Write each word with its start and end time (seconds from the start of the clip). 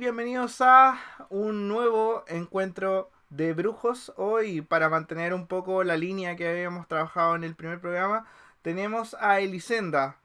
bienvenidos 0.00 0.62
a 0.62 0.98
un 1.28 1.68
nuevo 1.68 2.24
encuentro 2.26 3.10
de 3.28 3.52
brujos. 3.52 4.14
Hoy, 4.16 4.62
para 4.62 4.88
mantener 4.88 5.34
un 5.34 5.46
poco 5.46 5.84
la 5.84 5.98
línea 5.98 6.36
que 6.36 6.48
habíamos 6.48 6.88
trabajado 6.88 7.36
en 7.36 7.44
el 7.44 7.54
primer 7.54 7.82
programa, 7.82 8.24
tenemos 8.62 9.14
a 9.20 9.40
Elisenda, 9.40 10.16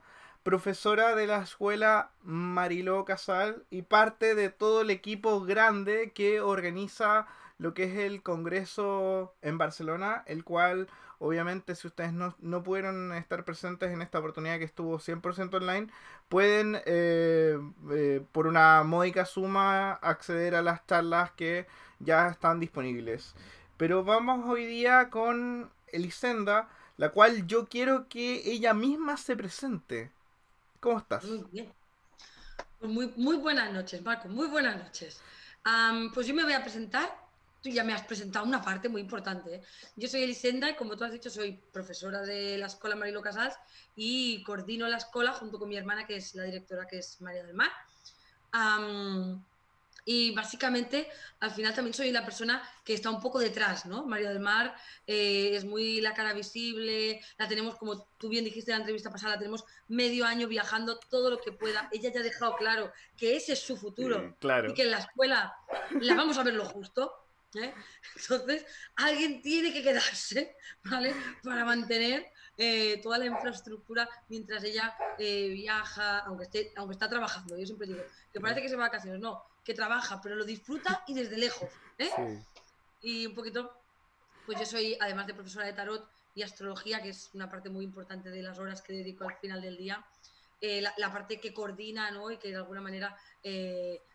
profesora 0.44 1.14
de 1.14 1.28
la 1.28 1.42
escuela 1.42 2.12
Mariló 2.24 3.04
Casal 3.04 3.66
y 3.70 3.82
parte 3.82 4.34
de 4.34 4.50
todo 4.50 4.80
el 4.80 4.92
equipo 4.92 5.42
grande 5.42 6.14
que 6.16 6.40
organiza 6.40 7.28
lo 7.58 7.74
que 7.74 7.84
es 7.84 7.98
el 7.98 8.24
Congreso 8.24 9.36
en 9.42 9.58
Barcelona, 9.58 10.24
el 10.26 10.46
cual 10.46 10.88
obviamente 11.20 11.76
si 11.76 11.88
ustedes 11.88 12.14
no, 12.14 12.36
no 12.40 12.64
pudieron 12.64 13.14
estar 13.14 13.46
presentes 13.46 13.92
en 13.92 14.02
esta 14.02 14.20
oportunidad 14.20 14.58
que 14.60 14.66
estuvo 14.66 15.00
100% 15.00 15.54
online, 15.56 15.88
pueden 16.30 16.82
eh, 16.86 17.58
eh, 17.92 18.26
por 18.32 18.48
una 18.48 18.84
módica 18.84 19.26
suma 19.26 19.94
acceder 19.94 20.56
a 20.56 20.62
las 20.62 20.86
charlas 20.86 21.32
que 21.32 21.68
ya 22.00 22.28
están 22.28 22.60
disponibles. 22.60 23.36
Pero 23.78 24.04
vamos 24.04 24.48
hoy 24.48 24.66
día 24.66 25.10
con 25.10 25.72
Elisenda, 25.88 26.70
la 26.98 27.10
cual 27.10 27.46
yo 27.48 27.68
quiero 27.68 28.08
que 28.08 28.42
ella 28.50 28.74
misma 28.74 29.18
se 29.18 29.36
presente. 29.36 30.12
¿Cómo 30.80 30.98
estás? 30.98 31.24
Muy 31.26 31.46
bien. 31.52 31.74
Muy 32.82 33.38
buenas 33.38 33.74
noches, 33.74 34.04
Marco, 34.04 34.28
muy 34.28 34.48
buenas 34.48 34.78
noches. 34.78 35.20
pues 36.14 36.28
yo 36.28 36.36
me 36.36 36.44
voy 36.44 36.54
a 36.54 36.62
presentar 36.62 37.25
tú 37.66 37.72
ya 37.72 37.84
me 37.84 37.94
has 37.94 38.04
presentado 38.04 38.46
una 38.46 38.62
parte 38.62 38.90
muy 38.90 39.02
importante. 39.02 39.56
¿eh? 39.56 39.62
Yo 39.96 40.08
soy 40.08 40.22
Elisenda 40.22 40.70
y 40.70 40.76
como 40.76 40.96
tú 40.96 41.04
has 41.04 41.12
dicho 41.12 41.32
soy 41.32 41.60
profesora 41.74 42.22
de 42.22 42.60
la 42.60 42.68
Escuela 42.68 42.96
Marilo 42.96 43.24
Casals 43.24 43.56
y 43.96 44.44
coordino 44.44 44.88
la 44.88 44.98
escuela 44.98 45.32
junto 45.34 45.58
con 45.58 45.68
mi 45.68 45.76
hermana 45.76 46.06
que 46.06 46.18
es 46.18 46.36
la 46.36 46.44
directora 46.44 46.86
que 46.86 47.00
es 47.00 47.20
María 47.22 47.44
del 47.44 47.56
Mar. 47.56 47.72
y 50.08 50.36
básicamente 50.36 51.10
al 51.40 51.50
final 51.50 51.74
también 51.74 51.96
soy 51.96 52.12
la 52.12 52.24
persona 52.24 52.62
que 52.84 52.94
está 52.94 53.10
un 53.10 53.20
poco 53.20 53.40
detrás, 53.40 53.88
¿no? 53.88 54.06
María 54.06 54.30
del 54.30 54.40
Mar 54.40 54.76
eh, 55.08 55.56
es 55.56 55.66
muy 55.66 56.00
la 56.02 56.14
cara 56.14 56.34
visible, 56.34 57.20
la 57.40 57.48
tenemos 57.48 57.78
como 57.78 58.06
tú 58.20 58.30
bien 58.30 58.46
dijiste 58.46 58.70
en 58.70 58.78
la 58.78 58.82
entrevista 58.84 59.10
pasada, 59.10 59.34
la 59.34 59.40
tenemos 59.40 59.66
medio 59.88 60.26
año 60.26 60.48
viajando 60.48 61.00
todo 61.10 61.32
lo 61.32 61.40
que 61.40 61.52
pueda. 61.52 61.90
Ella 61.92 62.12
ya 62.14 62.20
ha 62.20 62.24
dejado 62.24 62.56
claro 62.58 62.92
que 63.18 63.36
ese 63.36 63.54
es 63.54 63.60
su 63.60 63.76
futuro 63.76 64.36
claro. 64.40 64.70
y 64.70 64.76
que 64.76 64.84
en 64.84 64.92
la 64.92 65.00
escuela 65.00 65.56
la 66.00 66.14
vamos 66.14 66.38
a 66.38 66.44
ver 66.44 66.54
lo 66.54 66.66
justo 66.66 67.25
¿eh? 67.58 67.74
Entonces, 68.16 68.66
alguien 68.96 69.42
tiene 69.42 69.74
que 69.74 69.84
quedarse, 69.84 70.56
¿vale? 70.84 71.14
Para 71.44 71.66
mantener 71.66 72.32
eh, 72.58 73.02
toda 73.02 73.18
la 73.18 73.26
infraestructura 73.26 74.08
mientras 74.30 74.64
ella 74.64 74.96
eh, 75.18 75.50
viaja, 75.50 76.20
aunque, 76.20 76.46
esté, 76.46 76.74
aunque 76.78 76.94
está 76.94 77.10
trabajando. 77.10 77.58
Yo 77.58 77.66
siempre 77.66 77.88
digo 77.88 78.02
que 78.32 78.40
parece 78.40 78.62
que 78.62 78.70
se 78.70 78.76
va 78.76 78.86
a 78.86 78.88
vacaciones, 78.88 79.20
no, 79.20 79.44
que 79.64 79.74
trabaja, 79.74 80.22
pero 80.22 80.36
lo 80.36 80.46
disfruta 80.46 81.04
y 81.08 81.14
desde 81.14 81.38
lejos. 81.38 81.70
Y 83.02 83.26
un 83.26 83.36
poquito, 83.36 83.72
pues 84.46 84.60
yo 84.60 84.66
soy, 84.66 84.98
además 85.00 85.28
de 85.28 85.34
profesora 85.34 85.66
de 85.66 85.74
tarot 85.74 86.10
y 86.34 86.44
astrología, 86.44 87.02
que 87.02 87.10
es 87.10 87.30
una 87.34 87.50
parte 87.50 87.70
muy 87.70 87.86
importante 87.86 88.30
de 88.30 88.42
las 88.42 88.58
horas 88.58 88.82
que 88.82 88.94
dedico 88.94 89.28
al 89.28 89.38
final 89.38 89.62
del 89.62 89.78
día, 89.78 90.06
la, 90.62 91.14
parte 91.14 91.40
que 91.40 91.54
coordina 91.54 92.10
¿no? 92.10 92.32
y 92.32 92.38
que 92.38 92.50
de 92.50 92.56
alguna 92.56 92.82
manera 92.82 93.16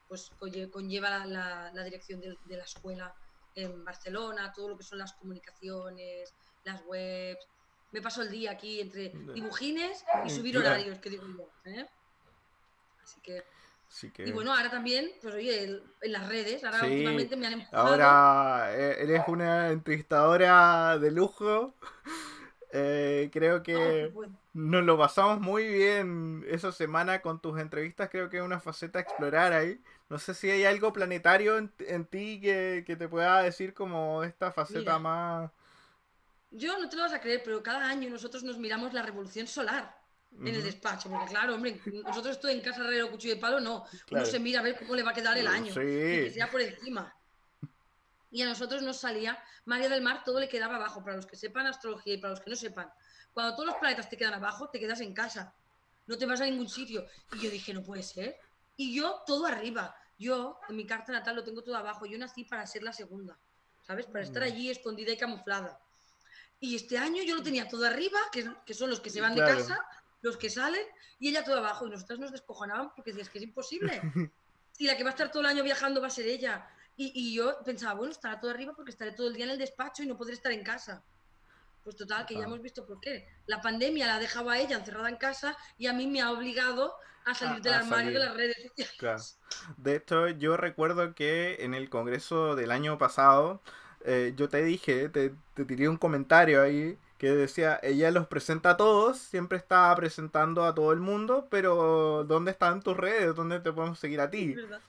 pues 0.08 0.28
conlleva 0.72 1.24
la, 1.24 1.70
la 1.72 1.84
dirección 1.84 2.20
de, 2.20 2.36
de 2.44 2.56
la 2.56 2.64
escuela 2.64 3.14
en 3.54 3.84
Barcelona, 3.84 4.52
todo 4.52 4.70
lo 4.70 4.76
que 4.76 4.84
son 4.84 4.98
las 4.98 5.12
comunicaciones, 5.14 6.34
las 6.64 6.82
webs. 6.86 7.46
Me 7.92 8.00
paso 8.00 8.22
el 8.22 8.30
día 8.30 8.52
aquí 8.52 8.80
entre 8.80 9.10
dibujines 9.34 10.04
y 10.24 10.30
subir 10.30 10.56
horarios, 10.58 10.98
que 10.98 11.10
digo 11.10 11.24
yo. 11.26 11.48
¿eh? 11.70 11.88
Así 13.02 13.20
que... 13.20 13.42
Y 14.18 14.30
bueno, 14.30 14.54
ahora 14.54 14.70
también, 14.70 15.10
pues 15.20 15.34
oye, 15.34 15.83
en 16.00 16.12
las 16.12 16.28
redes, 16.28 16.62
ahora 16.62 16.84
últimamente 16.84 17.36
me 17.36 17.48
han 17.48 17.55
empujado. 17.55 17.89
Ahora 17.89 18.72
eh, 18.72 19.02
eres 19.02 19.22
una 19.27 19.70
entrevistadora 19.70 20.98
de 20.98 21.10
lujo. 21.10 21.74
Eh, 22.72 23.30
creo 23.33 23.64
que 23.64 24.12
nos 24.52 24.84
lo 24.84 24.96
pasamos 24.96 25.40
muy 25.40 25.66
bien 25.66 26.44
esa 26.46 26.70
semana 26.70 27.20
con 27.20 27.40
tus 27.40 27.58
entrevistas. 27.58 28.10
Creo 28.10 28.28
que 28.30 28.36
es 28.36 28.44
una 28.44 28.60
faceta 28.60 29.00
a 29.00 29.02
explorar 29.02 29.52
ahí. 29.52 29.80
No 30.10 30.18
sé 30.18 30.34
si 30.34 30.50
hay 30.50 30.64
algo 30.64 30.92
planetario 30.92 31.56
en, 31.56 32.04
ti 32.04 32.40
que, 32.40 32.96
te 32.98 33.08
pueda 33.08 33.42
decir 33.42 33.72
como 33.72 34.24
esta 34.24 34.50
faceta 34.50 34.98
más... 34.98 35.50
Yo 36.50 36.76
no 36.78 36.88
te 36.88 36.96
lo 36.96 37.02
vas 37.02 37.12
a 37.12 37.20
creer, 37.20 37.42
pero 37.44 37.62
cada 37.62 37.88
año 37.88 38.10
nosotros 38.10 38.42
nos 38.42 38.58
miramos 38.58 38.92
la 38.92 39.02
revolución 39.02 39.46
solar 39.46 39.96
en 40.36 40.48
el 40.48 40.64
despacho, 40.64 41.08
porque 41.08 41.26
claro, 41.26 41.54
hombre, 41.54 41.80
nosotros 42.04 42.36
estoy 42.36 42.54
en 42.54 42.60
casa 42.60 42.82
de 42.82 43.08
cuchillo 43.08 43.36
de 43.36 43.40
palo, 43.40 43.60
no, 43.60 43.84
uno 44.10 44.26
se 44.26 44.40
mira 44.40 44.58
a 44.58 44.62
ver 44.64 44.76
cómo 44.78 44.96
le 44.96 45.04
va 45.04 45.12
a 45.12 45.14
quedar 45.14 45.38
el 45.38 45.46
año, 45.46 45.72
que 45.72 46.30
sea 46.34 46.50
por 46.50 46.60
encima. 46.60 47.14
Y 48.32 48.42
a 48.42 48.46
nosotros 48.46 48.82
nos 48.82 48.96
salía 48.96 49.40
María 49.64 49.88
del 49.88 50.02
Mar, 50.02 50.22
todo 50.24 50.40
le 50.40 50.48
quedaba 50.48 50.74
abajo, 50.74 51.04
para 51.04 51.16
los 51.16 51.27
que 51.27 51.36
sepan 51.36 51.66
astrología 51.66 52.14
y 52.14 52.18
para 52.18 52.32
los 52.32 52.40
que 52.40 52.50
no 52.50 52.56
sepan. 52.56 52.90
Cuando 53.32 53.54
todos 53.54 53.66
los 53.66 53.77
planetas 53.77 54.08
te 54.08 54.16
quedan 54.16 54.34
abajo, 54.34 54.68
te 54.70 54.80
quedas 54.80 55.00
en 55.00 55.14
casa, 55.14 55.54
no 56.06 56.18
te 56.18 56.27
vas 56.27 56.40
a 56.40 56.46
ningún 56.46 56.68
sitio. 56.68 57.06
Y 57.32 57.38
yo 57.38 57.50
dije, 57.50 57.72
no 57.72 57.82
puede 57.82 58.02
ser. 58.02 58.36
Y 58.77 58.94
yo 58.94 59.22
todo 59.27 59.46
arriba. 59.46 59.94
Yo, 60.20 60.61
en 60.69 60.77
mi 60.77 60.85
carta 60.85 61.13
natal, 61.13 61.35
lo 61.35 61.42
tengo 61.42 61.63
todo 61.63 61.75
abajo. 61.77 62.05
Yo 62.05 62.19
nací 62.19 62.45
para 62.45 62.67
ser 62.67 62.83
la 62.83 62.92
segunda, 62.92 63.39
¿sabes? 63.86 64.05
Para 64.05 64.23
estar 64.23 64.42
allí 64.42 64.69
escondida 64.69 65.11
y 65.11 65.17
camuflada. 65.17 65.81
Y 66.61 66.77
este 66.77 66.98
año 66.98 67.23
yo 67.23 67.35
lo 67.35 67.42
tenía 67.42 67.67
todo 67.67 67.86
arriba, 67.86 68.20
que, 68.31 68.75
son 68.75 68.91
los 68.91 69.01
que 69.01 69.08
se 69.08 69.23
van 69.23 69.35
de 69.35 69.41
casa, 69.41 69.83
los 70.20 70.36
que 70.36 70.51
salen, 70.51 70.85
y 71.19 71.31
ella 71.31 71.42
todo 71.42 71.57
abajo. 71.57 71.86
Y 71.86 71.91
nosotros 71.91 72.19
nos 72.19 72.33
descojonábamos 72.33 72.92
porque 72.95 73.13
decías 73.13 73.31
que 73.31 73.39
es 73.39 73.45
imposible. 73.45 74.01
Y 74.79 74.86
la 74.86 74.97
que 74.97 75.05
va 75.05 75.11
a 75.11 75.13
estar 75.13 75.31
todo 75.31 75.42
el 75.42 75.48
año 75.48 75.63
viajando 75.63 76.01
va 76.01 76.07
a 76.07 76.11
ser 76.11 76.27
ella. 76.27 76.67
Y, 76.97 77.13
y, 77.14 77.35
yo 77.35 77.58
pensaba, 77.63 77.92
bueno, 77.92 78.13
estará 78.13 78.41
todo 78.41 78.51
arriba 78.51 78.73
porque 78.75 78.91
estaré 78.91 79.13
todo 79.13 79.29
el 79.29 79.35
día 79.35 79.45
en 79.45 79.51
el 79.51 79.58
despacho 79.58 80.02
y 80.02 80.07
no 80.07 80.17
podré 80.17 80.33
estar 80.33 80.52
en 80.52 80.64
casa. 80.64 81.02
Pues 81.85 81.96
total, 81.96 82.27
que 82.27 82.35
ya 82.35 82.45
hemos 82.45 82.61
visto 82.61 82.86
por 82.86 83.01
qué. 83.01 83.27
La 83.46 83.61
pandemia 83.61 84.07
la 84.07 84.18
dejaba 84.18 84.55
a 84.55 84.58
ella 84.58 84.77
encerrada 84.77 85.08
en 85.08 85.17
casa 85.17 85.57
y 85.79 85.86
a 85.86 85.92
mí 85.92 86.07
me 86.07 86.20
ha 86.20 86.30
obligado 86.30 86.95
a 87.24 87.35
salir 87.35 87.63
del 87.63 87.74
armario 87.74 88.13
de 88.13 88.18
las 88.18 88.35
redes 88.35 88.57
sociales. 88.77 89.39
De 89.77 89.96
hecho, 89.96 90.29
yo 90.29 90.57
recuerdo 90.57 91.14
que 91.14 91.57
en 91.61 91.74
el 91.74 91.89
congreso 91.89 92.55
del 92.55 92.70
año 92.70 92.98
pasado, 92.98 93.63
eh, 94.05 94.35
yo 94.36 94.48
te 94.48 94.63
dije, 94.63 95.08
te, 95.08 95.35
te 95.55 95.64
tiré 95.64 95.89
un 95.89 95.96
comentario 95.96 96.63
ahí 96.63 96.98
que 97.19 97.30
decía, 97.33 97.79
ella 97.83 98.11
los 98.11 98.27
presenta 98.29 98.70
a 98.70 98.77
todos, 98.79 99.19
siempre 99.19 99.58
está 99.58 99.95
presentando 99.95 100.64
a 100.64 100.74
todo 100.74 100.92
el 100.92 101.01
mundo, 101.01 101.48
pero 101.51 102.24
¿dónde 102.24 102.51
están 102.51 102.83
tus 102.83 102.96
redes? 102.96 103.36
¿Dónde 103.36 103.61
te 103.61 103.73
podemos 103.73 103.98
seguir 103.98 104.20
a 104.23 104.30
ti? 104.30 104.52
Es 104.52 104.57
verdad. 104.57 104.80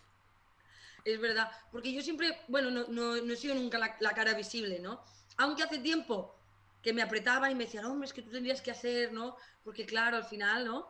Es 1.03 1.19
verdad, 1.19 1.51
porque 1.71 1.91
yo 1.91 2.01
siempre, 2.01 2.39
bueno, 2.47 2.71
no, 2.71 2.85
no, 2.87 3.15
no 3.17 3.33
he 3.33 3.35
sido 3.35 3.55
nunca 3.55 3.77
la, 3.79 3.97
la, 3.99 4.13
cara 4.13 4.33
visible, 4.33 4.79
¿no? 4.79 5.03
Aunque 5.37 5.63
hace 5.63 5.79
tiempo 5.79 6.33
que 6.81 6.93
me 6.93 7.01
apretaban 7.01 7.51
y 7.51 7.55
me 7.55 7.65
decían, 7.65 7.85
hombre, 7.85 8.07
es 8.07 8.13
que 8.13 8.21
tú 8.21 8.31
tendrías 8.31 8.61
que 8.61 8.71
hacer, 8.71 9.13
¿no? 9.13 9.35
Porque 9.63 9.85
claro, 9.85 10.17
al 10.17 10.25
final, 10.25 10.65
¿no? 10.65 10.87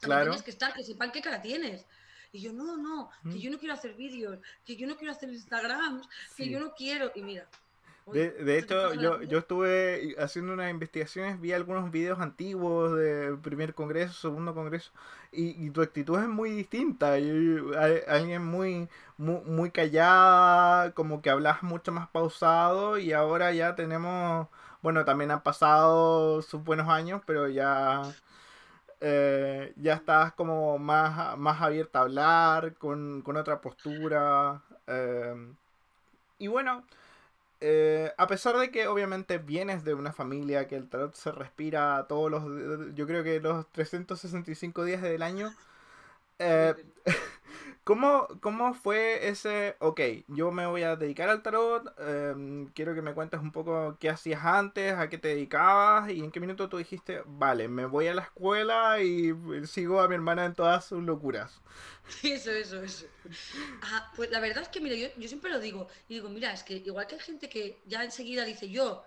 Claro. 0.00 0.24
Tienes 0.24 0.42
que 0.42 0.50
estar, 0.50 0.72
que 0.72 0.82
sepan 0.82 1.12
qué 1.12 1.20
cara 1.20 1.42
tienes. 1.42 1.84
Y 2.32 2.40
yo, 2.40 2.52
no, 2.52 2.76
no, 2.76 3.10
que 3.22 3.38
mm. 3.38 3.38
yo 3.38 3.50
no 3.50 3.58
quiero 3.58 3.74
hacer 3.74 3.94
vídeos, 3.94 4.38
que 4.64 4.76
yo 4.76 4.86
no 4.86 4.96
quiero 4.96 5.12
hacer 5.12 5.30
Instagrams, 5.30 6.08
que 6.36 6.48
yo 6.48 6.60
no 6.60 6.74
quiero. 6.74 7.12
Y 7.14 7.22
mira. 7.22 7.46
De, 8.12 8.30
de 8.30 8.58
hecho, 8.58 8.94
yo, 8.94 9.20
yo 9.22 9.38
estuve 9.38 10.14
haciendo 10.18 10.52
unas 10.52 10.70
investigaciones, 10.70 11.40
vi 11.40 11.52
algunos 11.52 11.90
videos 11.90 12.20
antiguos 12.20 12.96
de 12.96 13.36
primer 13.42 13.74
congreso, 13.74 14.12
segundo 14.12 14.54
congreso, 14.54 14.92
y, 15.32 15.70
tu 15.70 15.82
actitud 15.82 16.20
es 16.20 16.28
muy 16.28 16.50
distinta. 16.50 17.18
Y, 17.18 17.58
alguien 18.06 18.44
muy, 18.44 18.88
muy, 19.18 19.40
muy 19.44 19.70
callada, 19.72 20.92
como 20.92 21.20
que 21.20 21.30
hablas 21.30 21.64
mucho 21.64 21.90
más 21.90 22.08
pausado, 22.08 22.96
y 22.98 23.12
ahora 23.12 23.52
ya 23.52 23.74
tenemos 23.74 24.46
bueno, 24.86 25.04
también 25.04 25.32
han 25.32 25.42
pasado 25.42 26.42
sus 26.42 26.62
buenos 26.62 26.88
años, 26.88 27.20
pero 27.26 27.48
ya, 27.48 28.02
eh, 29.00 29.72
ya 29.74 29.94
estás 29.94 30.32
como 30.34 30.78
más, 30.78 31.36
más 31.38 31.60
abierta 31.60 31.98
a 31.98 32.02
hablar, 32.02 32.74
con, 32.74 33.24
otra 33.36 33.60
postura. 33.60 34.62
Eh, 34.86 35.34
y 36.38 36.46
bueno, 36.46 36.84
eh, 37.60 38.12
a 38.16 38.28
pesar 38.28 38.58
de 38.58 38.70
que 38.70 38.86
obviamente 38.86 39.38
vienes 39.38 39.82
de 39.84 39.94
una 39.94 40.12
familia 40.12 40.68
que 40.68 40.76
el 40.76 40.88
tarot 40.88 41.14
se 41.16 41.32
respira 41.32 42.06
todos 42.08 42.30
los, 42.30 42.94
yo 42.94 43.08
creo 43.08 43.24
que 43.24 43.40
los 43.40 43.66
365 43.72 44.84
días 44.84 45.02
del 45.02 45.22
año, 45.22 45.52
¿Cómo, 47.86 48.26
¿Cómo 48.40 48.74
fue 48.74 49.28
ese, 49.28 49.76
ok, 49.78 50.00
yo 50.26 50.50
me 50.50 50.66
voy 50.66 50.82
a 50.82 50.96
dedicar 50.96 51.28
al 51.28 51.40
tarot, 51.44 51.94
em, 52.00 52.66
quiero 52.72 52.96
que 52.96 53.00
me 53.00 53.14
cuentes 53.14 53.38
un 53.38 53.52
poco 53.52 53.96
qué 54.00 54.10
hacías 54.10 54.44
antes, 54.44 54.94
a 54.94 55.08
qué 55.08 55.18
te 55.18 55.28
dedicabas 55.28 56.10
y 56.10 56.18
en 56.18 56.32
qué 56.32 56.40
minuto 56.40 56.68
tú 56.68 56.78
dijiste, 56.78 57.22
vale, 57.26 57.68
me 57.68 57.86
voy 57.86 58.08
a 58.08 58.14
la 58.14 58.22
escuela 58.22 59.00
y 59.00 59.32
sigo 59.68 60.00
a 60.00 60.08
mi 60.08 60.16
hermana 60.16 60.46
en 60.46 60.56
todas 60.56 60.84
sus 60.84 61.00
locuras? 61.04 61.60
Eso, 62.24 62.50
eso, 62.50 62.82
eso. 62.82 63.06
pues 64.16 64.32
la 64.32 64.40
verdad 64.40 64.64
es 64.64 64.68
que, 64.68 64.80
mira, 64.80 64.96
yo, 64.96 65.06
yo 65.16 65.28
siempre 65.28 65.52
lo 65.52 65.60
digo, 65.60 65.86
y 66.08 66.14
digo, 66.14 66.28
mira, 66.28 66.52
es 66.52 66.64
que 66.64 66.74
igual 66.74 67.06
que 67.06 67.14
hay 67.14 67.20
gente 67.20 67.48
que 67.48 67.78
ya 67.86 68.02
enseguida 68.02 68.44
dice, 68.44 68.68
yo 68.68 69.04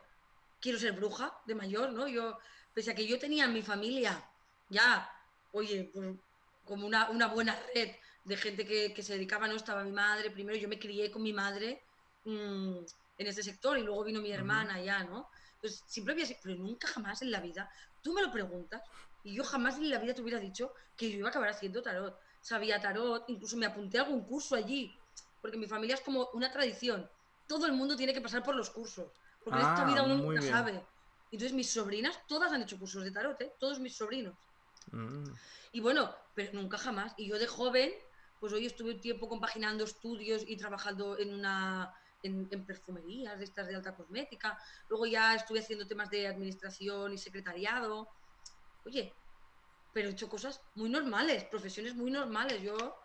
quiero 0.61 0.79
ser 0.79 0.93
bruja 0.93 1.33
de 1.45 1.55
mayor, 1.55 1.91
¿no? 1.91 2.07
Yo, 2.07 2.39
pese 2.73 2.91
a 2.91 2.95
que 2.95 3.05
yo 3.05 3.19
tenía 3.19 3.43
en 3.43 3.53
mi 3.53 3.61
familia 3.61 4.23
ya, 4.69 5.11
oye, 5.51 5.91
pues, 5.93 6.15
como 6.63 6.87
una, 6.87 7.09
una 7.09 7.27
buena 7.27 7.59
red 7.75 7.89
de 8.29 8.37
gente 8.37 8.63
que, 8.65 9.03
se 9.03 9.13
dedicaba, 9.13 9.47
¿no? 9.47 9.55
Estaba 9.55 9.83
mi 9.83 9.91
madre, 9.91 10.29
primero 10.29 10.55
yo 10.55 10.69
me 10.69 10.77
crié 10.77 11.09
con 11.09 11.23
mi 11.23 11.33
madre 11.33 11.83
mm, 12.25 12.77
en 13.17 13.27
este 13.27 13.41
sector 13.41 13.77
y 13.77 13.81
luego 13.81 14.03
vino 14.03 14.21
mi 14.21 14.31
hermana 14.31 14.79
ya, 14.79 15.03
¿no? 15.03 15.29
Entonces, 15.55 15.83
siempre 15.87 16.13
había 16.13 16.27
pero 16.43 16.55
nunca 16.55 16.87
jamás 16.87 17.23
en 17.23 17.31
la 17.31 17.41
vida, 17.41 17.69
tú 18.03 18.13
me 18.13 18.21
lo 18.21 18.31
preguntas, 18.31 18.83
y 19.23 19.33
yo 19.33 19.43
jamás 19.43 19.77
en 19.77 19.89
la 19.89 19.97
vida 19.97 20.13
te 20.13 20.21
hubiera 20.21 20.39
dicho 20.39 20.71
que 20.95 21.09
yo 21.11 21.17
iba 21.17 21.27
a 21.27 21.31
acabar 21.31 21.49
haciendo 21.49 21.81
tarot. 21.81 22.17
Sabía 22.39 22.79
tarot, 22.79 23.25
incluso 23.27 23.57
me 23.57 23.65
apunté 23.65 23.97
a 23.97 24.03
algún 24.03 24.23
curso 24.23 24.55
allí, 24.55 24.95
porque 25.41 25.57
mi 25.57 25.65
familia 25.65 25.95
es 25.95 26.01
como 26.01 26.29
una 26.33 26.51
tradición. 26.51 27.09
Todo 27.47 27.65
el 27.65 27.73
mundo 27.73 27.97
tiene 27.97 28.13
que 28.13 28.21
pasar 28.21 28.43
por 28.43 28.55
los 28.55 28.69
cursos, 28.69 29.11
porque 29.43 29.59
en 29.59 29.65
esta 29.65 29.85
vida 29.85 30.03
uno 30.03 30.17
nunca 30.17 30.41
sabe. 30.43 30.85
Entonces 31.31 31.53
mis 31.53 31.69
sobrinas, 31.69 32.19
todas 32.27 32.51
han 32.51 32.61
hecho 32.61 32.77
cursos 32.77 33.03
de 33.03 33.11
tarot, 33.11 33.41
¿eh? 33.41 33.53
todos 33.59 33.79
mis 33.79 33.97
sobrinos. 33.97 34.35
Mm. 34.91 35.31
Y 35.71 35.79
bueno, 35.81 36.15
pero 36.35 36.53
nunca 36.53 36.77
jamás. 36.77 37.13
Y 37.17 37.27
yo 37.27 37.37
de 37.37 37.47
joven, 37.47 37.91
pues 38.39 38.53
hoy 38.53 38.65
estuve 38.65 38.93
un 38.93 39.01
tiempo 39.01 39.27
compaginando 39.27 39.83
estudios 39.83 40.43
y 40.47 40.57
trabajando 40.57 41.17
en 41.17 41.33
una 41.33 41.93
en, 42.23 42.65
perfumerías 42.65 43.37
de 43.37 43.45
estas 43.45 43.67
de 43.67 43.75
alta 43.75 43.95
cosmética. 43.95 44.57
Luego 44.87 45.05
ya 45.05 45.35
estuve 45.35 45.59
haciendo 45.59 45.87
temas 45.87 46.09
de 46.09 46.27
administración 46.27 47.13
y 47.13 47.17
secretariado. 47.17 48.09
Oye, 48.83 49.17
pero 49.91 50.09
he 50.09 50.11
hecho 50.11 50.29
cosas 50.29 50.61
muy 50.75 50.89
normales, 50.89 51.45
profesiones 51.45 51.95
muy 51.95 52.11
normales. 52.11 52.61
Yo, 52.61 52.95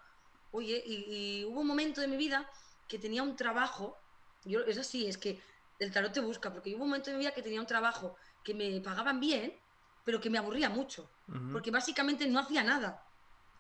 oye, 0.51 0.83
y, 0.85 1.45
hubo 1.45 1.61
un 1.61 1.67
momento 1.67 2.01
de 2.01 2.09
mi 2.09 2.17
vida 2.17 2.49
que 2.87 2.99
tenía 2.99 3.23
un 3.23 3.37
trabajo. 3.37 3.97
Yo, 4.45 4.61
es 4.61 4.79
así, 4.79 5.07
es 5.07 5.19
que 5.19 5.43
el 5.79 5.91
tarot 5.91 6.13
te 6.13 6.21
busca, 6.21 6.53
porque 6.53 6.75
hubo 6.75 6.85
un 6.85 6.91
momento 6.91 7.11
de 7.11 7.17
mi 7.17 7.25
vida 7.25 7.35
que 7.35 7.43
tenía 7.43 7.61
un 7.61 7.67
trabajo 7.67 8.17
que 8.43 8.55
me 8.55 8.81
pagaban 8.81 9.21
bien, 9.21 9.59
pero 10.05 10.21
que 10.21 10.31
me 10.31 10.39
aburría 10.39 10.69
mucho, 10.69 11.11
porque 11.51 11.71
básicamente 11.71 12.27
no 12.29 12.39
hacía 12.39 12.63
nada. 12.63 13.04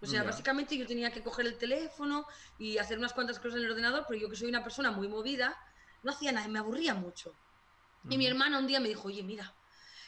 O 0.04 0.06
sea, 0.06 0.22
básicamente 0.22 0.76
yo 0.76 0.86
tenía 0.86 1.10
que 1.10 1.22
coger 1.22 1.46
el 1.46 1.56
teléfono 1.56 2.26
y 2.58 2.76
hacer 2.76 2.98
unas 2.98 3.14
cuantas 3.14 3.38
cosas 3.38 3.58
en 3.58 3.64
el 3.64 3.70
ordenador, 3.70 4.04
pero 4.06 4.20
yo 4.20 4.28
que 4.28 4.36
soy 4.36 4.48
una 4.48 4.62
persona 4.62 4.90
muy 4.90 5.08
movida, 5.08 5.56
no 6.02 6.12
hacía 6.12 6.30
nada, 6.30 6.46
me 6.48 6.58
aburría 6.58 6.94
mucho. 6.94 7.32
Y 8.10 8.18
mi 8.18 8.26
hermana 8.26 8.58
un 8.58 8.66
día 8.66 8.80
me 8.80 8.88
dijo, 8.88 9.08
oye, 9.08 9.22
mira, 9.22 9.56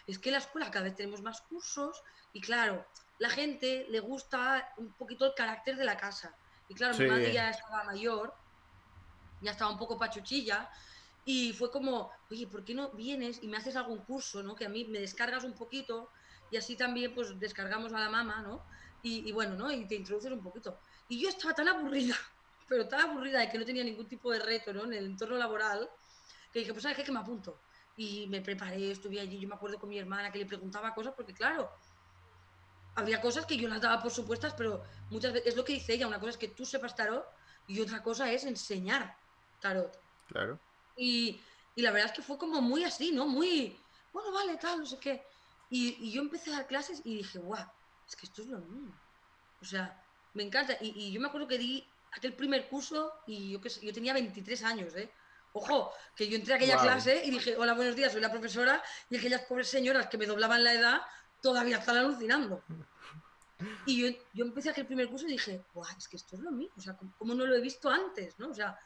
es 0.07 0.19
que 0.19 0.29
en 0.29 0.35
la 0.35 0.41
escuela 0.41 0.71
cada 0.71 0.85
vez 0.85 0.95
tenemos 0.95 1.23
más 1.23 1.41
cursos 1.41 2.03
y 2.35 2.43
claro, 2.43 2.87
la 3.19 3.31
gente 3.31 3.87
le 3.89 4.01
gusta 4.01 4.69
un 4.77 4.93
poquito 4.93 5.25
el 5.25 5.33
carácter 5.35 5.77
de 5.77 5.85
la 5.85 5.97
casa. 5.97 6.37
Y 6.69 6.75
claro, 6.75 6.99
mi 6.99 7.07
madre 7.07 7.33
ya 7.33 7.49
estaba 7.49 7.85
mayor, 7.85 8.35
ya 9.41 9.53
estaba 9.53 9.71
un 9.71 9.79
poco 9.79 9.99
pachuchilla, 9.99 10.69
y 11.25 11.53
fue 11.55 11.73
como, 11.73 12.13
oye, 12.31 12.47
¿por 12.47 12.65
qué 12.65 12.73
no 12.73 12.93
vienes 12.93 13.43
y 13.43 13.49
me 13.49 13.57
haces 13.57 13.75
algún 13.75 14.05
curso, 14.05 14.43
¿no? 14.45 14.55
Que 14.55 14.67
a 14.67 14.69
mí 14.69 14.85
me 14.85 15.01
descargas 15.01 15.43
un 15.43 15.55
poquito 15.55 16.11
y 16.53 16.57
así 16.57 16.77
también 16.77 17.15
pues 17.15 17.37
descargamos 17.41 17.93
a 17.93 17.99
la 17.99 18.09
mamá, 18.09 18.43
¿no? 18.43 18.65
Y, 19.09 19.31
bueno, 19.31 19.55
¿no? 19.55 19.71
Y 19.71 19.87
te 19.87 19.95
introduces 19.95 20.33
un 20.33 20.43
poquito. 20.43 20.81
Y 21.09 21.21
yo 21.21 21.29
estaba 21.29 21.55
tan 21.55 21.69
aburrida, 21.69 22.17
pero 22.69 22.89
tan 22.89 23.01
aburrida 23.09 23.39
de 23.39 23.49
que 23.49 23.57
no 23.57 23.65
tenía 23.65 23.85
ningún 23.85 24.09
tipo 24.09 24.33
de 24.33 24.41
reto, 24.41 24.73
¿no? 24.73 24.85
En 24.85 24.95
el 24.95 25.07
entorno 25.07 25.37
laboral, 25.37 25.89
que 26.53 26.59
dije, 26.59 26.73
pues 26.73 26.83
¿sabes 26.83 26.99
qué? 26.99 27.05
Que 27.05 27.13
me 27.13 27.21
apunto. 27.21 27.61
Y 27.97 28.27
me 28.27 28.41
preparé, 28.41 28.91
estuve 28.91 29.21
allí, 29.21 29.39
yo 29.39 29.49
me 29.49 29.55
acuerdo 29.55 29.79
con 29.79 29.89
mi 29.89 29.99
hermana 29.99 30.33
que 30.33 30.41
le 30.41 30.47
preguntaba 30.47 30.93
cosas, 30.93 31.15
porque 31.15 31.33
claro, 31.33 31.71
había 32.97 33.21
cosas 33.21 33.47
que 33.47 33.57
yo 33.57 33.69
las 33.69 33.81
daba 33.81 34.03
por 34.03 34.11
supuestas, 34.11 34.55
pero 34.55 34.83
muchas 35.09 35.33
veces, 35.33 35.51
es 35.51 35.57
lo 35.57 35.65
que 35.65 35.75
dice 35.75 35.95
ella, 35.95 36.09
una 36.09 36.19
cosa 36.19 36.31
es 36.31 36.37
que 36.37 36.49
tú 36.49 36.67
sepas 36.67 36.97
tarot 36.97 37.25
y 37.69 37.81
otra 37.81 38.03
cosa 38.03 38.31
es 38.33 38.45
enseñar 38.45 39.17
tarot. 39.61 39.97
Claro. 40.27 40.59
Y, 40.97 41.41
y 41.77 41.83
la 41.83 41.93
verdad 41.93 42.11
es 42.11 42.17
que 42.17 42.23
fue 42.23 42.39
como 42.39 42.61
muy 42.61 42.83
así, 42.83 43.13
¿no? 43.13 43.27
Muy, 43.27 43.79
bueno, 44.13 44.33
vale, 44.33 44.57
tal, 44.57 44.81
no 44.81 44.87
sé 44.87 44.99
qué. 44.99 45.25
Y, 45.71 46.09
y 46.09 46.11
yo 46.11 46.23
empecé 46.23 46.51
a 46.51 46.55
dar 46.57 46.67
clases 46.67 47.01
y 47.05 47.19
dije, 47.19 47.39
guau, 47.39 47.67
es 48.09 48.17
que 48.17 48.27
esto 48.27 48.43
es 48.43 48.49
lo 48.49 48.59
mismo. 48.59 48.95
O 49.61 49.65
sea, 49.65 50.03
me 50.35 50.43
encanta. 50.43 50.77
Y, 50.81 51.13
yo 51.13 51.21
me 51.21 51.29
acuerdo 51.29 51.49
que 51.49 51.59
di 51.59 51.87
aquel 52.13 52.35
primer 52.35 52.69
curso 52.69 53.13
y 53.27 53.53
yo, 53.53 53.61
que 53.61 53.69
yo 53.69 53.93
tenía 53.93 54.13
23 54.13 54.63
años, 54.65 54.95
¿eh? 54.95 55.11
Ojo, 55.53 55.93
que 56.15 56.29
yo 56.29 56.37
entré 56.37 56.53
a 56.53 56.57
aquella 56.57 56.77
clase 56.77 57.23
y 57.25 57.31
dije, 57.31 57.57
hola, 57.57 57.73
buenos 57.73 57.97
días, 57.97 58.13
soy 58.13 58.21
la 58.21 58.31
profesora, 58.31 58.83
y 59.09 59.17
aquellas 59.17 59.43
pobres 59.43 59.69
señoras 59.69 60.07
que 60.09 60.19
me 60.19 60.27
doblaban 60.27 60.63
la 60.63 60.75
edad 60.75 61.01
todavía 61.41 61.79
están 61.79 61.97
alucinando. 61.97 62.63
Y 63.87 64.03
yo, 64.03 64.19
yo 64.35 64.45
empecé 64.45 64.69
aquel 64.69 64.85
primer 64.85 65.09
curso 65.09 65.27
y 65.27 65.33
dije, 65.33 65.65
guau, 65.73 65.89
es 65.97 66.09
que 66.09 66.17
esto 66.17 66.37
es 66.37 66.43
lo 66.43 66.51
mismo, 66.51 66.75
o 66.77 66.81
sea, 66.81 66.95
como 67.17 67.35
no 67.35 67.47
lo 67.47 67.55
he 67.55 67.61
visto 67.63 67.89
antes, 67.89 68.39
¿no? 68.39 68.51
O 68.51 68.55
sea, 68.55 68.79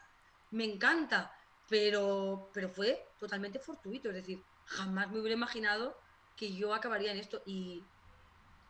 me 0.51 0.63
encanta, 0.63 1.35
pero, 1.67 2.49
pero 2.53 2.69
fue 2.69 3.05
totalmente 3.19 3.59
fortuito, 3.59 4.07
es 4.09 4.15
decir, 4.15 4.41
jamás 4.65 5.11
me 5.11 5.19
hubiera 5.19 5.35
imaginado 5.35 5.97
que 6.37 6.53
yo 6.53 6.73
acabaría 6.73 7.11
en 7.11 7.17
esto. 7.17 7.41
Y, 7.45 7.83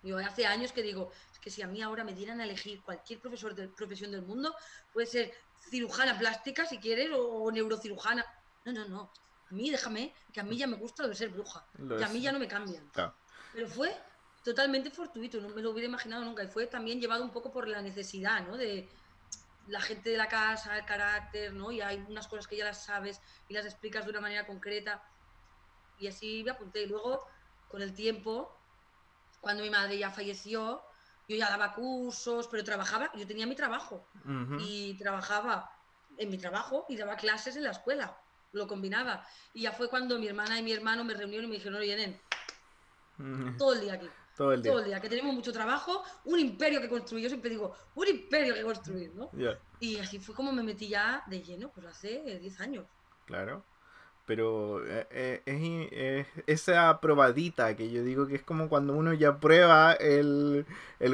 yo 0.03 0.17
hace 0.17 0.45
años 0.45 0.71
que 0.71 0.81
digo, 0.81 1.11
es 1.31 1.39
que 1.39 1.49
si 1.49 1.61
a 1.61 1.67
mí 1.67 1.81
ahora 1.81 2.03
me 2.03 2.13
dieran 2.13 2.39
a 2.41 2.43
elegir 2.43 2.81
cualquier 2.81 3.19
profesor 3.19 3.53
de 3.53 3.67
profesión 3.67 4.11
del 4.11 4.23
mundo, 4.23 4.55
puede 4.91 5.07
ser 5.07 5.33
cirujana 5.69 6.17
plástica 6.17 6.65
si 6.65 6.79
quieres 6.79 7.09
o, 7.13 7.51
neurocirujana. 7.51 8.25
No, 8.65 8.71
no, 8.71 8.87
no. 8.87 9.11
A 9.49 9.53
mí 9.53 9.69
déjame, 9.69 10.13
que 10.33 10.39
a 10.39 10.43
mí 10.43 10.57
ya 10.57 10.67
me 10.67 10.77
gusta 10.77 11.03
lo 11.03 11.09
de 11.09 11.15
ser 11.15 11.29
bruja. 11.29 11.65
que 11.75 12.03
a 12.03 12.09
mí 12.09 12.21
ya 12.21 12.31
no 12.31 12.39
me 12.39 12.47
cambian. 12.47 12.89
Pero 13.53 13.67
fue 13.67 13.95
totalmente 14.43 14.89
fortuito, 14.89 15.39
no 15.39 15.49
me 15.49 15.61
lo 15.61 15.71
hubiera 15.71 15.87
imaginado 15.87 16.23
nunca. 16.23 16.43
Y 16.43 16.47
fue 16.47 16.67
también 16.67 16.99
llevado 16.99 17.23
un 17.23 17.31
poco 17.31 17.51
por 17.51 17.67
la 17.67 17.81
necesidad, 17.81 18.45
¿no? 18.47 18.57
De 18.57 18.89
la 19.67 19.81
gente 19.81 20.09
de 20.09 20.17
la 20.17 20.27
casa, 20.27 20.77
el 20.77 20.85
carácter, 20.85 21.53
¿no? 21.53 21.71
Y 21.71 21.81
hay 21.81 22.03
unas 22.07 22.27
cosas 22.27 22.47
que 22.47 22.57
ya 22.57 22.65
las 22.65 22.85
sabes 22.85 23.21
y 23.47 23.53
las 23.53 23.65
explicas 23.65 24.05
de 24.05 24.11
una 24.11 24.21
manera 24.21 24.47
concreta. 24.47 25.03
Y 25.99 26.07
así 26.07 26.43
me 26.43 26.51
apunté. 26.51 26.83
Y 26.83 26.87
luego, 26.87 27.27
con 27.67 27.81
el 27.81 27.93
tiempo, 27.93 28.57
cuando 29.41 29.63
mi 29.63 29.69
madre 29.69 29.97
ya 29.97 30.11
falleció, 30.11 30.83
yo 31.27 31.35
ya 31.35 31.49
daba 31.49 31.73
cursos, 31.73 32.47
pero 32.47 32.63
trabajaba, 32.63 33.11
yo 33.15 33.27
tenía 33.27 33.45
mi 33.47 33.55
trabajo 33.55 34.07
y 34.59 34.97
trabajaba 34.97 35.71
en 36.17 36.29
mi 36.29 36.37
trabajo 36.37 36.85
y 36.87 36.95
daba 36.95 37.15
clases 37.15 37.55
en 37.55 37.63
la 37.63 37.71
escuela, 37.71 38.17
lo 38.51 38.67
combinaba. 38.67 39.25
Y 39.53 39.63
ya 39.63 39.71
fue 39.71 39.89
cuando 39.89 40.19
mi 40.19 40.27
hermana 40.27 40.59
y 40.59 40.63
mi 40.63 40.71
hermano 40.71 41.03
me 41.03 41.13
reunieron 41.13 41.45
y 41.45 41.49
me 41.49 41.55
dijeron, 41.55 41.79
oye, 41.79 41.95
Nen, 41.95 43.57
todo 43.57 43.73
el 43.73 43.81
día 43.81 43.93
aquí. 43.93 44.09
Todo 44.35 44.53
el, 44.53 44.61
día. 44.61 44.99
que 44.99 45.09
tenemos 45.09 45.35
mucho 45.35 45.51
trabajo, 45.51 46.03
un 46.25 46.39
imperio 46.39 46.81
que 46.81 46.89
construir. 46.89 47.23
Yo 47.23 47.29
siempre 47.29 47.49
digo, 47.51 47.75
un 47.93 48.07
imperio 48.07 48.55
que 48.55 48.63
construir, 48.63 49.13
¿no? 49.13 49.29
Y 49.79 49.97
así 49.97 50.19
fue 50.19 50.33
como 50.33 50.51
me 50.51 50.63
metí 50.63 50.87
ya 50.87 51.23
de 51.27 51.43
lleno, 51.43 51.69
pues 51.69 51.85
hace 51.85 52.39
10 52.39 52.59
años. 52.61 52.85
Claro 53.25 53.63
pero 54.31 54.81
eh, 54.87 55.41
eh, 55.45 56.25
es, 56.45 56.45
esa 56.47 57.01
probadita 57.01 57.75
que 57.75 57.91
yo 57.91 58.01
digo 58.01 58.27
que 58.27 58.35
es 58.35 58.41
como 58.41 58.69
cuando 58.69 58.93
uno 58.93 59.11
ya 59.11 59.41
prueba 59.41 59.91
el, 59.91 60.65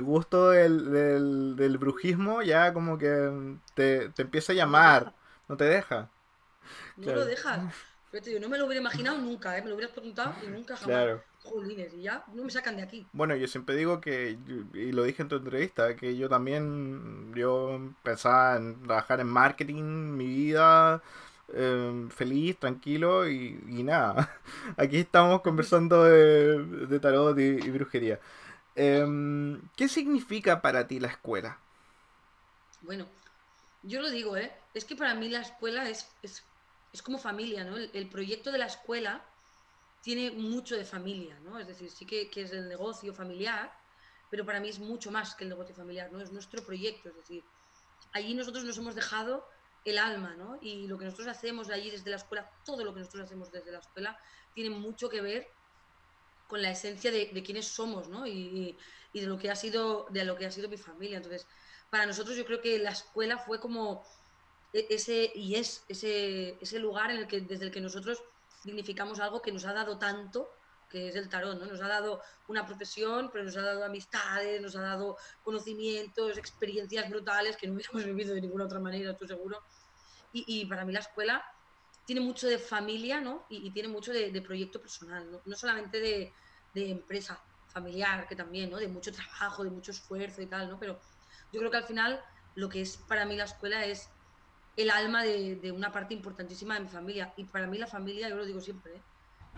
gusto 0.03 0.51
del, 0.51 1.55
del, 1.55 1.77
brujismo, 1.79 2.43
ya 2.43 2.73
como 2.73 2.99
que 2.99 3.57
te, 3.73 4.11
empieza 4.19 4.53
a 4.53 4.55
llamar, 4.55 5.15
no 5.47 5.57
te 5.57 5.63
deja. 5.63 6.11
No 6.95 7.15
lo 7.15 7.25
deja. 7.25 7.73
yo 8.13 8.39
no 8.39 8.49
me 8.49 8.59
lo 8.59 8.67
hubiera 8.67 8.81
imaginado 8.81 9.17
nunca, 9.17 9.57
¿eh? 9.57 9.63
me 9.63 9.69
lo 9.69 9.75
hubieras 9.77 9.95
preguntado 9.95 10.35
y 10.43 10.49
nunca 10.49 10.77
jamás. 10.77 10.85
Claro. 10.85 11.23
Jolines, 11.41 11.95
y 11.95 12.03
ya 12.03 12.23
no 12.35 12.43
me 12.43 12.51
sacan 12.51 12.75
de 12.75 12.83
aquí. 12.83 13.07
Bueno, 13.13 13.35
yo 13.35 13.47
siempre 13.47 13.75
digo 13.75 13.99
que, 13.99 14.37
y 14.75 14.91
lo 14.91 15.01
dije 15.01 15.23
en 15.23 15.29
tu 15.29 15.37
entrevista, 15.37 15.95
que 15.95 16.15
yo 16.15 16.29
también, 16.29 17.33
yo 17.33 17.79
pensaba 18.03 18.57
en 18.57 18.83
trabajar 18.83 19.21
en 19.21 19.27
marketing, 19.27 19.83
mi 20.15 20.27
vida 20.27 21.01
Em, 21.53 22.09
feliz, 22.09 22.59
tranquilo 22.59 23.29
y, 23.29 23.83
nada. 23.83 24.37
Aquí 24.77 24.97
estamos 24.97 25.41
conversando 25.41 26.03
de, 26.03 26.99
tarot 26.99 27.37
y, 27.39 27.69
brujería. 27.69 28.19
Em, 28.75 29.61
¿Qué 29.75 29.87
significa 29.87 30.61
para 30.61 30.87
ti 30.87 30.99
la 30.99 31.07
escuela? 31.07 31.57
Bueno, 32.81 33.07
yo 33.83 34.01
lo 34.01 34.09
digo, 34.09 34.35
¿eh? 34.35 34.51
Es 34.73 34.83
que 34.83 34.95
para 34.95 35.15
mí 35.15 35.29
la 35.29 35.39
escuela 35.41 35.89
es, 35.89 36.09
es, 36.21 36.43
como 37.01 37.17
familia, 37.17 37.63
¿no? 37.63 37.77
El, 37.77 38.09
proyecto 38.09 38.51
de 38.51 38.57
la 38.57 38.65
escuela 38.65 39.23
tiene 40.01 40.31
mucho 40.31 40.75
de 40.75 40.83
familia, 40.83 41.39
¿no? 41.45 41.57
Es 41.59 41.67
decir, 41.67 41.89
sí 41.89 42.05
que, 42.05 42.29
que, 42.29 42.41
es 42.41 42.51
el 42.51 42.67
negocio 42.67 43.13
familiar, 43.13 43.71
pero 44.29 44.45
para 44.45 44.59
mí 44.59 44.67
es 44.67 44.79
mucho 44.79 45.11
más 45.11 45.33
que 45.35 45.45
el 45.45 45.49
negocio 45.49 45.73
familiar, 45.73 46.11
¿no? 46.11 46.19
Es 46.19 46.31
nuestro 46.31 46.61
proyecto, 46.63 47.09
es 47.09 47.15
decir, 47.15 47.43
allí 48.11 48.33
nosotros 48.33 48.65
nos 48.65 48.77
hemos 48.77 48.95
dejado 48.95 49.47
el 49.89 49.97
alma, 49.97 50.35
¿no? 50.35 50.57
Y 50.61 50.87
lo 50.87 50.97
que 50.97 51.05
nosotros 51.05 51.27
hacemos 51.27 51.69
allí 51.69 51.89
desde 51.89 52.09
la 52.09 52.17
escuela, 52.17 52.51
todo 52.65 52.83
lo 52.83 52.93
que 52.93 52.99
nosotros 52.99 53.23
hacemos 53.23 53.51
desde 53.51 53.71
la 53.71 53.79
escuela, 53.79 54.19
tiene 54.53 54.69
mucho 54.69 55.09
que 55.09 55.21
ver 55.21 55.47
con 56.47 56.61
la 56.61 56.71
esencia 56.71 57.11
de, 57.11 57.27
de 57.33 57.43
quiénes 57.43 57.67
somos, 57.67 58.09
¿no? 58.09 58.27
Y, 58.27 58.77
y, 59.13 59.19
de 59.19 59.27
lo 59.27 59.37
que 59.37 59.49
ha 59.49 59.55
sido, 59.55 60.05
de 60.09 60.25
lo 60.25 60.35
que 60.35 60.45
ha 60.45 60.51
sido 60.51 60.67
mi 60.69 60.77
familia. 60.77 61.17
Entonces, 61.17 61.47
para 61.89 62.05
nosotros 62.05 62.35
yo 62.35 62.45
creo 62.45 62.61
que 62.61 62.79
la 62.79 62.91
escuela 62.91 63.37
fue 63.37 63.59
como 63.59 64.03
e, 64.73 64.87
ese 64.89 65.31
y 65.33 65.55
es 65.55 65.85
ese, 65.87 66.57
ese 66.61 66.79
lugar 66.79 67.11
en 67.11 67.17
el 67.17 67.27
que 67.27 67.41
desde 67.41 67.65
el 67.65 67.71
que 67.71 67.81
nosotros 67.81 68.21
dignificamos 68.63 69.19
algo 69.19 69.41
que 69.41 69.51
nos 69.51 69.65
ha 69.65 69.73
dado 69.73 69.97
tanto 69.97 70.49
que 70.89 71.09
es 71.09 71.15
el 71.15 71.29
tarot, 71.29 71.59
¿no? 71.59 71.65
Nos 71.65 71.81
ha 71.81 71.87
dado 71.87 72.21
una 72.47 72.65
profesión, 72.65 73.29
pero 73.31 73.43
nos 73.43 73.57
ha 73.57 73.61
dado 73.61 73.83
amistades, 73.83 74.61
nos 74.61 74.75
ha 74.75 74.81
dado 74.81 75.17
conocimientos, 75.43 76.37
experiencias 76.37 77.09
brutales 77.09 77.57
que 77.57 77.67
no 77.67 77.73
hubiéramos 77.75 78.05
vivido 78.05 78.33
de 78.33 78.41
ninguna 78.41 78.65
otra 78.65 78.79
manera, 78.79 79.11
estoy 79.11 79.27
seguro. 79.27 79.61
Y, 80.33 80.65
para 80.65 80.85
mí 80.85 80.93
la 80.93 80.99
escuela 80.99 81.43
tiene 82.05 82.21
mucho 82.21 82.47
de 82.47 82.59
familia, 82.59 83.19
¿no? 83.19 83.45
Y, 83.49 83.71
tiene 83.71 83.89
mucho 83.89 84.13
de, 84.13 84.41
proyecto 84.41 84.79
personal, 84.79 85.41
¿no? 85.43 85.55
solamente 85.55 85.99
de, 85.99 86.33
empresa 86.75 87.41
familiar, 87.69 88.27
que 88.27 88.35
también, 88.35 88.69
¿no? 88.69 88.77
De 88.77 88.87
mucho 88.87 89.11
trabajo, 89.11 89.63
de 89.63 89.71
mucho 89.71 89.91
esfuerzo 89.91 90.41
y 90.43 90.45
tal, 90.45 90.69
¿no? 90.69 90.79
Pero 90.79 90.99
yo 91.51 91.59
creo 91.59 91.71
que 91.71 91.77
al 91.77 91.85
final 91.85 92.23
lo 92.53 92.69
que 92.69 92.81
es 92.81 92.97
para 92.97 93.25
mí 93.25 93.35
la 93.35 93.45
escuela 93.45 93.83
es 93.85 94.09
el 94.75 94.91
alma 94.91 95.23
de, 95.23 95.71
una 95.71 95.91
parte 95.91 96.13
importantísima 96.13 96.75
de 96.75 96.81
mi 96.81 96.87
familia. 96.87 97.33
Y 97.35 97.45
para 97.45 97.65
mí 97.65 97.79
la 97.79 97.87
familia, 97.87 98.29
yo 98.29 98.35
lo 98.35 98.45
digo 98.45 98.61
siempre, 98.61 98.95
¿eh? 98.95 99.01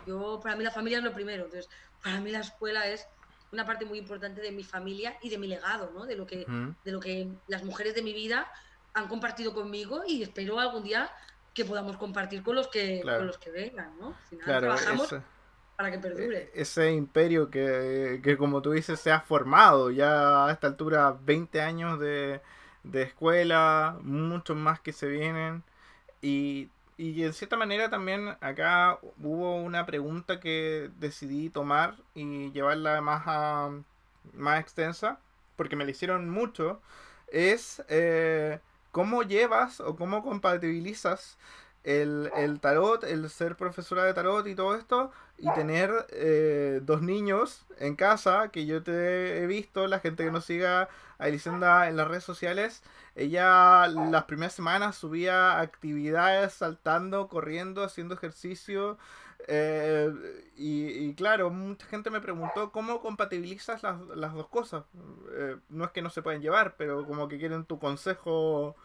Yo 0.06 0.40
para 0.42 0.56
mí 0.56 0.64
la 0.64 0.72
familia 0.72 1.00
es 1.00 1.04
lo 1.04 1.14
primero. 1.14 1.46
Entonces, 1.46 1.70
para 2.04 2.20
mí 2.20 2.32
la 2.32 2.40
escuela 2.40 2.88
es 2.88 3.08
una 3.52 3.66
parte 3.66 3.86
muy 3.86 3.98
importante 3.98 4.42
de 4.42 4.52
mi 4.52 4.64
familia 4.64 5.18
y 5.22 5.30
de 5.30 5.38
mi 5.38 5.48
legado, 5.48 5.92
¿no? 5.94 6.06
De 6.06 6.16
lo 6.16 6.26
que, 6.26 6.46
de 6.84 6.92
lo 6.92 7.00
que 7.00 7.30
las 7.48 7.64
mujeres 7.64 7.96
de 7.96 8.02
mi 8.02 8.14
vida 8.14 8.52
han 8.94 9.08
compartido 9.08 9.54
conmigo 9.54 10.04
y 10.08 10.24
espero 10.24 10.60
algún 10.60 10.84
día 10.84 11.12
que 11.54 11.66
podamos 11.66 11.98
compartir 11.98 12.44
con 12.44 12.56
los 12.56 12.68
que, 12.68 13.02
con 13.02 13.28
los 13.28 13.38
que 13.38 13.52
vengan, 13.52 13.98
¿no? 14.00 14.10
Al 14.10 14.28
final 14.30 14.60
trabajamos 14.60 15.16
para 15.76 15.92
que 15.92 16.00
perdure. 16.00 16.52
E, 16.54 16.62
ese 16.62 16.92
imperio 16.92 17.50
que, 17.50 18.20
que, 18.24 18.38
como 18.38 18.62
tú 18.62 18.72
dices, 18.72 19.00
se 19.00 19.12
ha 19.12 19.22
formado 19.22 19.92
ya 19.92 20.46
a 20.46 20.52
esta 20.52 20.68
altura 20.68 21.18
20 21.22 21.62
años 21.62 22.00
de, 22.00 22.42
de 22.84 23.02
escuela, 23.04 23.98
muchos 24.02 24.58
más 24.58 24.80
que 24.80 24.92
se 24.92 25.08
vienen. 25.08 25.64
Y, 26.22 26.70
y 27.00 27.24
en 27.24 27.32
cierta 27.32 27.56
manera 27.56 27.90
también 27.90 28.36
acá 28.42 29.00
hubo 29.24 29.56
una 29.56 29.86
pregunta 29.86 30.42
que 30.42 30.92
decidí 30.98 31.50
tomar 31.50 31.96
y 32.14 32.52
llevarla 32.52 33.00
más, 33.00 33.24
a, 33.26 33.70
más 34.34 34.60
extensa, 34.60 35.18
porque 35.56 35.78
me 35.78 35.86
la 35.86 35.92
hicieron 35.92 36.30
mucho, 36.30 36.82
es 37.32 37.82
eh, 37.88 38.60
cómo 38.92 39.24
llevas 39.24 39.80
o 39.80 39.96
cómo 39.96 40.22
compatibilizas 40.22 41.38
el, 41.86 42.32
el, 42.36 42.60
tarot, 42.60 43.06
el 43.06 43.30
ser 43.30 43.56
profesora 43.56 44.04
de 44.04 44.14
tarot 44.14 44.46
y 44.48 44.56
todo 44.56 44.76
esto, 44.76 45.14
y 45.42 45.54
tener 45.54 45.92
eh, 46.12 46.82
dos 46.84 47.02
niños 47.02 47.66
en 47.78 47.96
casa, 47.96 48.50
que 48.50 48.66
yo 48.66 48.84
te 48.84 49.42
he 49.42 49.48
visto, 49.48 49.88
la 49.88 50.00
gente 50.00 50.26
que 50.26 50.32
nos 50.32 50.46
siga 50.46 50.90
a 51.18 51.28
Elisenda 51.28 51.88
en 51.90 51.98
las 51.98 52.08
redes 52.08 52.24
sociales, 52.24 52.84
ella 53.16 53.88
las 53.88 54.24
primeras 54.26 54.54
semanas 54.54 54.96
subía 54.96 55.60
actividades 55.60 56.54
saltando, 56.54 57.28
corriendo, 57.28 57.84
haciendo 57.84 58.16
ejercicio. 58.16 58.98
Eh, 59.48 60.12
y, 60.58 61.14
claro, 61.16 61.50
mucha 61.50 61.86
gente 61.88 62.10
me 62.10 62.22
preguntó 62.22 62.72
cómo 62.72 63.02
compatibilizas 63.02 63.84
las, 63.84 64.00
las 64.16 64.34
dos 64.34 64.48
cosas. 64.48 64.84
Eh, 65.34 65.58
no 65.70 65.86
es 65.86 65.92
que 65.92 66.02
no 66.02 66.10
se 66.10 66.22
pueden 66.22 66.42
llevar, 66.42 66.76
pero 66.78 67.06
como 67.06 67.28
que 67.28 67.40
quieren 67.40 67.66
tu 67.66 67.80
consejo, 67.80 68.76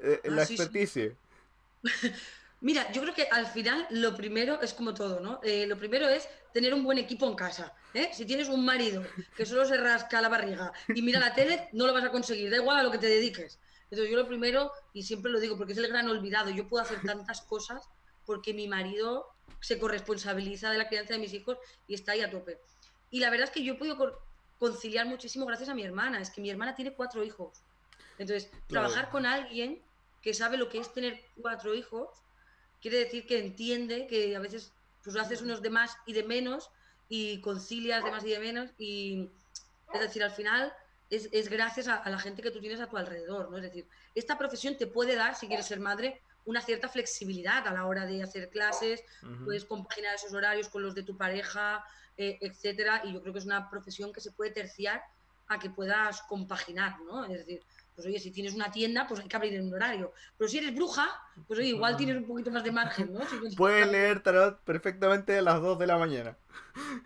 eh, 0.00 0.20
la 0.24 0.42
ah, 0.42 0.44
experticia. 0.44 1.12
Mira, 2.62 2.92
yo 2.92 3.00
creo 3.00 3.14
que 3.14 3.26
al 3.30 3.46
final 3.46 3.86
lo 3.90 4.14
primero 4.14 4.60
es 4.60 4.74
como 4.74 4.92
todo, 4.92 5.20
¿no? 5.20 5.40
Eh, 5.42 5.66
lo 5.66 5.78
primero 5.78 6.08
es 6.08 6.28
tener 6.52 6.74
un 6.74 6.84
buen 6.84 6.98
equipo 6.98 7.26
en 7.26 7.34
casa. 7.34 7.72
¿eh? 7.94 8.10
Si 8.12 8.26
tienes 8.26 8.48
un 8.48 8.64
marido 8.64 9.02
que 9.34 9.46
solo 9.46 9.64
se 9.64 9.78
rasca 9.78 10.20
la 10.20 10.28
barriga 10.28 10.72
y 10.94 11.00
mira 11.00 11.18
la 11.18 11.34
tele, 11.34 11.68
no 11.72 11.86
lo 11.86 11.94
vas 11.94 12.04
a 12.04 12.10
conseguir, 12.10 12.50
da 12.50 12.56
igual 12.56 12.78
a 12.78 12.82
lo 12.82 12.90
que 12.90 12.98
te 12.98 13.06
dediques. 13.06 13.58
Entonces 13.84 14.10
yo 14.10 14.16
lo 14.18 14.28
primero, 14.28 14.72
y 14.92 15.02
siempre 15.02 15.32
lo 15.32 15.40
digo 15.40 15.56
porque 15.56 15.72
es 15.72 15.78
el 15.78 15.88
gran 15.88 16.08
olvidado, 16.08 16.50
yo 16.50 16.68
puedo 16.68 16.84
hacer 16.84 17.00
tantas 17.00 17.40
cosas 17.42 17.88
porque 18.26 18.52
mi 18.52 18.68
marido 18.68 19.26
se 19.60 19.78
corresponsabiliza 19.78 20.70
de 20.70 20.78
la 20.78 20.88
crianza 20.88 21.14
de 21.14 21.18
mis 21.18 21.32
hijos 21.32 21.58
y 21.88 21.94
está 21.94 22.12
ahí 22.12 22.20
a 22.20 22.30
tope. 22.30 22.60
Y 23.10 23.20
la 23.20 23.30
verdad 23.30 23.48
es 23.48 23.50
que 23.50 23.64
yo 23.64 23.74
he 23.74 23.76
podido 23.76 24.22
conciliar 24.58 25.06
muchísimo 25.06 25.46
gracias 25.46 25.70
a 25.70 25.74
mi 25.74 25.82
hermana, 25.82 26.20
es 26.20 26.30
que 26.30 26.40
mi 26.40 26.50
hermana 26.50 26.74
tiene 26.74 26.92
cuatro 26.92 27.24
hijos. 27.24 27.62
Entonces, 28.18 28.50
trabajar 28.68 29.08
con 29.10 29.24
alguien 29.24 29.82
que 30.20 30.34
sabe 30.34 30.58
lo 30.58 30.68
que 30.68 30.78
es 30.78 30.92
tener 30.92 31.24
cuatro 31.40 31.74
hijos 31.74 32.10
quiere 32.80 32.98
decir 32.98 33.26
que 33.26 33.38
entiende 33.38 34.06
que 34.06 34.34
a 34.36 34.40
veces 34.40 34.72
pues 35.02 35.16
haces 35.16 35.42
unos 35.42 35.62
de 35.62 35.70
más 35.70 35.96
y 36.06 36.12
de 36.12 36.22
menos 36.22 36.70
y 37.08 37.40
concilias 37.40 38.04
de 38.04 38.10
más 38.10 38.24
y 38.24 38.30
de 38.30 38.38
menos 38.38 38.70
y 38.78 39.30
es 39.92 40.00
decir, 40.00 40.22
al 40.22 40.30
final 40.30 40.72
es, 41.08 41.28
es 41.32 41.48
gracias 41.48 41.88
a, 41.88 42.08
la 42.08 42.18
gente 42.18 42.42
que 42.42 42.50
tú 42.50 42.60
tienes 42.60 42.80
a 42.80 42.88
tu 42.88 42.96
alrededor, 42.96 43.50
¿no? 43.50 43.56
Es 43.56 43.64
decir, 43.64 43.88
esta 44.14 44.38
profesión 44.38 44.76
te 44.76 44.86
puede 44.86 45.16
dar, 45.16 45.34
si 45.34 45.48
quieres 45.48 45.66
ser 45.66 45.80
madre, 45.80 46.22
una 46.44 46.62
cierta 46.62 46.88
flexibilidad 46.88 47.66
a 47.66 47.72
la 47.72 47.86
hora 47.86 48.06
de 48.06 48.22
hacer 48.22 48.48
clases, 48.50 49.02
puedes 49.44 49.64
compaginar 49.64 50.14
esos 50.14 50.32
horarios 50.32 50.68
con 50.68 50.82
los 50.82 50.94
de 50.94 51.02
tu 51.02 51.16
pareja, 51.16 51.84
eh, 52.16 52.38
etcétera, 52.40 53.02
y 53.04 53.12
yo 53.12 53.20
creo 53.20 53.32
que 53.32 53.40
es 53.40 53.44
una 53.44 53.68
profesión 53.68 54.12
que 54.12 54.20
se 54.20 54.32
puede 54.32 54.50
terciar 54.50 55.02
a 55.48 55.58
que 55.58 55.68
puedas 55.68 56.22
compaginar, 56.22 57.00
¿no? 57.00 57.24
Es 57.24 57.38
decir, 57.38 57.62
pues 57.94 58.06
oye, 58.06 58.18
si 58.18 58.30
tienes 58.30 58.54
una 58.54 58.70
tienda, 58.70 59.06
pues 59.06 59.20
hay 59.20 59.28
que 59.28 59.36
abrir 59.36 59.54
en 59.54 59.66
un 59.66 59.74
horario. 59.74 60.12
Pero 60.38 60.48
si 60.48 60.58
eres 60.58 60.74
bruja, 60.74 61.08
pues 61.46 61.58
oye, 61.58 61.68
igual 61.68 61.96
tienes 61.96 62.16
un 62.16 62.24
poquito 62.24 62.50
más 62.50 62.64
de 62.64 62.72
margen, 62.72 63.12
¿no? 63.12 63.20
Puedes 63.56 63.90
leer 63.90 64.22
tarot 64.22 64.60
perfectamente 64.60 65.36
a 65.38 65.42
las 65.42 65.60
2 65.60 65.78
de 65.78 65.86
la 65.86 65.98
mañana. 65.98 66.36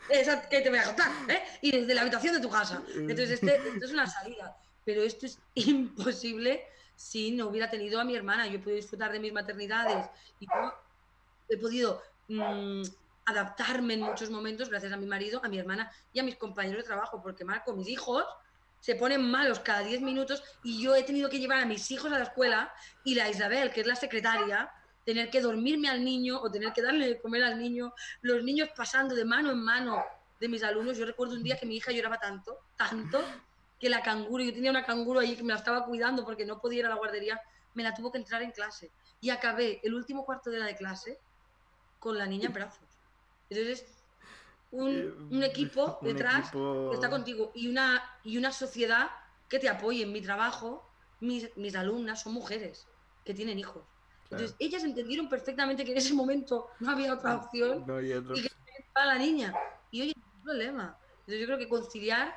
Exacto, 0.08 0.48
que 0.50 0.60
te 0.60 0.70
voy 0.70 0.78
a 0.78 0.84
contar, 0.84 1.10
¿eh? 1.28 1.42
Y 1.62 1.72
desde 1.72 1.94
la 1.94 2.02
habitación 2.02 2.34
de 2.34 2.40
tu 2.40 2.50
casa. 2.50 2.82
Entonces, 2.94 3.30
este, 3.30 3.56
esto 3.56 3.84
es 3.84 3.92
una 3.92 4.06
salida. 4.06 4.56
Pero 4.84 5.02
esto 5.02 5.26
es 5.26 5.38
imposible 5.54 6.64
si 6.96 7.32
no 7.32 7.48
hubiera 7.48 7.70
tenido 7.70 8.00
a 8.00 8.04
mi 8.04 8.14
hermana. 8.14 8.46
Yo 8.46 8.56
he 8.56 8.58
podido 8.58 8.76
disfrutar 8.76 9.12
de 9.12 9.20
mis 9.20 9.32
maternidades 9.32 10.06
y 10.40 10.46
he 11.48 11.56
podido 11.56 12.02
mm, 12.28 12.82
adaptarme 13.26 13.94
en 13.94 14.02
muchos 14.02 14.30
momentos 14.30 14.68
gracias 14.68 14.92
a 14.92 14.96
mi 14.96 15.06
marido, 15.06 15.40
a 15.42 15.48
mi 15.48 15.58
hermana 15.58 15.90
y 16.12 16.20
a 16.20 16.22
mis 16.22 16.36
compañeros 16.36 16.82
de 16.82 16.88
trabajo, 16.88 17.22
porque 17.22 17.44
Marco, 17.44 17.74
mis 17.74 17.88
hijos, 17.88 18.24
se 18.84 18.96
ponen 18.96 19.22
malos 19.30 19.60
cada 19.60 19.80
10 19.80 20.02
minutos 20.02 20.44
y 20.62 20.82
yo 20.82 20.94
he 20.94 21.04
tenido 21.04 21.30
que 21.30 21.38
llevar 21.38 21.58
a 21.58 21.64
mis 21.64 21.90
hijos 21.90 22.12
a 22.12 22.18
la 22.18 22.24
escuela 22.24 22.70
y 23.02 23.14
la 23.14 23.30
Isabel, 23.30 23.70
que 23.70 23.80
es 23.80 23.86
la 23.86 23.96
secretaria, 23.96 24.70
tener 25.06 25.30
que 25.30 25.40
dormirme 25.40 25.88
al 25.88 26.04
niño 26.04 26.38
o 26.38 26.50
tener 26.50 26.70
que 26.74 26.82
darle 26.82 27.08
de 27.08 27.18
comer 27.18 27.44
al 27.44 27.58
niño, 27.58 27.94
los 28.20 28.44
niños 28.44 28.68
pasando 28.76 29.14
de 29.14 29.24
mano 29.24 29.52
en 29.52 29.64
mano 29.64 30.04
de 30.38 30.48
mis 30.48 30.62
alumnos. 30.62 30.98
Yo 30.98 31.06
recuerdo 31.06 31.32
un 31.32 31.42
día 31.42 31.56
que 31.56 31.64
mi 31.64 31.76
hija 31.76 31.92
lloraba 31.92 32.20
tanto, 32.20 32.58
tanto, 32.76 33.24
que 33.80 33.88
la 33.88 34.02
canguro, 34.02 34.44
yo 34.44 34.52
tenía 34.52 34.70
una 34.70 34.84
canguro 34.84 35.20
ahí 35.20 35.34
que 35.34 35.42
me 35.42 35.54
la 35.54 35.60
estaba 35.60 35.86
cuidando 35.86 36.22
porque 36.22 36.44
no 36.44 36.60
podía 36.60 36.80
ir 36.80 36.84
a 36.84 36.90
la 36.90 36.96
guardería, 36.96 37.40
me 37.72 37.84
la 37.84 37.94
tuvo 37.94 38.12
que 38.12 38.18
entrar 38.18 38.42
en 38.42 38.50
clase. 38.50 38.90
Y 39.18 39.30
acabé 39.30 39.80
el 39.82 39.94
último 39.94 40.26
cuarto 40.26 40.50
de 40.50 40.58
la 40.58 40.66
de 40.66 40.76
clase 40.76 41.18
con 41.98 42.18
la 42.18 42.26
niña 42.26 42.48
en 42.48 42.52
brazos. 42.52 42.86
Entonces, 43.48 44.03
un, 44.74 45.42
eh, 45.42 45.46
equipo 45.46 45.98
detrás 46.02 46.50
que 46.50 46.94
está 46.94 47.08
contigo 47.08 47.52
y 47.54 47.68
una, 47.68 48.02
y 48.24 48.36
una 48.36 48.52
sociedad 48.52 49.10
que 49.48 49.58
te 49.58 49.68
apoye 49.68 50.02
en 50.02 50.12
mi 50.12 50.20
trabajo. 50.20 50.90
Mis, 51.20 51.56
mis 51.56 51.74
alumnas 51.74 52.22
son 52.22 52.34
mujeres 52.34 52.86
que 53.24 53.32
tienen 53.32 53.58
hijos. 53.58 53.82
Entonces, 54.24 54.56
ellas 54.58 54.82
entendieron 54.82 55.28
perfectamente 55.28 55.84
que 55.84 55.92
en 55.92 55.98
ese 55.98 56.12
momento 56.12 56.68
no 56.80 56.90
había 56.90 57.14
otra 57.14 57.36
opción 57.36 57.84
y 58.34 58.42
que 58.42 58.50
para 58.92 59.06
la 59.06 59.18
niña. 59.18 59.54
Y 59.90 60.02
oye, 60.02 60.12
no 60.16 60.42
problema. 60.42 60.98
Entonces, 61.20 61.40
yo 61.40 61.46
creo 61.46 61.58
que 61.58 61.68
conciliar 61.68 62.34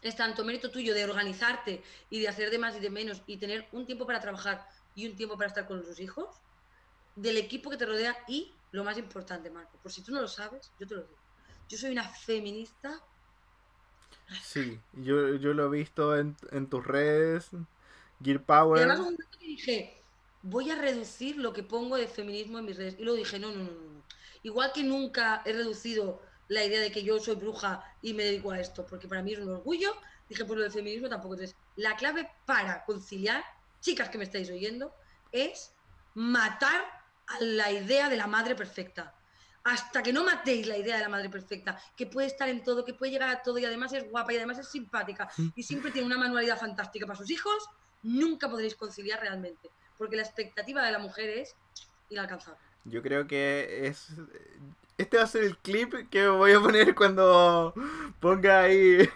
es 0.00 0.14
tanto 0.14 0.44
mérito 0.44 0.70
tuyo 0.70 0.94
de 0.94 1.04
organizarte 1.04 1.82
y 2.10 2.20
de 2.20 2.28
hacer 2.28 2.50
de 2.50 2.58
más 2.58 2.76
y 2.76 2.80
de 2.80 2.90
menos 2.90 3.22
y 3.26 3.38
tener 3.38 3.66
un 3.72 3.84
tiempo 3.84 4.06
para 4.06 4.20
trabajar 4.20 4.66
y 4.94 5.08
un 5.08 5.16
tiempo 5.16 5.36
para 5.36 5.48
estar 5.48 5.66
con 5.66 5.84
sus 5.84 5.98
hijos, 5.98 6.36
del 7.16 7.36
equipo 7.38 7.70
que 7.70 7.76
te 7.76 7.86
rodea 7.86 8.16
y 8.28 8.54
lo 8.70 8.84
más 8.84 8.96
importante, 8.98 9.50
Marco, 9.50 9.78
por 9.82 9.90
si 9.90 10.02
tú 10.02 10.12
no 10.12 10.20
lo 10.20 10.28
sabes, 10.28 10.70
yo 10.78 10.86
te 10.86 10.94
lo 10.94 11.02
digo 11.02 11.25
yo 11.68 11.78
soy 11.78 11.90
una 11.90 12.04
feminista. 12.04 13.00
Sí, 14.42 14.80
yo, 14.92 15.36
yo 15.36 15.52
lo 15.52 15.66
he 15.66 15.78
visto 15.78 16.16
en, 16.16 16.34
tus 16.68 16.84
redes, 16.84 17.50
Gear 18.22 18.42
Power. 18.42 18.80
Y 18.80 18.84
además 18.84 19.06
un 19.06 19.16
que 19.16 19.46
dije, 19.46 20.02
voy 20.42 20.70
a 20.70 20.76
reducir 20.76 21.36
lo 21.36 21.52
que 21.52 21.62
pongo 21.62 21.96
de 21.96 22.08
feminismo 22.08 22.58
en 22.58 22.64
mis 22.64 22.76
redes. 22.76 22.96
Y 22.98 23.02
luego 23.02 23.18
dije, 23.18 23.38
no, 23.38 23.50
no, 23.50 23.64
no, 23.64 23.70
no. 23.70 24.02
Igual 24.42 24.72
que 24.72 24.84
nunca 24.84 25.42
he 25.44 25.52
reducido 25.52 26.22
la 26.48 26.64
idea 26.64 26.80
de 26.80 26.92
que 26.92 27.02
yo 27.02 27.18
soy 27.18 27.34
bruja 27.34 27.82
y 28.02 28.14
me 28.14 28.24
dedico 28.24 28.52
a 28.52 28.60
esto, 28.60 28.86
porque 28.86 29.08
para 29.08 29.22
mí 29.22 29.32
es 29.32 29.40
un 29.40 29.50
orgullo, 29.50 29.94
dije, 30.28 30.44
pues 30.44 30.56
lo 30.56 30.62
del 30.62 30.72
feminismo 30.72 31.08
tampoco. 31.08 31.34
Entonces, 31.34 31.56
la 31.76 31.96
clave 31.96 32.30
para 32.44 32.84
conciliar, 32.84 33.44
chicas 33.80 34.08
que 34.08 34.18
me 34.18 34.24
estáis 34.24 34.50
oyendo, 34.50 34.94
es 35.32 35.72
matar 36.14 36.84
a 37.26 37.40
la 37.40 37.72
idea 37.72 38.08
de 38.08 38.16
la 38.16 38.28
madre 38.28 38.54
perfecta 38.54 39.15
hasta 39.66 40.00
que 40.00 40.12
no 40.12 40.22
matéis 40.22 40.68
la 40.68 40.78
idea 40.78 40.96
de 40.96 41.02
la 41.02 41.08
madre 41.08 41.28
perfecta, 41.28 41.76
que 41.96 42.06
puede 42.06 42.28
estar 42.28 42.48
en 42.48 42.62
todo, 42.62 42.84
que 42.84 42.94
puede 42.94 43.10
llegar 43.10 43.30
a 43.30 43.42
todo 43.42 43.58
y 43.58 43.64
además 43.64 43.92
es 43.92 44.08
guapa 44.08 44.32
y 44.32 44.36
además 44.36 44.60
es 44.60 44.68
simpática 44.68 45.28
y 45.56 45.62
siempre 45.64 45.90
tiene 45.90 46.06
una 46.06 46.18
manualidad 46.18 46.56
fantástica 46.56 47.04
para 47.04 47.18
sus 47.18 47.28
hijos, 47.30 47.68
nunca 48.04 48.48
podréis 48.48 48.76
conciliar 48.76 49.20
realmente, 49.20 49.68
porque 49.98 50.14
la 50.14 50.22
expectativa 50.22 50.84
de 50.84 50.92
la 50.92 51.00
mujer 51.00 51.30
es 51.30 51.56
inalcanzable. 52.10 52.60
Yo 52.84 53.02
creo 53.02 53.26
que 53.26 53.88
es... 53.88 54.10
Este 54.98 55.16
va 55.16 55.24
a 55.24 55.26
ser 55.26 55.42
el 55.42 55.58
clip 55.58 56.08
que 56.10 56.28
voy 56.28 56.52
a 56.52 56.60
poner 56.60 56.94
cuando 56.94 57.74
ponga 58.20 58.60
ahí... 58.60 59.08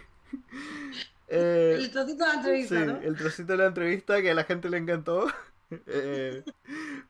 Eh, 1.29 1.77
el 1.79 1.93
trocito 1.93 2.25
de 2.25 2.29
la 2.29 2.35
entrevista, 2.35 2.75
sí, 2.75 3.07
el 3.07 3.17
trocito 3.17 3.53
de 3.53 3.59
la 3.59 3.67
entrevista 3.67 4.21
que 4.21 4.33
a 4.33 4.35
la 4.35 4.43
gente 4.43 4.69
le 4.69 4.79
encantó. 4.79 5.33
Eh, 5.87 6.45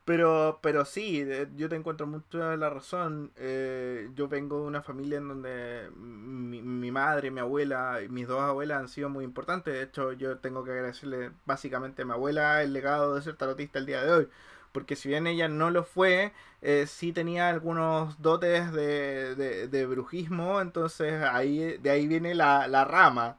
pero, 0.04 0.58
pero 0.62 0.84
sí, 0.84 1.24
yo 1.56 1.68
te 1.68 1.76
encuentro 1.76 2.06
mucho 2.06 2.56
la 2.56 2.70
razón. 2.70 3.32
Eh, 3.36 4.10
yo 4.14 4.28
vengo 4.28 4.60
de 4.60 4.66
una 4.66 4.82
familia 4.82 5.18
en 5.18 5.28
donde 5.28 5.90
mi, 5.96 6.90
madre, 6.90 7.30
mi 7.30 7.40
abuela 7.40 8.00
y 8.02 8.08
mis 8.08 8.26
dos 8.26 8.40
abuelas 8.40 8.80
han 8.80 8.88
sido 8.88 9.08
muy 9.08 9.24
importantes. 9.24 9.74
De 9.74 9.82
hecho, 9.82 10.12
yo 10.12 10.38
tengo 10.38 10.64
que 10.64 10.72
agradecerle 10.72 11.32
básicamente 11.46 12.02
a 12.02 12.04
mi 12.04 12.12
abuela 12.12 12.62
el 12.62 12.72
legado 12.72 13.14
de 13.14 13.22
ser 13.22 13.36
tarotista 13.36 13.78
el 13.78 13.86
día 13.86 14.02
de 14.04 14.12
hoy. 14.12 14.28
Porque 14.72 14.94
si 14.96 15.08
bien 15.08 15.26
ella 15.26 15.48
no 15.48 15.70
lo 15.70 15.82
fue, 15.84 16.32
eh, 16.62 16.86
sí 16.86 17.12
tenía 17.12 17.48
algunos 17.48 18.20
dotes 18.22 18.72
de, 18.72 19.34
de, 19.68 19.86
brujismo, 19.86 20.60
entonces 20.60 21.22
ahí 21.24 21.76
de 21.78 21.90
ahí 21.90 22.06
viene 22.06 22.34
la, 22.34 22.68
la 22.68 22.84
rama. 22.84 23.36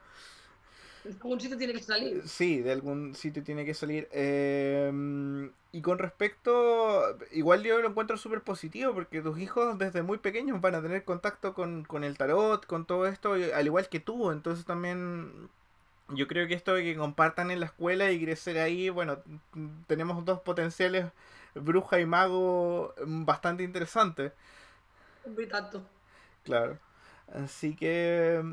De 1.03 1.11
algún 1.21 1.39
sitio 1.39 1.57
tiene 1.57 1.73
que 1.73 1.83
salir. 1.83 2.27
Sí, 2.27 2.61
de 2.61 2.71
algún 2.71 3.15
sitio 3.15 3.43
tiene 3.43 3.65
que 3.65 3.73
salir. 3.73 4.07
Em, 4.11 5.51
y 5.71 5.81
con 5.81 5.97
respecto, 5.99 7.17
igual 7.31 7.63
yo 7.63 7.81
lo 7.81 7.89
encuentro 7.89 8.17
súper 8.17 8.41
positivo 8.41 8.93
porque 8.93 9.21
tus 9.21 9.39
hijos 9.39 9.77
desde 9.77 10.03
muy 10.03 10.17
pequeños 10.19 10.61
van 10.61 10.75
a 10.75 10.81
tener 10.81 11.03
contacto 11.03 11.53
con, 11.53 11.83
con 11.83 12.03
el 12.03 12.17
tarot, 12.17 12.65
con 12.65 12.85
todo 12.85 13.07
esto, 13.07 13.33
al 13.33 13.65
igual 13.65 13.89
que 13.89 13.99
tú. 13.99 14.31
Entonces 14.31 14.65
también 14.65 15.49
yo 16.09 16.27
creo 16.27 16.47
que 16.47 16.53
esto 16.53 16.73
de 16.73 16.83
que 16.83 16.95
compartan 16.95 17.51
en 17.51 17.59
la 17.59 17.67
escuela 17.67 18.11
y 18.11 18.23
crecer 18.23 18.59
ahí, 18.59 18.89
bueno, 18.89 19.19
tenemos 19.87 20.23
dos 20.25 20.41
potenciales, 20.41 21.05
bruja 21.55 21.99
y 21.99 22.05
mago, 22.05 22.93
bastante 23.05 23.63
interesantes. 23.63 24.33
Tanto. 25.49 25.83
Claro. 26.43 26.77
Así 27.33 27.75
que 27.75 28.43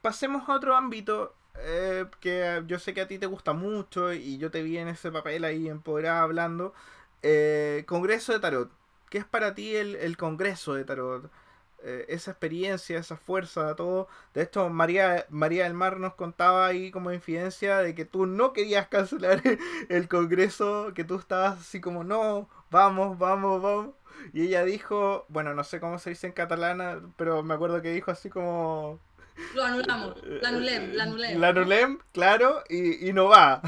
pasemos 0.00 0.48
a 0.48 0.54
otro 0.54 0.76
ámbito 0.76 1.34
eh, 1.60 2.06
que 2.20 2.62
yo 2.66 2.78
sé 2.78 2.94
que 2.94 3.00
a 3.02 3.08
ti 3.08 3.18
te 3.18 3.26
gusta 3.26 3.52
mucho 3.52 4.12
y 4.12 4.38
yo 4.38 4.50
te 4.50 4.62
vi 4.62 4.78
en 4.78 4.88
ese 4.88 5.10
papel 5.10 5.44
ahí 5.44 5.68
empoderada 5.68 6.22
hablando. 6.22 6.74
Eh, 7.22 7.84
Congreso 7.86 8.32
de 8.32 8.40
Tarot. 8.40 8.70
¿Qué 9.10 9.18
es 9.18 9.24
para 9.24 9.54
ti 9.54 9.74
el, 9.76 10.16
Congreso 10.16 10.74
de 10.74 10.84
Tarot? 10.84 11.30
Eh, 11.82 12.06
esa 12.08 12.32
experiencia, 12.32 12.98
esa 12.98 13.16
fuerza, 13.16 13.74
todo. 13.76 14.08
De 14.34 14.42
hecho, 14.42 14.68
María, 14.68 15.26
María 15.30 15.64
del 15.64 15.74
Mar 15.74 15.98
nos 16.00 16.14
contaba 16.14 16.66
ahí 16.66 16.90
como 16.90 17.12
infidencia 17.12 17.78
de 17.78 17.94
que 17.94 18.04
tú 18.04 18.26
no 18.26 18.52
querías 18.52 18.88
cancelar 18.88 19.42
el 19.88 20.08
Congreso, 20.08 20.92
que 20.94 21.04
tú 21.04 21.16
estabas 21.16 21.60
así 21.60 21.80
como, 21.80 22.04
no, 22.04 22.48
vamos, 22.70 23.18
vamos, 23.18 23.62
vamos. 23.62 23.94
Y 24.32 24.42
ella 24.46 24.64
dijo, 24.64 25.26
bueno, 25.28 25.54
no 25.54 25.64
sé 25.64 25.80
cómo 25.80 25.98
se 25.98 26.10
dice 26.10 26.26
en 26.26 26.32
catalana, 26.32 27.00
pero 27.16 27.42
me 27.42 27.54
acuerdo 27.54 27.82
que 27.82 27.92
dijo 27.92 28.10
así 28.10 28.30
como... 28.30 29.00
Lo 29.54 29.64
anulamos, 29.64 30.16
la 30.24 30.48
anulem, 30.48 30.92
la 30.94 31.04
anulem. 31.04 31.40
La 31.40 31.48
anulem, 31.48 31.98
claro, 32.12 32.64
y, 32.68 33.12
no 33.12 33.28
va. 33.28 33.62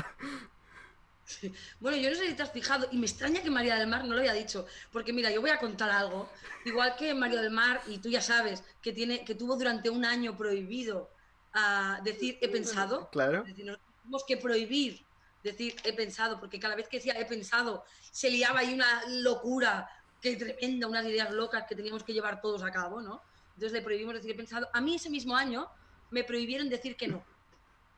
Bueno, 1.79 1.97
yo 1.97 2.11
no 2.11 2.17
sé 2.17 2.27
si 2.27 2.35
te 2.35 2.43
has 2.43 2.50
fijado, 2.50 2.89
y 2.91 2.99
me 2.99 3.07
extraña 3.07 3.41
que 3.41 3.50
María 3.50 3.77
del 3.77 3.87
Mar 3.87 4.05
no 4.05 4.15
lo 4.15 4.21
haya 4.21 4.33
dicho, 4.33 4.67
porque 4.93 5.12
mira, 5.12 5.31
yo 5.31 5.41
voy 5.41 5.50
a 5.50 5.59
contar 5.59 5.89
algo, 5.91 6.29
igual 6.65 6.97
que 6.97 7.15
María 7.15 7.41
del 7.41 7.53
Mar, 7.53 7.81
y 7.87 7.99
tú 7.99 8.09
ya 8.09 8.21
sabes, 8.21 8.65
que, 8.83 8.93
tiene, 8.93 9.25
que 9.25 9.37
tuvo 9.37 9.57
durante 9.57 9.91
un 9.91 10.05
año 10.05 10.37
prohibido 10.37 11.09
ah, 11.55 12.00
decir 12.03 12.37
he 12.41 12.49
pensado. 12.49 13.09
Claro. 13.11 13.43
Es 13.43 13.47
decir, 13.47 13.65
nos 13.65 13.79
tenemos 14.03 14.25
que 14.25 14.37
prohibir 14.39 15.05
decir 15.45 15.77
he 15.85 15.93
pensado, 15.93 16.41
porque 16.41 16.59
cada 16.59 16.75
vez 16.75 16.89
que 16.89 16.97
decía 16.97 17.15
he 17.19 17.25
pensado, 17.25 17.85
se 18.11 18.29
liaba 18.29 18.61
ahí 18.61 18.75
una 18.75 19.03
locura 19.09 19.89
qué 20.21 20.37
tremenda, 20.37 20.87
unas 20.87 21.07
ideas 21.07 21.31
locas 21.31 21.65
que 21.69 21.75
teníamos 21.75 22.05
que 22.05 22.12
llevar 22.12 22.41
todos 22.41 22.62
a 22.62 22.71
cabo, 22.71 23.00
¿no? 23.00 23.23
Entonces 23.54 23.73
le 23.73 23.83
prohibimos 23.83 24.14
decir, 24.14 24.37
pensado, 24.37 24.69
a 24.73 24.80
mí 24.80 24.95
ese 24.95 25.11
mismo 25.11 25.37
año 25.37 25.69
me 26.11 26.25
prohibieron 26.25 26.69
decir 26.69 26.97
que 26.97 27.09
no. 27.09 27.25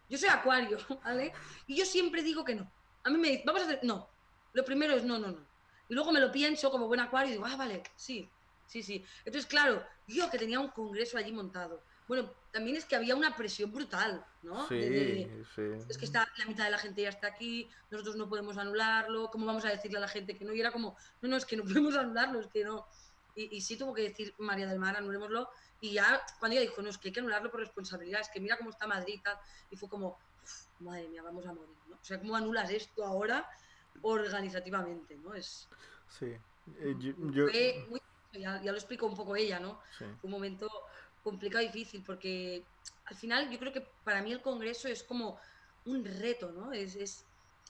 Yo 0.09 0.19
soy 0.19 0.29
acuario, 0.29 0.79
¿vale? 1.05 1.33
Y 1.67 1.77
yo 1.77 1.85
siempre 1.85 2.23
digo 2.23 2.45
que 2.45 2.55
no. 2.55 2.71
A 3.05 3.11
mí 3.11 3.19
me 3.19 3.29
dicen, 3.29 3.47
vamos 3.47 3.63
a 3.63 3.65
hacer, 3.67 3.81
no. 3.83 4.09
Lo 4.53 4.65
primero 4.65 4.95
es 4.95 5.05
no, 5.05 5.19
no, 5.19 5.29
no. 5.29 5.47
Y 5.89 5.95
luego 5.95 6.13
me 6.13 6.21
lo 6.21 6.31
pienso 6.31 6.71
como 6.71 6.87
buen 6.87 7.01
acuario 7.01 7.31
y 7.31 7.33
digo, 7.33 7.47
ah, 7.47 7.57
vale, 7.57 7.83
sí, 7.97 8.29
sí, 8.67 8.83
sí. 8.83 9.05
Entonces, 9.25 9.47
claro, 9.47 9.85
yo 10.07 10.31
que 10.31 10.39
tenía 10.39 10.61
un 10.61 10.69
congreso 10.69 11.19
allí 11.19 11.33
montado, 11.33 11.83
bueno, 12.09 12.31
también 12.51 12.77
es 12.77 12.85
que 12.85 12.97
había 12.97 13.15
una 13.15 13.37
presión 13.37 13.73
brutal, 13.73 14.25
¿no? 14.43 14.69
Sí, 14.69 14.83
sí. 15.55 15.63
Es 15.89 15.97
que 15.97 16.05
está, 16.05 16.29
la 16.37 16.47
mitad 16.47 16.65
de 16.65 16.71
la 16.71 16.79
gente 16.79 17.03
ya 17.03 17.09
está 17.09 17.29
aquí, 17.29 17.69
nosotros 17.91 18.17
no 18.17 18.29
podemos 18.29 18.59
anularlo, 18.59 19.31
¿cómo 19.31 19.47
vamos 19.47 19.65
a 19.65 19.71
decirle 19.71 19.99
a 19.99 20.03
la 20.03 20.09
gente 20.09 20.37
que 20.37 20.45
no? 20.45 20.53
Y 20.53 20.61
era 20.61 20.73
como, 20.73 20.97
no, 21.23 21.29
no, 21.29 21.37
es 21.37 21.47
que 21.47 21.57
no 21.57 21.65
podemos 21.65 21.97
anularlo, 21.97 22.41
es 22.41 22.49
que 22.49 22.65
no. 22.65 22.87
Y, 23.35 23.57
y 23.57 23.61
sí 23.61 23.77
tuvo 23.77 23.95
que 23.95 24.03
decir 24.03 24.35
María 24.39 24.67
del 24.67 24.79
Mar, 24.79 24.97
anulémoslo. 24.97 25.49
Y 25.81 25.93
ya 25.95 26.23
cuando 26.39 26.57
ella 26.57 26.69
dijo, 26.69 26.81
no, 26.83 26.91
es 26.91 26.99
que 26.99 27.09
hay 27.09 27.13
que 27.13 27.21
anularlo 27.21 27.51
por 27.51 27.61
responsabilidad, 27.61 28.21
es 28.21 28.29
que 28.29 28.41
mira 28.41 28.57
cómo 28.57 28.71
está 28.71 28.87
Madrid 28.87 29.15
y 29.15 29.23
tal. 29.23 29.37
Y 29.71 29.77
fue 29.77 29.89
como, 29.89 30.19
madre 30.81 31.09
mía, 31.09 31.23
vamos 31.23 31.47
a 31.47 31.53
morir, 31.53 31.77
¿no? 31.89 31.97
O 31.97 32.05
sea, 32.05 32.19
¿cómo 32.19 32.37
anulas 32.37 32.71
esto 32.71 33.05
ahora 33.05 33.49
organizativamente, 34.03 35.17
¿no? 35.17 35.35
Es... 35.35 35.69
Sí. 36.09 36.37
Eh, 36.79 36.95
yo, 36.99 37.49
ya, 38.33 38.63
ya, 38.63 38.71
lo 38.73 38.79
explicó 38.79 39.07
un 39.07 39.17
poco 39.17 39.35
ella, 39.35 39.59
¿no? 39.59 39.81
Sí. 39.99 40.05
Un 40.23 40.31
momento 40.31 40.69
complicado 41.23 41.63
y 41.63 41.67
difícil, 41.67 42.03
porque 42.05 42.65
al 43.07 43.17
final 43.17 43.51
yo 43.51 43.59
creo 43.59 43.73
que 43.73 43.87
para 44.05 44.23
mí 44.23 44.33
el 44.33 44.41
Congreso 44.41 44.89
es 44.89 45.03
como 45.03 45.39
un 45.85 46.05
reto, 46.05 46.53
¿no? 46.53 46.73
Es, 46.73 46.95
es, 46.97 47.25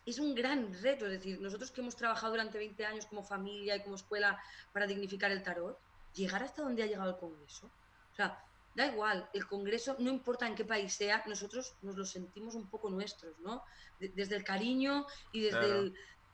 es, 0.06 0.18
un 0.18 0.34
gran 0.34 0.72
reto, 0.82 1.06
es 1.06 1.12
decir, 1.12 1.40
nosotros 1.40 1.70
que 1.70 1.80
hemos 1.80 1.96
trabajado 1.96 2.32
durante 2.32 2.58
20 2.58 2.84
años 2.84 3.06
como 3.06 3.22
familia 3.22 3.76
y 3.76 3.82
como 3.82 3.96
escuela 3.96 4.40
para 4.72 4.86
dignificar 4.86 5.30
el 5.30 5.42
tarot, 5.42 5.78
llegar 6.14 6.42
hasta 6.42 6.62
donde 6.62 6.82
ha 6.82 6.86
llegado 6.86 7.10
el 7.10 7.16
Congreso, 7.16 7.70
o 8.12 8.14
sea, 8.14 8.44
da 8.74 8.86
igual, 8.86 9.28
el 9.32 9.46
Congreso, 9.46 9.96
no 9.98 10.10
importa 10.10 10.46
en 10.46 10.54
qué 10.54 10.64
país 10.64 10.94
sea, 10.94 11.22
nosotros 11.26 11.74
nos 11.82 11.96
lo 11.96 12.04
sentimos 12.04 12.54
un 12.54 12.68
poco 12.68 12.90
nuestros, 12.90 13.38
¿no? 13.40 13.62
desde 13.98 14.36
el 14.36 14.44
cariño 14.44 15.06
y 15.32 15.42
desde 15.42 15.92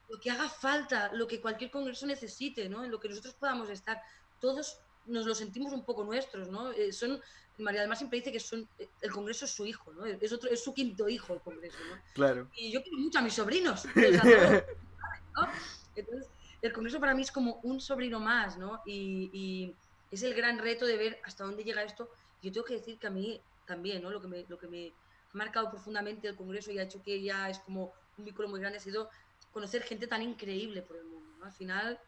lo 0.09 0.19
que 0.21 0.31
haga 0.31 0.49
falta, 0.49 1.13
lo 1.13 1.27
que 1.27 1.41
cualquier 1.41 1.71
Congreso 1.71 2.07
necesite, 2.07 2.69
¿no? 2.69 2.85
En 2.85 2.91
lo 2.91 2.99
que 2.99 3.09
nosotros 3.09 3.35
podamos 3.35 3.69
estar, 3.69 4.01
todos 4.41 4.81
nos 5.07 5.27
lo 5.27 5.35
sentimos 5.35 5.73
un 5.73 5.85
poco 5.85 6.05
nuestros, 6.05 6.49
¿no? 6.49 6.71
Eh, 6.73 6.93
son, 6.93 7.21
María 7.59 7.81
además 7.81 7.99
siempre 7.99 8.19
dice 8.19 8.33
que 8.33 8.41
son, 8.41 8.69
el 9.01 9.13
Congreso 9.13 9.45
es 9.45 9.51
su 9.51 9.67
hijo, 9.67 9.93
¿no? 9.93 10.07
Es, 10.07 10.33
otro, 10.33 10.49
es 10.51 10.63
su 10.63 10.73
quinto 10.73 11.09
hijo 11.09 11.35
el 11.35 11.41
Congreso, 11.41 11.79
¿no? 11.91 12.01
Claro. 12.15 12.49
Y 12.57 12.71
yo 12.71 12.83
quiero 12.83 12.99
mucho 12.99 13.19
a 13.19 13.23
mis 13.23 13.35
sobrinos. 13.35 13.85
Entonces, 15.97 16.29
el 16.63 16.73
Congreso 16.73 17.01
para 17.01 17.15
mí 17.15 17.23
es 17.23 17.33
como 17.33 17.61
un 17.63 17.81
sobrino 17.81 18.21
más, 18.21 18.59
¿no? 18.59 18.83
Y, 18.87 19.75
es 20.11 20.23
el 20.23 20.33
gran 20.33 20.59
reto 20.59 20.87
de 20.87 20.97
ver 20.97 21.21
hasta 21.23 21.45
dónde 21.45 21.65
llega 21.65 21.83
esto. 21.83 22.11
Yo 22.43 22.51
tengo 22.51 22.65
que 22.65 22.75
decir 22.75 22.99
que 22.99 23.09
a 23.09 23.11
mí 23.11 23.43
también, 23.67 24.03
¿no? 24.03 24.11
Lo 24.11 24.23
que 24.23 24.27
me, 24.27 24.47
lo 24.49 24.59
que 24.59 24.67
me 24.67 24.89
ha 24.89 25.37
marcado 25.37 25.71
profundamente 25.71 26.29
el 26.29 26.37
Congreso 26.37 26.73
y 26.73 26.79
ha 26.79 26.85
hecho 26.85 27.03
que 27.03 27.21
ya 27.21 27.51
es 27.51 27.59
como 27.59 27.93
un 28.17 28.25
vínculo 28.25 28.49
muy 28.49 28.59
grande 28.59 28.79
ha 28.79 28.81
sido 28.81 29.11
conocer 29.53 29.83
gente 29.83 30.07
tan 30.07 30.23
increíble 30.23 30.81
por 30.81 30.97
el 30.97 31.05
mundo, 31.05 31.37
¿no? 31.39 31.45
Al 31.45 31.53
final, 31.53 32.01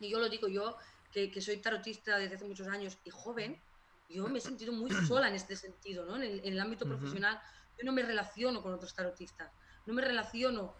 y 0.00 0.08
yo 0.08 0.18
lo 0.20 0.30
digo, 0.30 0.48
yo 0.48 0.78
que, 1.12 1.40
soy 1.40 1.58
tarotista 1.58 2.18
desde 2.18 2.36
hace 2.36 2.44
muchos 2.44 2.68
años 2.68 2.98
y 3.04 3.10
joven, 3.10 3.60
yo 4.08 4.26
me 4.28 4.38
he 4.38 4.42
sentido 4.42 4.72
muy 4.72 4.90
sola 5.06 5.28
en 5.28 5.34
este 5.34 5.56
sentido, 5.56 6.04
¿no? 6.04 6.16
En 6.16 6.40
el, 6.42 6.60
ámbito 6.60 6.86
profesional, 6.86 7.40
yo 7.76 7.84
no 7.84 7.92
me 7.92 8.02
relaciono 8.02 8.62
con 8.62 8.72
otros 8.72 8.94
tarotistas, 8.94 9.52
no 9.86 9.94
me 9.94 10.02
relaciono 10.02 10.74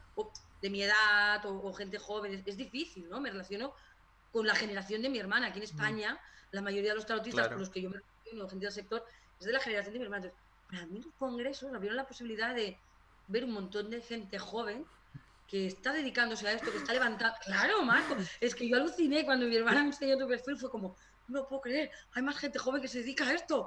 de 0.60 0.70
mi 0.70 0.82
edad 0.82 1.44
o, 1.44 1.72
gente 1.72 1.98
joven, 1.98 2.42
es, 2.44 2.56
difícil, 2.56 3.08
¿no? 3.08 3.20
Me 3.20 3.30
relaciono 3.30 3.74
con 4.32 4.46
la 4.46 4.54
generación 4.54 5.02
de 5.02 5.08
mi 5.08 5.18
hermana. 5.18 5.48
Aquí 5.48 5.58
en 5.58 5.64
España, 5.64 6.18
la 6.50 6.62
mayoría 6.62 6.90
de 6.90 6.96
los 6.96 7.06
tarotistas 7.06 7.48
con 7.48 7.58
los 7.58 7.70
que 7.70 7.82
yo 7.82 7.90
me 7.90 7.98
relaciono, 7.98 8.48
gente 8.48 8.66
del 8.66 8.72
sector, 8.72 9.04
es 9.38 9.46
de 9.46 9.52
la 9.52 9.60
generación 9.60 9.92
de 9.92 9.98
mi 9.98 10.04
hermana. 10.06 10.26
Entonces, 10.26 10.48
para 10.70 10.86
mí 10.86 11.00
los 11.00 11.14
congresos 11.14 11.72
abrieron 11.72 11.96
la 11.96 12.06
posibilidad 12.06 12.54
de 12.54 12.78
ver 13.28 13.44
un 13.44 13.52
montón 13.52 13.90
de 13.90 14.00
gente 14.00 14.38
joven 14.38 14.86
que 15.46 15.66
está 15.66 15.92
dedicándose 15.92 16.46
a 16.46 16.52
esto, 16.52 16.70
que 16.70 16.78
está 16.78 16.92
levantando. 16.92 17.36
Claro, 17.44 17.82
Marco, 17.82 18.16
es 18.40 18.54
que 18.54 18.68
yo 18.68 18.76
aluciné 18.76 19.24
cuando 19.24 19.46
mi 19.46 19.56
hermana 19.56 19.80
me 19.80 19.88
enseñó 19.88 20.18
tu 20.18 20.28
perfil, 20.28 20.58
fue 20.58 20.70
como, 20.70 20.94
no 21.28 21.46
puedo 21.46 21.62
creer, 21.62 21.90
hay 22.12 22.22
más 22.22 22.38
gente 22.38 22.58
joven 22.58 22.82
que 22.82 22.88
se 22.88 22.98
dedica 22.98 23.26
a 23.26 23.34
esto. 23.34 23.66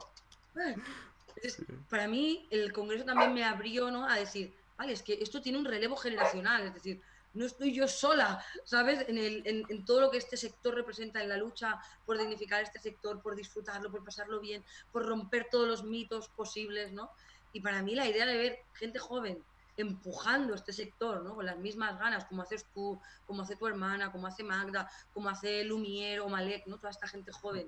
para 1.90 2.08
mí, 2.08 2.48
el 2.50 2.72
Congreso 2.74 3.06
también 3.06 3.34
me 3.34 3.44
abrió 3.44 3.92
¿no? 3.92 4.08
a 4.08 4.16
decir, 4.16 4.54
vale, 4.78 4.94
es 4.94 5.02
que 5.02 5.14
esto 5.22 5.42
tiene 5.42 5.58
un 5.58 5.66
relevo 5.66 5.96
generacional, 5.96 6.68
es 6.68 6.74
decir, 6.74 7.02
no 7.34 7.46
estoy 7.46 7.74
yo 7.74 7.88
sola, 7.88 8.44
¿sabes? 8.66 9.08
En, 9.08 9.18
el, 9.18 9.42
en, 9.46 9.64
en, 9.70 9.86
todo 9.86 10.02
lo 10.02 10.12
que 10.12 10.18
este 10.18 10.36
sector 10.36 10.76
representa, 10.76 11.22
en 11.22 11.30
la 11.30 11.38
lucha 11.38 11.80
por 12.06 12.18
dignificar 12.18 12.62
este 12.62 12.80
sector, 12.80 13.22
por 13.22 13.36
disfrutarlo, 13.36 13.90
por 13.90 14.04
pasarlo 14.04 14.42
bien, 14.42 14.66
por 14.92 15.06
romper 15.06 15.48
todos 15.50 15.66
los 15.66 15.84
mitos 15.84 16.28
posibles, 16.28 16.92
¿no? 16.92 17.10
Y 17.54 17.62
para 17.62 17.82
mí 17.84 17.96
la 17.96 18.08
idea 18.08 18.26
de 18.26 18.38
ver 18.38 18.60
gente 18.74 19.00
joven 19.00 19.42
empujando 19.78 20.54
este 20.54 20.74
sector, 20.74 21.24
¿no? 21.24 21.36
Con 21.36 21.46
las 21.46 21.58
mismas 21.58 21.98
ganas, 21.98 22.26
como 22.26 22.42
haces 22.42 22.66
tú, 22.74 23.00
como 23.26 23.44
hace 23.44 23.56
tu 23.56 23.68
hermana, 23.68 24.12
como 24.12 24.28
hace 24.28 24.44
Magda, 24.44 24.90
como 25.14 25.30
hace 25.30 25.64
Lumier 25.64 26.20
o 26.22 26.30
Malek, 26.30 26.68
¿no? 26.68 26.78
Toda 26.78 26.92
esta 26.92 27.08
gente 27.08 27.32
joven 27.32 27.68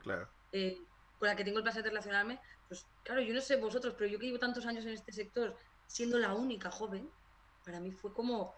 eh, 0.52 0.78
con 1.18 1.28
la 1.28 1.36
que 1.36 1.44
tengo 1.44 1.58
el 1.58 1.64
placer 1.64 1.84
de 1.84 1.90
relacionarme. 1.90 2.40
Pues 2.68 2.86
claro, 3.04 3.22
yo 3.22 3.34
no 3.34 3.42
sé 3.42 3.56
vosotros, 3.58 3.96
pero 3.98 4.10
yo 4.10 4.20
que 4.20 4.26
llevo 4.26 4.40
tantos 4.40 4.66
años 4.66 4.86
en 4.86 4.94
este 4.94 5.12
sector, 5.12 5.56
siendo 5.88 6.18
la 6.18 6.34
única 6.34 6.70
joven, 6.70 7.10
para 7.64 7.80
mí 7.80 7.92
fue 7.92 8.14
como, 8.14 8.54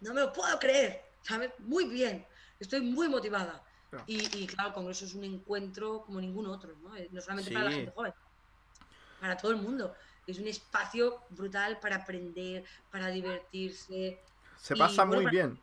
no 0.00 0.12
me 0.14 0.20
lo 0.20 0.32
puedo 0.32 0.58
creer, 0.58 1.02
¿sabes? 1.22 1.52
Muy 1.58 1.86
bien, 1.86 2.26
estoy 2.58 2.80
muy 2.80 3.08
motivada. 3.08 3.64
Y, 4.06 4.46
claro, 4.46 4.68
el 4.68 4.74
Congreso 4.74 5.04
es 5.04 5.14
un 5.14 5.24
encuentro 5.24 6.04
como 6.04 6.20
ningún 6.20 6.46
otro, 6.46 6.76
¿no? 6.76 6.94
Eh, 6.96 7.08
no 7.10 7.20
solamente 7.20 7.50
para 7.50 7.64
la 7.64 7.72
gente 7.72 7.90
joven, 7.90 8.14
para 9.18 9.36
todo 9.36 9.50
el 9.50 9.56
mundo 9.56 9.92
es 10.30 10.38
un 10.38 10.48
espacio 10.48 11.20
brutal 11.30 11.78
para 11.80 11.96
aprender, 11.96 12.64
para 12.90 13.08
divertirse. 13.08 14.20
Se 14.56 14.76
pasa 14.76 15.04
muy 15.04 15.26
bien. 15.26 15.58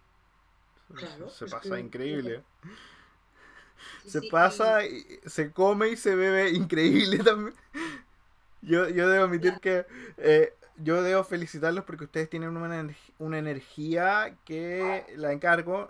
se 1.29 1.45
pasa 1.47 1.79
increíble. 1.79 2.43
se 4.05 4.21
pasa, 4.23 4.85
y 4.85 5.19
se 5.25 5.51
come 5.51 5.89
y 5.89 5.97
se 5.97 6.15
bebe 6.15 6.49
increíble 6.53 7.19
también. 7.19 7.55
Yo, 8.61 8.89
yo 8.89 9.07
debo 9.07 9.25
admitir 9.25 9.59
que 9.59 9.85
eh, 10.17 10.53
yo 10.77 11.01
debo 11.01 11.23
felicitarlos 11.23 11.83
porque 11.85 12.05
ustedes 12.05 12.29
tienen 12.29 12.55
una, 12.55 12.87
una 13.19 13.37
energía 13.37 14.37
que 14.45 15.05
la 15.15 15.31
encargo. 15.31 15.89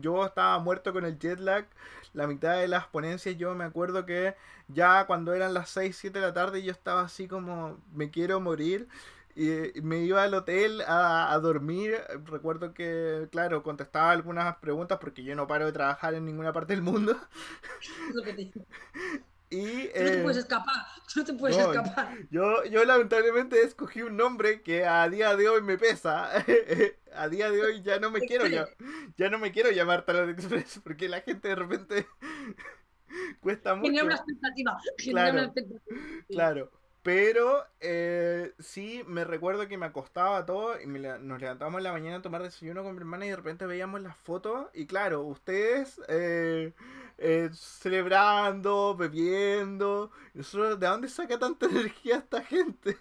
yo 0.00 0.26
estaba 0.26 0.58
muerto 0.58 0.92
con 0.92 1.04
el 1.04 1.18
jet 1.18 1.40
lag. 1.40 1.66
La 2.14 2.26
mitad 2.26 2.58
de 2.58 2.68
las 2.68 2.86
ponencias 2.86 3.36
yo 3.36 3.54
me 3.54 3.64
acuerdo 3.64 4.06
que 4.06 4.34
ya 4.68 5.06
cuando 5.06 5.34
eran 5.34 5.54
las 5.54 5.70
6, 5.70 5.96
7 5.96 6.18
de 6.18 6.26
la 6.26 6.34
tarde 6.34 6.62
yo 6.62 6.72
estaba 6.72 7.02
así 7.02 7.28
como 7.28 7.78
me 7.92 8.10
quiero 8.10 8.40
morir. 8.40 8.88
y 9.36 9.80
me 9.82 10.00
iba 10.00 10.22
al 10.24 10.34
hotel 10.34 10.82
a, 10.86 11.32
a, 11.32 11.38
dormir. 11.40 11.96
Recuerdo 12.26 12.74
que, 12.74 13.28
claro, 13.32 13.62
contestaba 13.62 14.10
algunas 14.10 14.56
preguntas 14.58 14.98
porque 15.00 15.22
yo 15.24 15.34
no 15.36 15.46
paro 15.46 15.66
de 15.66 15.72
trabajar 15.72 16.14
en 16.14 16.24
ninguna 16.26 16.52
parte 16.52 16.74
del 16.74 16.82
mundo. 16.82 17.16
Y, 19.50 19.88
no 19.96 20.04
te 20.04 20.18
puedes 20.22 20.36
eh, 20.36 20.40
escapar, 20.40 20.86
no 21.16 21.24
te 21.24 21.32
puedes 21.32 21.56
escapar. 21.56 22.16
Yo, 22.30 22.64
yo 22.64 22.84
lamentablemente 22.84 23.62
escogí 23.62 24.02
un 24.02 24.16
nombre 24.16 24.62
que 24.62 24.84
a 24.84 25.08
día 25.08 25.34
de 25.36 25.48
hoy 25.48 25.62
me 25.62 25.78
pesa. 25.78 26.30
a 27.14 27.28
día 27.28 27.50
de 27.50 27.62
hoy 27.62 27.82
ya 27.82 27.98
no 27.98 28.10
me 28.10 28.20
quiero 28.26 28.46
ya, 28.46 28.68
ya 29.16 29.30
no 29.30 29.38
me 29.38 29.52
quiero 29.52 29.70
llamar 29.70 30.04
Talent 30.04 30.38
Express 30.38 30.80
porque 30.82 31.08
la 31.08 31.20
gente 31.20 31.48
de 31.48 31.54
repente 31.54 32.06
cuesta 33.40 33.74
mucho. 33.74 33.90
Tiene 33.90 34.02
una 34.02 34.16
expectativa. 34.16 34.78
Claro, 34.98 35.32
una 35.32 35.44
expectativa. 35.44 36.00
claro. 36.28 36.77
Pero 37.08 37.64
eh, 37.80 38.52
sí, 38.58 39.02
me 39.06 39.24
recuerdo 39.24 39.66
que 39.66 39.78
me 39.78 39.86
acostaba 39.86 40.44
todo 40.44 40.78
y 40.78 40.86
nos 40.86 41.40
levantábamos 41.40 41.78
en 41.78 41.84
la 41.84 41.92
mañana 41.92 42.16
a 42.16 42.20
tomar 42.20 42.42
desayuno 42.42 42.82
con 42.82 42.92
mi 42.92 42.98
hermana 42.98 43.24
y 43.24 43.30
de 43.30 43.36
repente 43.36 43.64
veíamos 43.64 44.02
las 44.02 44.14
fotos 44.14 44.66
y 44.74 44.84
claro, 44.84 45.22
ustedes 45.22 45.98
eh, 46.06 46.74
eh, 47.16 47.48
celebrando, 47.54 48.94
bebiendo. 48.94 50.12
¿de 50.34 50.86
dónde 50.86 51.08
saca 51.08 51.38
tanta 51.38 51.64
energía 51.70 52.16
esta 52.16 52.42
gente? 52.42 52.98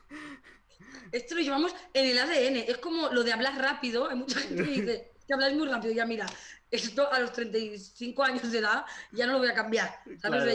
Esto 1.11 1.35
lo 1.35 1.41
llevamos 1.41 1.75
en 1.93 2.05
el 2.05 2.17
ADN. 2.17 2.63
Es 2.65 2.77
como 2.77 3.09
lo 3.09 3.25
de 3.25 3.33
hablar 3.33 3.57
rápido. 3.57 4.09
Hay 4.09 4.15
mucha 4.15 4.39
gente 4.39 4.63
que 4.63 4.69
dice 4.69 5.11
que 5.27 5.33
hablas 5.33 5.51
muy 5.51 5.67
rápido. 5.67 5.93
Ya 5.93 6.05
mira, 6.05 6.27
esto 6.71 7.11
a 7.11 7.19
los 7.19 7.33
35 7.33 8.23
años 8.23 8.49
de 8.53 8.59
edad 8.59 8.85
ya 9.11 9.27
no 9.27 9.33
lo 9.33 9.39
voy 9.39 9.49
a 9.49 9.53
cambiar. 9.53 9.99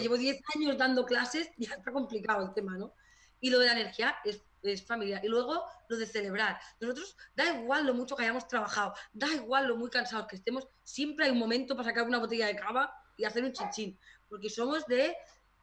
llevo 0.00 0.16
10 0.16 0.40
años 0.56 0.78
dando 0.78 1.04
clases 1.04 1.50
y 1.58 1.66
ya 1.66 1.74
está 1.74 1.92
complicado 1.92 2.46
el 2.46 2.54
tema, 2.54 2.78
¿no? 2.78 2.94
Y 3.42 3.50
lo 3.50 3.58
de 3.58 3.66
la 3.66 3.72
energía 3.72 4.16
es, 4.24 4.40
es, 4.62 4.82
familiar. 4.82 5.22
Y 5.22 5.28
luego 5.28 5.62
lo 5.88 5.96
de 5.98 6.06
celebrar. 6.06 6.58
Nosotros, 6.80 7.14
da 7.36 7.44
igual 7.52 7.86
lo 7.86 7.92
mucho 7.92 8.16
que 8.16 8.22
hayamos 8.22 8.48
trabajado, 8.48 8.94
da 9.12 9.28
igual 9.28 9.68
lo 9.68 9.76
muy 9.76 9.90
cansados 9.90 10.26
que 10.28 10.36
estemos, 10.36 10.66
siempre 10.84 11.26
hay 11.26 11.32
un 11.32 11.38
momento 11.38 11.76
para 11.76 11.90
sacar 11.90 12.06
una 12.06 12.18
botella 12.18 12.46
de 12.46 12.56
cava 12.56 12.94
y 13.18 13.24
hacer 13.24 13.44
un 13.44 13.52
chinchín. 13.52 13.98
Porque 14.30 14.48
somos 14.48 14.86
de, 14.86 15.14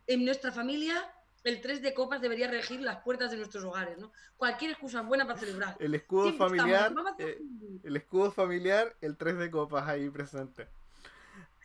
en 0.06 0.24
nuestra 0.26 0.52
familia, 0.52 1.12
el 1.44 1.62
3 1.62 1.82
de 1.82 1.94
copas 1.94 2.22
debería 2.22 2.50
regir 2.50 2.82
las 2.82 2.98
puertas 2.98 3.32
de 3.32 3.38
nuestros 3.38 3.63
hogares, 3.63 3.98
¿no? 3.98 4.12
Cualquier 4.38 4.72
excusa 4.72 5.02
buena 5.02 5.26
para 5.26 5.39
celebrar. 5.39 5.78
El 5.80 5.96
escudo 5.96 6.34
familiar, 6.34 6.94
eh, 7.18 7.39
el 7.84 7.96
escudo 7.96 8.32
familiar, 8.32 8.96
el 9.02 9.15
3 9.15 9.38
de 9.38 9.50
copas 9.50 9.88
ahí 9.88 10.10
presente. 10.10 10.68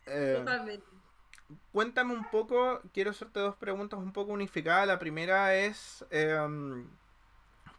Eh, 0.05 0.35
Totalmente. 0.39 0.94
Cuéntame 1.71 2.13
un 2.13 2.25
poco, 2.29 2.81
quiero 2.93 3.11
hacerte 3.11 3.39
dos 3.39 3.55
preguntas 3.55 3.99
un 3.99 4.13
poco 4.13 4.33
unificadas. 4.33 4.87
La 4.87 4.99
primera 4.99 5.55
es, 5.55 6.05
em, 6.09 6.87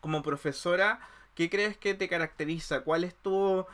como 0.01 0.23
profesora, 0.23 1.01
¿qué 1.35 1.51
crees 1.51 1.77
que 1.77 1.95
te 1.95 2.09
caracteriza? 2.09 2.83
¿Cuál 2.83 3.05
es 3.05 3.15
tu, 3.17 3.67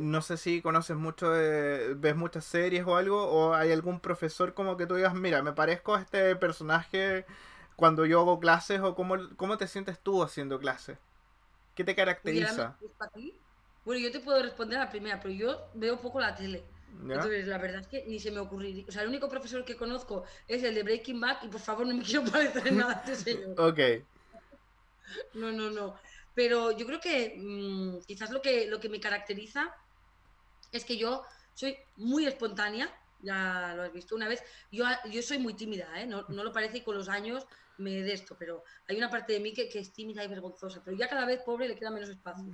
no 0.00 0.22
sé 0.22 0.36
si 0.36 0.62
conoces 0.62 0.96
mucho, 0.96 1.30
de, 1.30 1.94
ves 1.94 2.16
muchas 2.16 2.44
series 2.44 2.86
o 2.86 2.96
algo, 2.96 3.24
o 3.24 3.54
hay 3.54 3.72
algún 3.72 4.00
profesor 4.00 4.54
como 4.54 4.76
que 4.76 4.86
tú 4.86 4.94
digas, 4.96 5.14
mira, 5.14 5.42
me 5.42 5.52
parezco 5.52 5.94
a 5.94 6.00
este 6.00 6.36
personaje 6.36 7.26
cuando 7.76 8.06
yo 8.06 8.20
hago 8.20 8.40
clases, 8.40 8.80
o 8.80 8.94
cómo, 8.94 9.16
cómo 9.36 9.58
te 9.58 9.68
sientes 9.68 9.98
tú 10.00 10.22
haciendo 10.22 10.58
clases? 10.58 10.98
¿Qué 11.74 11.84
te 11.84 11.94
caracteriza? 11.94 12.76
Bueno, 13.84 14.00
yo 14.00 14.10
te 14.12 14.20
puedo 14.20 14.42
responder 14.42 14.78
a 14.78 14.84
la 14.84 14.90
primera, 14.90 15.20
pero 15.20 15.32
yo 15.34 15.70
veo 15.74 16.00
poco 16.00 16.20
la 16.20 16.34
tele. 16.34 16.64
Entonces, 17.02 17.46
la 17.46 17.58
verdad 17.58 17.82
es 17.82 17.86
que 17.86 18.04
ni 18.06 18.18
se 18.18 18.30
me 18.30 18.40
ocurriría. 18.40 18.84
O 18.88 18.92
sea, 18.92 19.02
el 19.02 19.08
único 19.08 19.28
profesor 19.28 19.64
que 19.64 19.76
conozco 19.76 20.24
es 20.48 20.62
el 20.62 20.74
de 20.74 20.82
Breaking 20.82 21.20
Bad 21.20 21.42
y 21.42 21.48
por 21.48 21.60
favor 21.60 21.86
no 21.86 21.94
me 21.94 22.02
quiero 22.04 22.24
parecer 22.24 22.66
en 22.68 22.78
nada 22.78 23.02
a 23.04 23.10
este 23.10 23.32
señor. 23.32 23.54
ok. 23.60 23.80
No, 25.34 25.52
no, 25.52 25.70
no. 25.70 25.94
Pero 26.34 26.76
yo 26.76 26.86
creo 26.86 27.00
que 27.00 27.34
mm, 27.38 28.04
quizás 28.06 28.30
lo 28.30 28.42
que, 28.42 28.66
lo 28.66 28.80
que 28.80 28.88
me 28.88 29.00
caracteriza 29.00 29.74
es 30.72 30.84
que 30.84 30.96
yo 30.96 31.24
soy 31.54 31.76
muy 31.96 32.26
espontánea, 32.26 32.94
ya 33.22 33.72
lo 33.74 33.82
has 33.82 33.92
visto 33.92 34.14
una 34.14 34.28
vez. 34.28 34.42
Yo, 34.70 34.84
yo 35.10 35.22
soy 35.22 35.38
muy 35.38 35.54
tímida, 35.54 36.00
¿eh? 36.00 36.06
no, 36.06 36.24
no 36.28 36.44
lo 36.44 36.52
parece 36.52 36.78
y 36.78 36.82
con 36.82 36.96
los 36.96 37.08
años 37.08 37.46
me 37.78 38.02
de 38.02 38.12
esto, 38.12 38.36
pero 38.38 38.64
hay 38.88 38.96
una 38.96 39.10
parte 39.10 39.32
de 39.32 39.40
mí 39.40 39.52
que, 39.52 39.68
que, 39.68 39.78
es 39.78 39.92
tímida 39.92 40.24
y 40.24 40.28
vergonzosa, 40.28 40.82
pero 40.84 40.96
ya 40.96 41.08
cada 41.08 41.26
vez 41.26 41.42
pobre 41.42 41.68
le 41.68 41.76
queda 41.76 41.90
menos 41.90 42.08
espacio. 42.08 42.44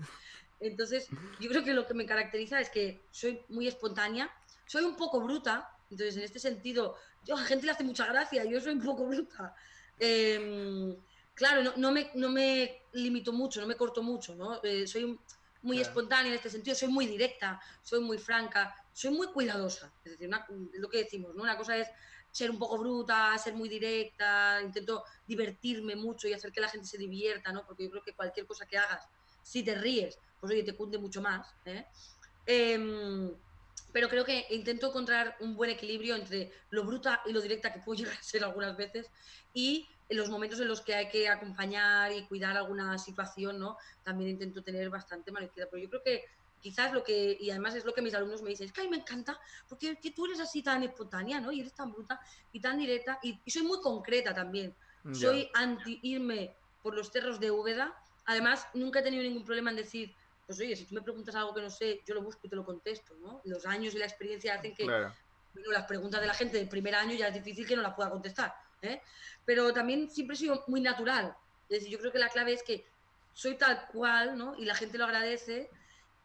Entonces, 0.62 1.08
yo 1.40 1.48
creo 1.50 1.64
que 1.64 1.74
lo 1.74 1.86
que 1.86 1.94
me 1.94 2.06
caracteriza 2.06 2.60
es 2.60 2.70
que 2.70 3.04
soy 3.10 3.44
muy 3.48 3.66
espontánea, 3.66 4.30
soy 4.66 4.84
un 4.84 4.96
poco 4.96 5.20
bruta, 5.20 5.68
entonces 5.90 6.16
en 6.16 6.22
este 6.22 6.38
sentido, 6.38 6.96
yo 7.24 7.36
a 7.36 7.40
la 7.40 7.46
gente 7.46 7.66
le 7.66 7.72
hace 7.72 7.84
mucha 7.84 8.06
gracia, 8.06 8.44
yo 8.44 8.60
soy 8.60 8.74
un 8.74 8.82
poco 8.82 9.06
bruta. 9.06 9.54
Em, 9.98 10.96
claro, 11.34 11.72
no, 11.76 11.92
me, 11.92 12.10
no 12.14 12.30
me 12.30 12.82
limito 12.92 13.32
mucho, 13.32 13.60
no 13.60 13.66
me 13.66 13.76
corto 13.76 14.02
mucho, 14.02 14.34
¿no? 14.34 14.62
Eh, 14.62 14.86
soy 14.86 15.18
muy 15.62 15.80
espontánea 15.80 16.30
en 16.30 16.36
este 16.36 16.50
sentido, 16.50 16.74
soy 16.74 16.88
muy 16.88 17.06
directa, 17.06 17.60
soy 17.82 18.00
muy 18.00 18.18
franca, 18.18 18.74
soy 18.92 19.10
muy 19.10 19.28
cuidadosa. 19.28 19.92
Es 20.04 20.12
decir, 20.12 20.30
es 20.72 20.80
lo 20.80 20.88
que 20.88 20.98
decimos, 20.98 21.34
¿no? 21.34 21.42
Una 21.42 21.56
cosa 21.56 21.76
es 21.76 21.88
ser 22.30 22.50
un 22.50 22.58
poco 22.58 22.78
bruta, 22.78 23.36
ser 23.38 23.54
muy 23.54 23.68
directa, 23.68 24.60
intento 24.62 25.04
divertirme 25.26 25.94
mucho 25.94 26.26
y 26.26 26.32
hacer 26.32 26.50
que 26.50 26.60
la 26.60 26.68
gente 26.68 26.86
se 26.86 26.98
divierta, 26.98 27.52
¿no? 27.52 27.64
Porque 27.66 27.84
yo 27.84 27.90
creo 27.90 28.02
que 28.02 28.14
cualquier 28.14 28.46
cosa 28.46 28.66
que 28.66 28.78
hagas, 28.78 29.06
si 29.42 29.62
te 29.62 29.74
ríes 29.74 30.18
pues 30.42 30.52
oye, 30.52 30.64
te 30.64 30.74
cunde 30.74 30.98
mucho 30.98 31.22
más. 31.22 31.54
¿eh? 31.64 31.86
Em, 32.46 33.32
pero 33.92 34.08
creo 34.08 34.24
que 34.24 34.46
intento 34.50 34.88
encontrar 34.88 35.36
un 35.38 35.54
buen 35.54 35.70
equilibrio 35.70 36.16
entre 36.16 36.50
lo 36.70 36.82
bruta 36.82 37.22
y 37.26 37.32
lo 37.32 37.40
directa 37.40 37.72
que 37.72 37.78
puedo 37.78 37.96
llegar 38.02 38.18
a 38.18 38.22
ser 38.22 38.42
algunas 38.42 38.76
veces 38.76 39.08
y 39.54 39.88
en 40.08 40.16
los 40.16 40.28
momentos 40.28 40.58
en 40.58 40.66
los 40.66 40.80
que 40.80 40.96
hay 40.96 41.08
que 41.08 41.28
acompañar 41.28 42.10
y 42.12 42.26
cuidar 42.26 42.56
alguna 42.56 42.98
situación, 42.98 43.60
¿no? 43.60 43.78
También 44.02 44.30
intento 44.30 44.62
tener 44.64 44.90
bastante 44.90 45.30
mano 45.30 45.48
Pero 45.54 45.78
yo 45.78 45.88
creo 45.88 46.02
que 46.02 46.24
quizás 46.60 46.92
lo 46.92 47.04
que, 47.04 47.38
y 47.40 47.50
además 47.50 47.76
es 47.76 47.84
lo 47.84 47.94
que 47.94 48.02
mis 48.02 48.12
alumnos 48.14 48.42
me 48.42 48.50
dicen, 48.50 48.66
es 48.66 48.72
que 48.72 48.80
a 48.80 48.84
mí 48.84 48.90
me 48.90 48.96
encanta, 48.96 49.38
porque 49.68 49.96
que 50.02 50.10
tú 50.10 50.26
eres 50.26 50.40
así 50.40 50.60
tan 50.60 50.82
espontánea, 50.82 51.40
¿no? 51.40 51.52
Y 51.52 51.60
eres 51.60 51.72
tan 51.72 51.92
bruta 51.92 52.20
y 52.50 52.60
tan 52.60 52.78
directa, 52.78 53.20
y, 53.22 53.38
soy 53.48 53.62
muy 53.62 53.80
concreta 53.80 54.34
también. 54.34 54.74
Soy 55.12 55.48
anti 55.54 56.00
irme 56.02 56.56
por 56.82 56.94
los 56.94 57.10
cerros 57.10 57.40
de 57.40 57.50
Úbeda. 57.50 57.96
Además, 58.24 58.66
nunca 58.74 59.00
he 59.00 59.02
tenido 59.02 59.22
ningún 59.22 59.44
problema 59.44 59.70
en 59.70 59.76
decir, 59.76 60.14
pues 60.52 60.66
oye, 60.66 60.76
si 60.76 60.84
tú 60.84 60.94
me 60.94 61.00
preguntas 61.00 61.34
algo 61.34 61.54
que 61.54 61.62
no 61.62 61.70
sé, 61.70 62.02
yo 62.06 62.14
lo 62.14 62.20
busco 62.20 62.42
y 62.44 62.50
te 62.50 62.56
lo 62.56 62.64
contesto, 62.64 63.14
¿no? 63.14 63.40
Los 63.44 63.64
años 63.64 63.94
y 63.94 63.98
la 63.98 64.04
experiencia 64.04 64.54
hacen 64.54 64.74
que 64.74 64.84
las 64.84 65.86
preguntas 65.86 66.20
de 66.20 66.26
la 66.26 66.34
gente 66.34 66.58
del 66.58 66.68
primer 66.68 66.94
año 66.94 67.14
ya 67.14 67.28
es 67.28 67.34
difícil 67.34 67.66
que 67.66 67.74
no 67.74 67.80
las 67.80 67.94
pueda 67.94 68.10
contestar, 68.10 68.54
¿eh? 68.82 69.00
Pero 69.46 69.72
también 69.72 70.10
siempre 70.10 70.34
he 70.34 70.38
sido 70.38 70.62
muy 70.66 70.82
natural. 70.82 71.34
Es 71.70 71.78
decir, 71.78 71.88
yo 71.88 71.98
creo 71.98 72.12
que 72.12 72.18
la 72.18 72.28
clave 72.28 72.52
es 72.52 72.62
que 72.62 72.84
soy 73.32 73.56
tal 73.56 73.86
cual, 73.86 74.36
¿no? 74.36 74.54
Y 74.58 74.66
la 74.66 74.74
gente 74.74 74.98
lo 74.98 75.04
agradece. 75.04 75.70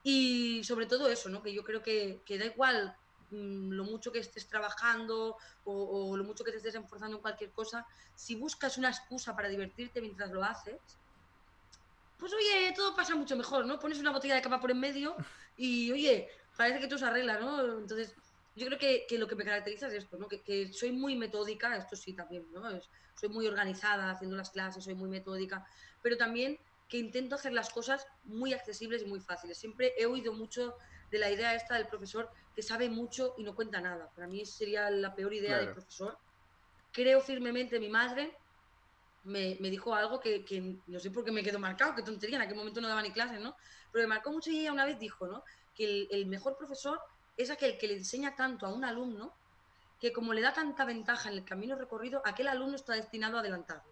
Y 0.03 0.61
sobre 0.65 0.87
todo 0.87 1.07
eso, 1.07 1.29
¿no? 1.29 1.41
Que 1.41 1.53
yo 1.53 1.63
creo 1.63 1.81
que, 1.81 2.21
que 2.25 2.37
da 2.37 2.45
igual 2.45 2.97
mm, 3.31 3.71
lo 3.71 3.85
mucho 3.85 4.11
que 4.11 4.19
estés 4.19 4.47
trabajando 4.47 5.37
o, 5.63 6.09
o, 6.09 6.17
lo 6.17 6.25
mucho 6.25 6.43
que 6.43 6.51
te 6.51 6.57
estés 6.57 6.75
esforzando 6.75 7.15
en 7.15 7.21
cualquier 7.21 7.51
cosa, 7.51 7.85
si 8.13 8.35
buscas 8.35 8.77
una 8.77 8.89
excusa 8.89 9.35
para 9.35 9.47
divertirte 9.47 10.01
mientras 10.01 10.31
lo 10.31 10.43
haces, 10.43 10.79
pues 12.17 12.33
oye, 12.33 12.73
todo 12.75 12.95
pasa 12.95 13.15
mucho 13.15 13.35
mejor, 13.35 13.65
¿no? 13.65 13.79
Pones 13.79 13.99
una 13.99 14.11
botella 14.11 14.35
de 14.35 14.41
capa 14.41 14.59
por 14.59 14.71
en 14.71 14.79
medio 14.79 15.15
y 15.55 15.91
oye, 15.91 16.29
parece 16.55 16.79
que 16.79 16.87
todo 16.87 16.99
se 16.99 17.05
arregla, 17.05 17.39
¿no? 17.39 17.79
Entonces, 17.79 18.15
yo 18.55 18.65
creo 18.67 18.79
que, 18.79 19.17
lo 19.17 19.27
que 19.27 19.35
me 19.35 19.45
caracteriza 19.45 19.87
es 19.87 19.93
esto, 19.93 20.17
¿no? 20.17 20.27
Que, 20.27 20.73
soy 20.73 20.91
muy 20.91 21.15
metódica, 21.15 21.75
esto 21.77 21.95
sí 21.95 22.13
también, 22.13 22.51
¿no? 22.51 22.63
soy 23.13 23.29
muy 23.29 23.47
organizada 23.47 24.11
haciendo 24.11 24.35
las 24.35 24.51
clases, 24.51 24.83
soy 24.83 24.93
muy 24.93 25.09
metódica, 25.09 25.65
pero 26.03 26.17
también 26.17 26.59
que 26.87 26.97
intento 26.97 27.35
hacer 27.35 27.51
las 27.51 27.69
cosas 27.71 28.05
muy 28.23 28.53
accesibles 28.53 29.01
y 29.01 29.05
muy 29.05 29.19
fáciles. 29.19 29.57
Siempre 29.57 29.93
he 29.97 30.05
oído 30.05 30.33
mucho 30.33 30.75
de 31.11 31.19
la 31.19 31.31
idea 31.31 31.55
esta 31.55 31.75
del 31.75 31.87
profesor 31.87 32.29
que 32.55 32.61
sabe 32.61 32.89
mucho 32.89 33.33
y 33.37 33.43
no 33.43 33.55
cuenta 33.55 33.81
nada. 33.81 34.09
Para 34.15 34.27
mí 34.27 34.45
sería 34.45 34.89
la 34.89 35.15
peor 35.15 35.33
idea 35.33 35.57
del 35.57 35.71
profesor. 35.73 36.17
Creo 36.91 37.21
firmemente 37.21 37.75
en 37.75 37.81
mi 37.81 37.89
madre, 37.89 38.35
me, 39.27 39.57
me 39.59 39.69
dijo 39.69 39.93
algo 39.93 40.19
que, 40.19 40.43
que, 40.43 40.77
no 40.87 40.99
sé 40.99 41.11
por 41.11 41.23
qué 41.23 41.31
me 41.31 41.43
quedó 41.43 41.59
marcado, 41.59 41.95
qué 41.95 42.01
tontería, 42.01 42.37
en 42.37 42.43
aquel 42.43 42.55
momento 42.55 42.81
no 42.81 42.87
daba 42.87 43.01
ni 43.01 43.11
clases, 43.11 43.39
¿no? 43.39 43.55
Pero 43.91 44.03
me 44.03 44.15
marcó 44.15 44.31
mucho 44.31 44.49
y 44.49 44.59
ella 44.59 44.71
una 44.71 44.85
vez 44.85 44.99
dijo, 44.99 45.27
¿no? 45.27 45.43
Que 45.75 45.85
el, 45.85 46.07
el, 46.11 46.25
mejor 46.25 46.57
profesor 46.57 46.99
es 47.35 47.51
aquel 47.51 47.77
que 47.77 47.87
le 47.87 47.95
enseña 47.95 48.35
tanto 48.35 48.65
a 48.65 48.73
un 48.73 48.83
alumno 48.83 49.33
que 49.99 50.11
como 50.13 50.33
le 50.33 50.41
da 50.41 50.53
tanta 50.53 50.85
ventaja 50.85 51.29
en 51.29 51.35
el 51.35 51.45
camino 51.45 51.75
recorrido, 51.75 52.21
aquel 52.25 52.47
alumno 52.47 52.75
está 52.75 52.93
destinado 52.93 53.37
a 53.37 53.39
adelantarlo. 53.41 53.91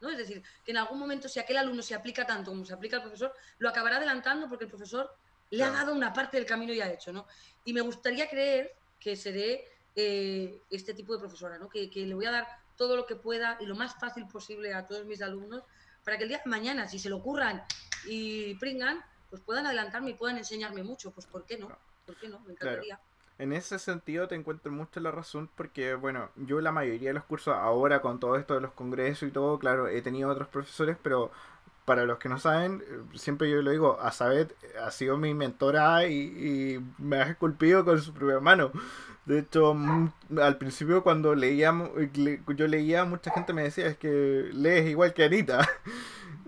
¿no? 0.00 0.10
Es 0.10 0.18
decir, 0.18 0.42
que 0.64 0.72
en 0.72 0.78
algún 0.78 0.98
momento 0.98 1.28
si 1.28 1.38
aquel 1.38 1.56
alumno 1.56 1.82
se 1.82 1.94
aplica 1.94 2.26
tanto 2.26 2.50
como 2.50 2.64
se 2.64 2.74
aplica 2.74 2.96
al 2.96 3.02
profesor, 3.02 3.32
lo 3.58 3.68
acabará 3.68 3.96
adelantando 3.96 4.48
porque 4.48 4.64
el 4.64 4.70
profesor 4.70 5.10
le 5.50 5.62
ha 5.62 5.70
dado 5.70 5.94
una 5.94 6.12
parte 6.12 6.36
del 6.36 6.46
camino 6.46 6.72
ya 6.72 6.90
hecho, 6.90 7.12
¿no? 7.12 7.26
Y 7.64 7.72
me 7.72 7.80
gustaría 7.80 8.28
creer 8.28 8.74
que 8.98 9.16
seré 9.16 9.64
eh, 9.94 10.60
este 10.70 10.94
tipo 10.94 11.12
de 11.12 11.20
profesora, 11.20 11.58
¿no? 11.58 11.68
Que, 11.68 11.88
que, 11.90 12.04
le 12.06 12.14
voy 12.14 12.26
a 12.26 12.32
dar 12.32 12.48
todo 12.76 12.96
lo 12.96 13.06
que 13.06 13.16
pueda 13.16 13.56
y 13.60 13.66
lo 13.66 13.74
más 13.74 13.94
fácil 13.94 14.26
posible 14.26 14.74
a 14.74 14.86
todos 14.86 15.04
mis 15.06 15.22
alumnos 15.22 15.62
para 16.04 16.18
que 16.18 16.24
el 16.24 16.28
día 16.28 16.40
de 16.44 16.50
mañana, 16.50 16.88
si 16.88 16.98
se 16.98 17.08
lo 17.08 17.16
ocurran 17.16 17.62
y 18.06 18.54
pringan, 18.56 19.02
pues 19.30 19.42
puedan 19.42 19.66
adelantarme 19.66 20.10
y 20.10 20.14
puedan 20.14 20.36
enseñarme 20.36 20.82
mucho. 20.82 21.10
Pues 21.10 21.26
¿por 21.26 21.44
qué 21.44 21.58
no? 21.58 21.68
¿Por 22.06 22.16
qué 22.16 22.28
no? 22.28 22.40
Me 22.40 22.52
encantaría. 22.52 23.00
En 23.36 23.52
ese 23.52 23.80
sentido 23.80 24.28
te 24.28 24.36
encuentro 24.36 24.70
mucho 24.70 25.00
la 25.00 25.10
razón 25.10 25.50
porque, 25.56 25.94
bueno, 25.94 26.30
yo 26.36 26.60
la 26.60 26.70
mayoría 26.70 27.08
de 27.08 27.14
los 27.14 27.24
cursos 27.24 27.54
ahora 27.56 28.00
con 28.00 28.20
todo 28.20 28.36
esto 28.36 28.54
de 28.54 28.60
los 28.60 28.72
congresos 28.72 29.28
y 29.28 29.32
todo, 29.32 29.58
claro, 29.58 29.88
he 29.88 30.02
tenido 30.02 30.30
otros 30.30 30.46
profesores, 30.46 30.96
pero 31.02 31.32
para 31.84 32.04
los 32.04 32.18
que 32.18 32.28
no 32.28 32.38
saben, 32.38 32.82
siempre 33.14 33.50
yo 33.50 33.60
lo 33.62 33.70
digo, 33.70 33.98
Azabeth 34.00 34.54
ha 34.82 34.90
sido 34.90 35.18
mi 35.18 35.34
mentora 35.34 36.06
y, 36.06 36.80
me 36.98 37.16
ha 37.16 37.22
esculpido 37.24 37.84
con 37.84 38.00
su 38.00 38.12
propia 38.12 38.40
mano. 38.40 38.72
De 39.26 39.38
hecho, 39.40 39.76
al 40.40 40.58
principio 40.58 41.02
cuando 41.02 41.34
leíamos, 41.34 41.90
yo 42.56 42.66
leía, 42.66 43.04
mucha 43.04 43.30
gente 43.30 43.52
me 43.52 43.62
decía, 43.62 43.86
es 43.86 43.96
que 43.96 44.50
lees 44.52 44.88
igual 44.90 45.14
que 45.14 45.24
Anita. 45.24 45.68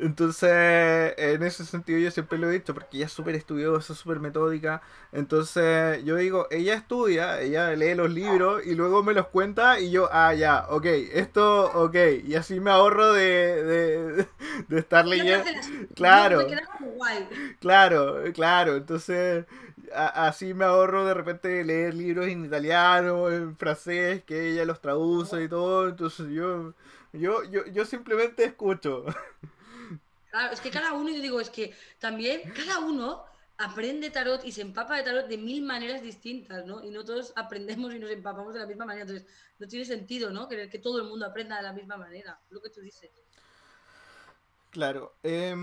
Entonces, 0.00 1.14
en 1.16 1.42
ese 1.42 1.64
sentido 1.64 1.98
yo 1.98 2.10
siempre 2.10 2.38
lo 2.38 2.48
he 2.50 2.52
dicho, 2.52 2.74
porque 2.74 2.98
ella 2.98 3.06
es 3.06 3.12
súper 3.12 3.34
estudiosa, 3.34 3.94
súper 3.94 4.20
metódica. 4.20 4.82
Entonces, 5.12 6.04
yo 6.04 6.16
digo, 6.16 6.46
ella 6.50 6.74
estudia, 6.74 7.40
ella 7.40 7.70
lee 7.74 7.94
los 7.94 8.10
libros 8.10 8.64
y 8.66 8.74
luego 8.74 9.02
me 9.02 9.14
los 9.14 9.28
cuenta 9.28 9.80
y 9.80 9.90
yo, 9.90 10.08
ah, 10.12 10.34
ya, 10.34 10.66
ok, 10.68 10.84
esto, 10.86 11.72
ok. 11.72 11.96
Y 12.24 12.34
así 12.34 12.60
me 12.60 12.70
ahorro 12.70 13.12
de, 13.12 13.64
de, 13.64 14.26
de 14.68 14.78
estar 14.78 15.06
leyendo. 15.06 15.44
Claro. 15.94 16.46
Claro, 17.60 18.16
claro. 18.34 18.76
Entonces, 18.76 19.46
así 19.94 20.54
me 20.54 20.64
ahorro 20.64 21.04
de 21.06 21.14
repente 21.14 21.64
leer 21.64 21.94
libros 21.94 22.26
en 22.26 22.44
italiano, 22.44 23.30
en 23.30 23.56
francés, 23.56 24.22
que 24.24 24.50
ella 24.52 24.64
los 24.64 24.80
traduce 24.80 25.42
y 25.42 25.48
todo. 25.48 25.88
Entonces, 25.88 26.28
yo 26.30 26.74
yo, 27.12 27.44
yo, 27.44 27.66
yo 27.66 27.84
simplemente 27.84 28.44
escucho. 28.44 29.04
Claro, 30.30 30.54
es 30.54 30.62
que 30.62 30.70
cada 30.70 30.94
uno, 30.94 31.10
yo 31.10 31.20
digo, 31.20 31.40
es 31.40 31.50
que 31.50 31.74
también 31.98 32.40
cada 32.56 32.78
uno 32.78 33.22
aprende 33.58 34.08
tarot 34.08 34.42
y 34.46 34.52
se 34.52 34.62
empapa 34.62 34.96
de 34.96 35.02
tarot 35.02 35.28
de 35.28 35.36
mil 35.36 35.62
maneras 35.62 36.00
distintas, 36.00 36.64
¿no? 36.64 36.82
Y 36.82 36.90
no 36.90 37.04
todos 37.04 37.34
aprendemos 37.36 37.94
y 37.94 37.98
nos 37.98 38.10
empapamos 38.10 38.54
de 38.54 38.60
la 38.60 38.66
misma 38.66 38.86
manera. 38.86 39.02
Entonces, 39.02 39.28
no 39.58 39.68
tiene 39.68 39.84
sentido, 39.84 40.30
¿no? 40.30 40.48
Querer 40.48 40.70
que 40.70 40.78
todo 40.78 41.02
el 41.02 41.04
mundo 41.06 41.26
aprenda 41.26 41.58
de 41.58 41.64
la 41.64 41.74
misma 41.74 41.98
manera, 41.98 42.40
lo 42.48 42.62
que 42.62 42.70
tú 42.70 42.80
dices. 42.80 43.10
Claro. 44.70 45.16
Eh, 45.22 45.54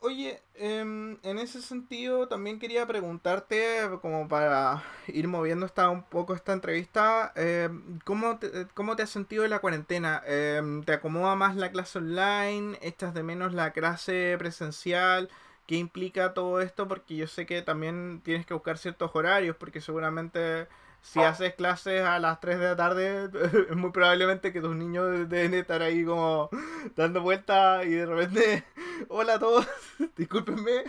Oye, 0.00 0.40
em, 0.54 1.18
en 1.24 1.38
ese 1.38 1.60
sentido 1.60 2.28
también 2.28 2.60
quería 2.60 2.86
preguntarte, 2.86 3.80
como 4.00 4.28
para 4.28 4.84
ir 5.08 5.26
moviendo 5.26 5.66
esta, 5.66 5.88
un 5.90 6.04
poco 6.04 6.34
esta 6.34 6.52
entrevista, 6.52 7.32
em, 7.34 7.98
¿cómo, 8.04 8.38
te, 8.38 8.68
¿cómo 8.74 8.94
te 8.94 9.02
has 9.02 9.10
sentido 9.10 9.42
en 9.44 9.50
la 9.50 9.58
cuarentena? 9.58 10.22
Em, 10.24 10.84
¿Te 10.84 10.92
acomoda 10.92 11.34
más 11.34 11.56
la 11.56 11.72
clase 11.72 11.98
online? 11.98 12.78
¿Echas 12.80 13.12
de 13.12 13.24
menos 13.24 13.52
la 13.54 13.72
clase 13.72 14.36
presencial? 14.38 15.30
¿Qué 15.66 15.74
implica 15.76 16.32
todo 16.32 16.60
esto? 16.60 16.86
Porque 16.86 17.16
yo 17.16 17.26
sé 17.26 17.44
que 17.44 17.62
también 17.62 18.20
tienes 18.24 18.46
que 18.46 18.54
buscar 18.54 18.78
ciertos 18.78 19.10
horarios, 19.14 19.56
porque 19.56 19.80
seguramente 19.80 20.68
si 21.02 21.20
haces 21.20 21.54
clases 21.54 22.02
a 22.02 22.18
las 22.18 22.40
3 22.40 22.58
de 22.58 22.64
la 22.64 22.76
tarde, 22.76 23.30
es 23.70 23.76
muy 23.76 23.90
probablemente 23.90 24.52
que 24.52 24.60
tus 24.60 24.74
niños 24.74 25.28
deben 25.28 25.54
estar 25.54 25.82
ahí 25.82 26.04
como 26.04 26.50
dando 26.96 27.22
vueltas 27.22 27.86
y 27.86 27.90
de 27.90 28.06
repente, 28.06 28.64
hola 29.08 29.34
a 29.34 29.38
todos, 29.38 29.66
discúlpenme. 30.16 30.84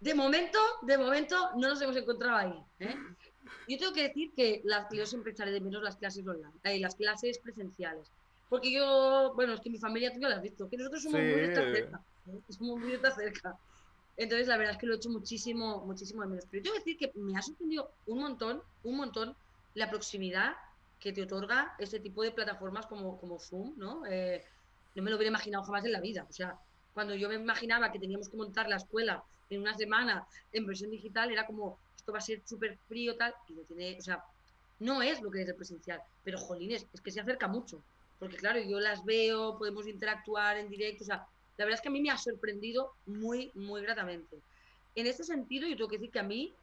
de 0.00 0.14
momento, 0.14 0.58
de 0.82 0.98
momento 0.98 1.50
no 1.56 1.68
nos 1.68 1.80
hemos 1.80 1.96
encontrado 1.96 2.36
ahí. 2.36 2.64
¿eh? 2.80 2.96
Yo 3.68 3.78
tengo 3.78 3.92
que 3.92 4.08
decir 4.08 4.32
que 4.34 4.60
las, 4.64 4.86
yo 4.92 5.06
siempre 5.06 5.32
echaré 5.32 5.52
de 5.52 5.60
menos 5.60 5.82
las 5.82 5.96
clases 5.96 6.26
online, 6.26 6.52
eh, 6.64 6.80
las 6.80 6.94
clases 6.94 7.38
presenciales. 7.38 8.10
Porque 8.48 8.72
yo, 8.72 9.32
bueno, 9.36 9.54
es 9.54 9.60
que 9.60 9.70
mi 9.70 9.78
familia, 9.78 10.12
tú 10.12 10.18
ya 10.18 10.28
lo 10.28 10.34
has 10.34 10.42
visto, 10.42 10.68
que 10.68 10.76
nosotros 10.76 11.04
somos 11.04 11.20
muy 11.20 11.30
de 11.30 11.54
cerca. 11.54 12.00
¿eh? 12.26 12.40
Somos 12.48 12.80
muy 12.80 12.96
de 12.96 13.10
cerca. 13.12 13.56
Entonces, 14.20 14.48
la 14.48 14.58
verdad 14.58 14.74
es 14.74 14.78
que 14.78 14.86
lo 14.86 14.92
he 14.92 14.96
hecho 14.98 15.08
muchísimo, 15.08 15.82
muchísimo 15.86 16.20
de 16.20 16.28
menos. 16.28 16.44
Pero 16.50 16.62
tengo 16.62 16.74
que 16.74 16.80
decir 16.80 16.98
que 16.98 17.10
me 17.18 17.38
ha 17.38 17.40
sorprendido 17.40 17.90
un 18.06 18.18
montón, 18.18 18.62
un 18.84 18.96
montón, 18.98 19.34
la 19.72 19.88
proximidad 19.88 20.56
que 21.00 21.14
te 21.14 21.22
otorga 21.22 21.74
este 21.78 22.00
tipo 22.00 22.22
de 22.22 22.30
plataformas 22.30 22.84
como, 22.84 23.18
como 23.18 23.40
Zoom, 23.40 23.72
¿no? 23.78 24.04
Eh, 24.04 24.44
no 24.94 25.02
me 25.02 25.08
lo 25.10 25.16
hubiera 25.16 25.30
imaginado 25.30 25.64
jamás 25.64 25.86
en 25.86 25.92
la 25.92 26.02
vida. 26.02 26.26
O 26.28 26.32
sea, 26.34 26.54
cuando 26.92 27.14
yo 27.14 27.30
me 27.30 27.36
imaginaba 27.36 27.90
que 27.90 27.98
teníamos 27.98 28.28
que 28.28 28.36
montar 28.36 28.68
la 28.68 28.76
escuela 28.76 29.24
en 29.48 29.62
una 29.62 29.74
semana 29.74 30.26
en 30.52 30.66
versión 30.66 30.90
digital, 30.90 31.32
era 31.32 31.46
como, 31.46 31.78
esto 31.96 32.12
va 32.12 32.18
a 32.18 32.20
ser 32.20 32.42
súper 32.44 32.76
frío, 32.88 33.16
tal, 33.16 33.34
y 33.48 33.54
no 33.54 33.62
tiene, 33.62 33.96
o 33.98 34.02
sea, 34.02 34.22
no 34.80 35.00
es 35.00 35.22
lo 35.22 35.30
que 35.30 35.40
es 35.40 35.48
el 35.48 35.54
presencial. 35.54 36.02
Pero, 36.24 36.36
jolines, 36.36 36.86
es 36.92 37.00
que 37.00 37.10
se 37.10 37.22
acerca 37.22 37.48
mucho. 37.48 37.82
Porque, 38.18 38.36
claro, 38.36 38.60
yo 38.60 38.80
las 38.80 39.02
veo, 39.02 39.56
podemos 39.56 39.86
interactuar 39.86 40.58
en 40.58 40.68
directo, 40.68 41.04
o 41.04 41.06
sea, 41.06 41.26
la 41.60 41.66
verdad 41.66 41.78
es 41.78 41.82
que 41.82 41.88
a 41.88 41.92
mí 41.92 42.00
me 42.00 42.08
ha 42.08 42.16
sorprendido 42.16 42.94
muy, 43.04 43.50
muy 43.54 43.82
gratamente. 43.82 44.38
En 44.94 45.06
este 45.06 45.24
sentido, 45.24 45.68
yo 45.68 45.76
tengo 45.76 45.90
que 45.90 45.98
decir 45.98 46.10
que 46.10 46.18
a 46.18 46.22
mí 46.22 46.54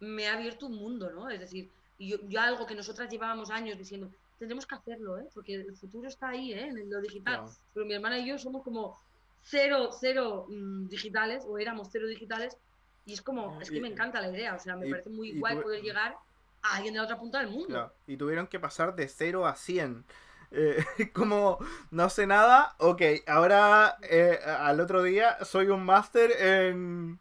me 0.00 0.28
ha 0.28 0.32
abierto 0.32 0.64
un 0.64 0.76
mundo, 0.76 1.10
¿no? 1.10 1.28
Es 1.28 1.40
decir, 1.40 1.68
yo, 1.98 2.16
algo 2.40 2.66
que 2.66 2.74
nosotras 2.74 3.10
llevábamos 3.10 3.50
años 3.50 3.76
diciendo, 3.76 4.10
tendremos 4.38 4.64
que 4.64 4.74
hacerlo, 4.74 5.18
¿eh? 5.18 5.26
Porque 5.34 5.56
el 5.56 5.76
futuro 5.76 6.08
está 6.08 6.30
ahí, 6.30 6.54
¿eh? 6.54 6.68
En 6.68 6.88
lo 6.88 7.02
digital. 7.02 7.44
Pero 7.74 7.84
mi 7.84 7.92
hermana 7.92 8.18
y 8.18 8.28
yo 8.28 8.38
somos 8.38 8.62
como 8.62 8.98
cero, 9.42 9.90
cero 10.00 10.46
mm, 10.48 10.88
digitales, 10.88 11.44
o 11.46 11.58
éramos 11.58 11.88
cero 11.92 12.06
digitales, 12.06 12.56
y 13.04 13.12
es 13.12 13.20
como, 13.20 13.60
es 13.60 13.70
que 13.70 13.82
me 13.82 13.88
encanta 13.88 14.22
la 14.22 14.30
idea, 14.30 14.54
o 14.54 14.58
sea, 14.58 14.74
me 14.74 14.88
parece 14.88 15.10
muy 15.10 15.38
guay 15.38 15.60
poder 15.60 15.82
llegar 15.82 16.16
a 16.62 16.76
alguien 16.76 16.94
de 16.94 17.00
la 17.00 17.04
otra 17.04 17.18
punta 17.18 17.40
del 17.40 17.50
mundo. 17.50 17.92
Y 18.06 18.16
tuvieron 18.16 18.46
que 18.46 18.58
pasar 18.58 18.96
de 18.96 19.06
cero 19.06 19.46
a 19.46 19.54
100. 19.54 20.06
Eh, 20.50 20.84
como 21.12 21.58
no 21.90 22.10
sé 22.10 22.26
nada, 22.26 22.74
ok, 22.78 23.02
ahora 23.26 23.96
eh, 24.02 24.38
al 24.44 24.80
otro 24.80 25.02
día 25.02 25.44
soy 25.44 25.68
un 25.68 25.84
máster 25.84 26.30
en, 26.30 27.18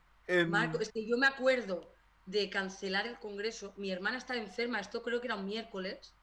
Marco, 0.50 0.80
es 0.80 0.92
que 0.92 1.06
yo 1.06 1.18
me 1.18 1.28
acuerdo 1.28 1.92
de 2.26 2.50
cancelar 2.50 3.06
el 3.06 3.20
congreso, 3.20 3.74
mi 3.78 3.92
hermana 3.92 4.18
estaba 4.18 4.40
enferma, 4.40 4.80
esto 4.80 5.04
creo 5.04 5.22
que 5.22 5.28
era 5.28 5.36
un 5.36 5.46
miércoles, 5.46 6.14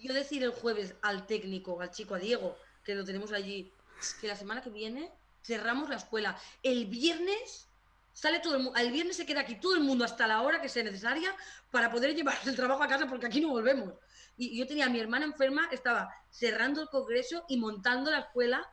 yo 0.00 0.14
decir 0.14 0.42
el 0.42 0.50
jueves 0.50 0.94
al 1.02 1.26
técnico, 1.26 1.80
al 1.80 1.90
chico, 1.90 2.14
a 2.14 2.18
Diego, 2.18 2.56
que 2.84 2.94
lo 2.94 3.04
tenemos 3.04 3.32
allí, 3.32 3.72
que 4.20 4.26
la 4.26 4.36
semana 4.36 4.62
que 4.62 4.70
viene 4.70 5.12
cerramos 5.42 5.88
la 5.88 5.96
escuela, 5.96 6.36
el 6.62 6.86
viernes 6.86 7.68
sale 8.12 8.40
todo 8.40 8.56
el 8.56 8.62
mundo, 8.64 8.78
el 8.78 8.90
viernes 8.90 9.16
se 9.16 9.26
queda 9.26 9.42
aquí 9.42 9.54
todo 9.60 9.74
el 9.74 9.80
mundo 9.80 10.04
hasta 10.04 10.26
la 10.26 10.42
hora 10.42 10.60
que 10.60 10.68
sea 10.68 10.82
necesaria 10.82 11.34
para 11.70 11.90
poder 11.90 12.16
llevar 12.16 12.36
el 12.46 12.56
trabajo 12.56 12.82
a 12.82 12.88
casa 12.88 13.06
porque 13.06 13.26
aquí 13.26 13.40
no 13.40 13.50
volvemos 13.50 13.94
y 14.38 14.56
yo 14.56 14.66
tenía 14.66 14.86
a 14.86 14.88
mi 14.88 15.00
hermana 15.00 15.26
enferma, 15.26 15.68
estaba 15.72 16.14
cerrando 16.30 16.80
el 16.80 16.88
congreso 16.88 17.44
y 17.48 17.58
montando 17.58 18.10
la 18.10 18.20
escuela, 18.20 18.70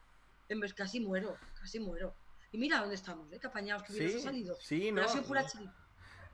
en 0.47 0.59
vez 0.59 0.73
casi 0.73 0.99
muero, 0.99 1.35
casi 1.59 1.79
muero. 1.79 2.13
Y 2.51 2.57
mira 2.57 2.79
dónde 2.79 2.95
estamos, 2.95 3.31
¿eh? 3.33 3.39
que 3.39 3.47
apañados 3.47 3.83
que 3.83 3.93
bien 3.93 4.17
ha 4.17 4.21
salido. 4.21 4.55
Sí, 4.61 4.91
no. 4.91 5.01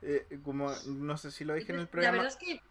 eh, 0.02 0.38
como 0.44 0.72
no 0.86 1.16
sé 1.16 1.30
si 1.30 1.44
lo 1.44 1.54
dije 1.54 1.72
en 1.72 1.80
el 1.80 1.88
programa. 1.88 2.18
La 2.18 2.22
verdad 2.22 2.38
es 2.40 2.46
que. 2.46 2.62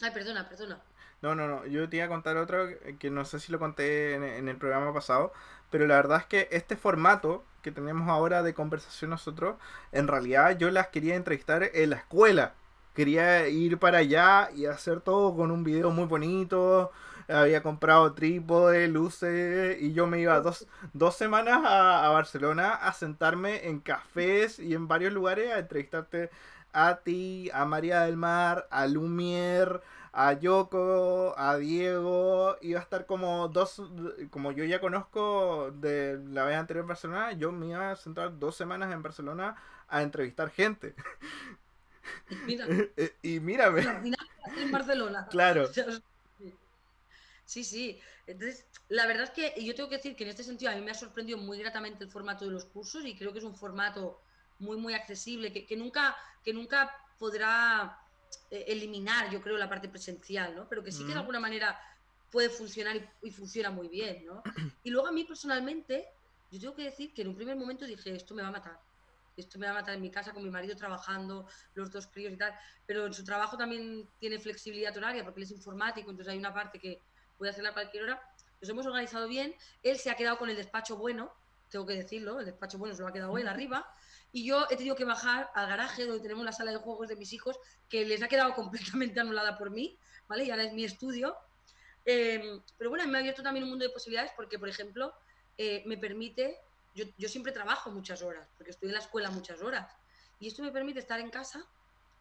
Ay, 0.00 0.10
perdona, 0.12 0.48
perdona. 0.48 0.80
No, 1.20 1.34
no, 1.34 1.48
no. 1.48 1.66
Yo 1.66 1.88
te 1.88 1.96
iba 1.96 2.04
a 2.04 2.08
contar 2.08 2.36
otro 2.36 2.68
que 2.98 3.10
no 3.10 3.24
sé 3.24 3.40
si 3.40 3.50
lo 3.50 3.58
conté 3.58 4.14
en, 4.14 4.48
el 4.48 4.56
programa 4.56 4.92
pasado. 4.94 5.32
Pero 5.70 5.86
la 5.86 5.96
verdad 5.96 6.20
es 6.20 6.26
que 6.26 6.48
este 6.52 6.76
formato 6.76 7.44
que 7.62 7.72
tenemos 7.72 8.08
ahora 8.08 8.42
de 8.42 8.54
conversación 8.54 9.10
nosotros, 9.10 9.56
en 9.90 10.06
realidad 10.06 10.56
yo 10.56 10.70
las 10.70 10.88
quería 10.88 11.16
entrevistar 11.16 11.70
en 11.72 11.90
la 11.90 11.96
escuela 11.96 12.54
quería 12.94 13.48
ir 13.48 13.78
para 13.78 13.98
allá 13.98 14.50
y 14.54 14.66
hacer 14.66 15.00
todo 15.00 15.36
con 15.36 15.50
un 15.50 15.64
video 15.64 15.90
muy 15.90 16.06
bonito. 16.06 16.92
Había 17.28 17.62
comprado 17.62 18.12
trípode, 18.14 18.88
luces 18.88 19.80
y 19.80 19.92
yo 19.94 20.06
me 20.06 20.20
iba 20.20 20.40
dos, 20.40 20.66
dos 20.92 21.16
semanas 21.16 21.62
a, 21.64 22.08
Barcelona 22.10 22.74
a 22.74 22.92
sentarme 22.92 23.68
en 23.68 23.80
cafés 23.80 24.58
y 24.58 24.74
en 24.74 24.88
varios 24.88 25.12
lugares 25.12 25.50
a 25.52 25.58
entrevistarte 25.58 26.30
a 26.72 26.96
ti, 26.96 27.50
a 27.54 27.64
María 27.64 28.02
del 28.02 28.16
Mar, 28.16 28.66
a 28.70 28.86
Lumier, 28.86 29.80
a 30.12 30.34
Yoko, 30.34 31.34
a 31.38 31.56
Diego. 31.56 32.56
Iba 32.60 32.80
a 32.80 32.82
estar 32.82 33.06
como 33.06 33.48
dos, 33.48 33.82
como 34.30 34.52
yo 34.52 34.64
ya 34.64 34.80
conozco 34.80 35.70
de 35.72 36.20
la 36.28 36.44
vez 36.44 36.56
anterior 36.56 36.84
en 36.84 36.88
Barcelona, 36.88 37.32
yo 37.32 37.52
me 37.52 37.68
iba 37.68 37.90
a 37.90 37.96
sentar 37.96 38.38
dos 38.38 38.56
semanas 38.56 38.92
en 38.92 39.02
Barcelona 39.02 39.56
a 39.88 40.02
entrevistar 40.02 40.50
gente. 40.50 40.94
y 43.22 43.40
mírame. 43.40 43.82
en 44.56 44.70
Barcelona. 44.70 45.26
Claro. 45.30 45.70
Sí, 47.46 47.62
sí. 47.62 48.00
Entonces, 48.26 48.64
la 48.88 49.06
verdad 49.06 49.24
es 49.24 49.30
que 49.30 49.62
yo 49.62 49.74
tengo 49.74 49.90
que 49.90 49.96
decir 49.96 50.16
que 50.16 50.24
en 50.24 50.30
este 50.30 50.42
sentido 50.42 50.72
a 50.72 50.74
mí 50.74 50.80
me 50.80 50.92
ha 50.92 50.94
sorprendido 50.94 51.36
muy 51.36 51.58
gratamente 51.58 52.02
el 52.02 52.10
formato 52.10 52.46
de 52.46 52.52
los 52.52 52.64
cursos 52.64 53.04
y 53.04 53.14
creo 53.14 53.34
que 53.34 53.40
es 53.40 53.44
un 53.44 53.54
formato 53.54 54.22
muy, 54.60 54.78
muy 54.78 54.94
accesible, 54.94 55.52
que, 55.52 55.76
nunca, 55.76 56.16
que 56.42 56.54
nunca 56.54 56.90
podrá 57.18 58.00
eh, 58.50 58.64
eliminar, 58.68 59.30
yo 59.30 59.42
creo, 59.42 59.58
la 59.58 59.68
parte 59.68 59.90
presencial, 59.90 60.56
¿no? 60.56 60.66
Pero 60.70 60.82
que 60.82 60.90
sí 60.90 61.04
que 61.04 61.12
de 61.12 61.18
alguna 61.18 61.38
manera 61.38 61.78
puede 62.30 62.48
funcionar 62.48 62.96
y, 62.96 63.28
y, 63.28 63.30
funciona 63.30 63.70
muy 63.70 63.88
bien, 63.88 64.24
¿no? 64.24 64.42
Y 64.82 64.88
luego 64.88 65.08
a 65.08 65.12
mí 65.12 65.24
personalmente, 65.24 66.08
yo 66.50 66.58
tengo 66.60 66.74
que 66.74 66.84
decir 66.84 67.12
que 67.12 67.20
en 67.20 67.28
un 67.28 67.36
primer 67.36 67.56
momento 67.56 67.84
dije, 67.84 68.16
esto 68.16 68.34
me 68.34 68.40
va 68.40 68.48
a 68.48 68.52
matar 68.52 68.80
esto 69.36 69.58
me 69.58 69.66
va 69.66 69.72
a 69.72 69.74
matar 69.76 69.94
en 69.94 70.02
mi 70.02 70.10
casa 70.10 70.32
con 70.32 70.42
mi 70.42 70.50
marido 70.50 70.76
trabajando, 70.76 71.46
los 71.74 71.90
dos 71.90 72.06
críos 72.06 72.32
y 72.32 72.36
tal, 72.36 72.54
pero 72.86 73.06
en 73.06 73.12
su 73.12 73.24
trabajo 73.24 73.56
también 73.56 74.08
tiene 74.18 74.38
flexibilidad 74.38 74.96
horaria 74.96 75.24
porque 75.24 75.40
él 75.40 75.44
es 75.44 75.50
informático, 75.50 76.10
entonces 76.10 76.32
hay 76.32 76.38
una 76.38 76.54
parte 76.54 76.78
que 76.78 77.00
puede 77.36 77.50
hacerla 77.50 77.70
a 77.70 77.74
cualquier 77.74 78.04
hora. 78.04 78.22
Nos 78.60 78.70
hemos 78.70 78.86
organizado 78.86 79.28
bien, 79.28 79.54
él 79.82 79.98
se 79.98 80.10
ha 80.10 80.14
quedado 80.14 80.38
con 80.38 80.48
el 80.48 80.56
despacho 80.56 80.96
bueno, 80.96 81.32
tengo 81.68 81.86
que 81.86 81.94
decirlo, 81.94 82.40
el 82.40 82.46
despacho 82.46 82.78
bueno 82.78 82.94
se 82.94 83.02
lo 83.02 83.08
ha 83.08 83.12
quedado 83.12 83.36
él 83.36 83.48
arriba, 83.48 83.86
y 84.34 84.44
yo 84.44 84.66
he 84.68 84.76
tenido 84.76 84.96
que 84.96 85.04
bajar 85.04 85.48
al 85.54 85.68
garaje 85.68 86.06
donde 86.06 86.20
tenemos 86.20 86.44
la 86.44 86.50
sala 86.50 86.72
de 86.72 86.78
juegos 86.78 87.08
de 87.08 87.14
mis 87.14 87.32
hijos, 87.32 87.56
que 87.88 88.04
les 88.04 88.20
ha 88.20 88.26
quedado 88.26 88.52
completamente 88.56 89.20
anulada 89.20 89.56
por 89.56 89.70
mí, 89.70 89.96
¿vale? 90.26 90.44
Y 90.44 90.50
ahora 90.50 90.64
es 90.64 90.72
mi 90.72 90.84
estudio. 90.84 91.36
Em, 92.04 92.60
pero 92.76 92.90
bueno, 92.90 93.06
me 93.06 93.16
ha 93.16 93.20
abierto 93.20 93.44
también 93.44 93.62
un 93.62 93.70
mundo 93.70 93.84
de 93.84 93.92
posibilidades 93.92 94.32
porque, 94.36 94.58
por 94.58 94.68
ejemplo, 94.68 95.14
eh, 95.56 95.84
me 95.86 95.96
permite, 95.96 96.58
yo, 96.94 97.04
yo 97.18 97.28
siempre 97.28 97.52
trabajo 97.52 97.90
muchas 97.90 98.22
horas, 98.22 98.48
porque 98.56 98.70
estoy 98.70 98.88
en 98.88 98.94
la 98.94 99.00
escuela 99.00 99.30
muchas 99.30 99.62
horas, 99.62 99.94
y 100.38 100.48
esto 100.48 100.62
me 100.62 100.70
permite 100.70 100.98
estar 100.98 101.20
en 101.20 101.30
casa, 101.30 101.64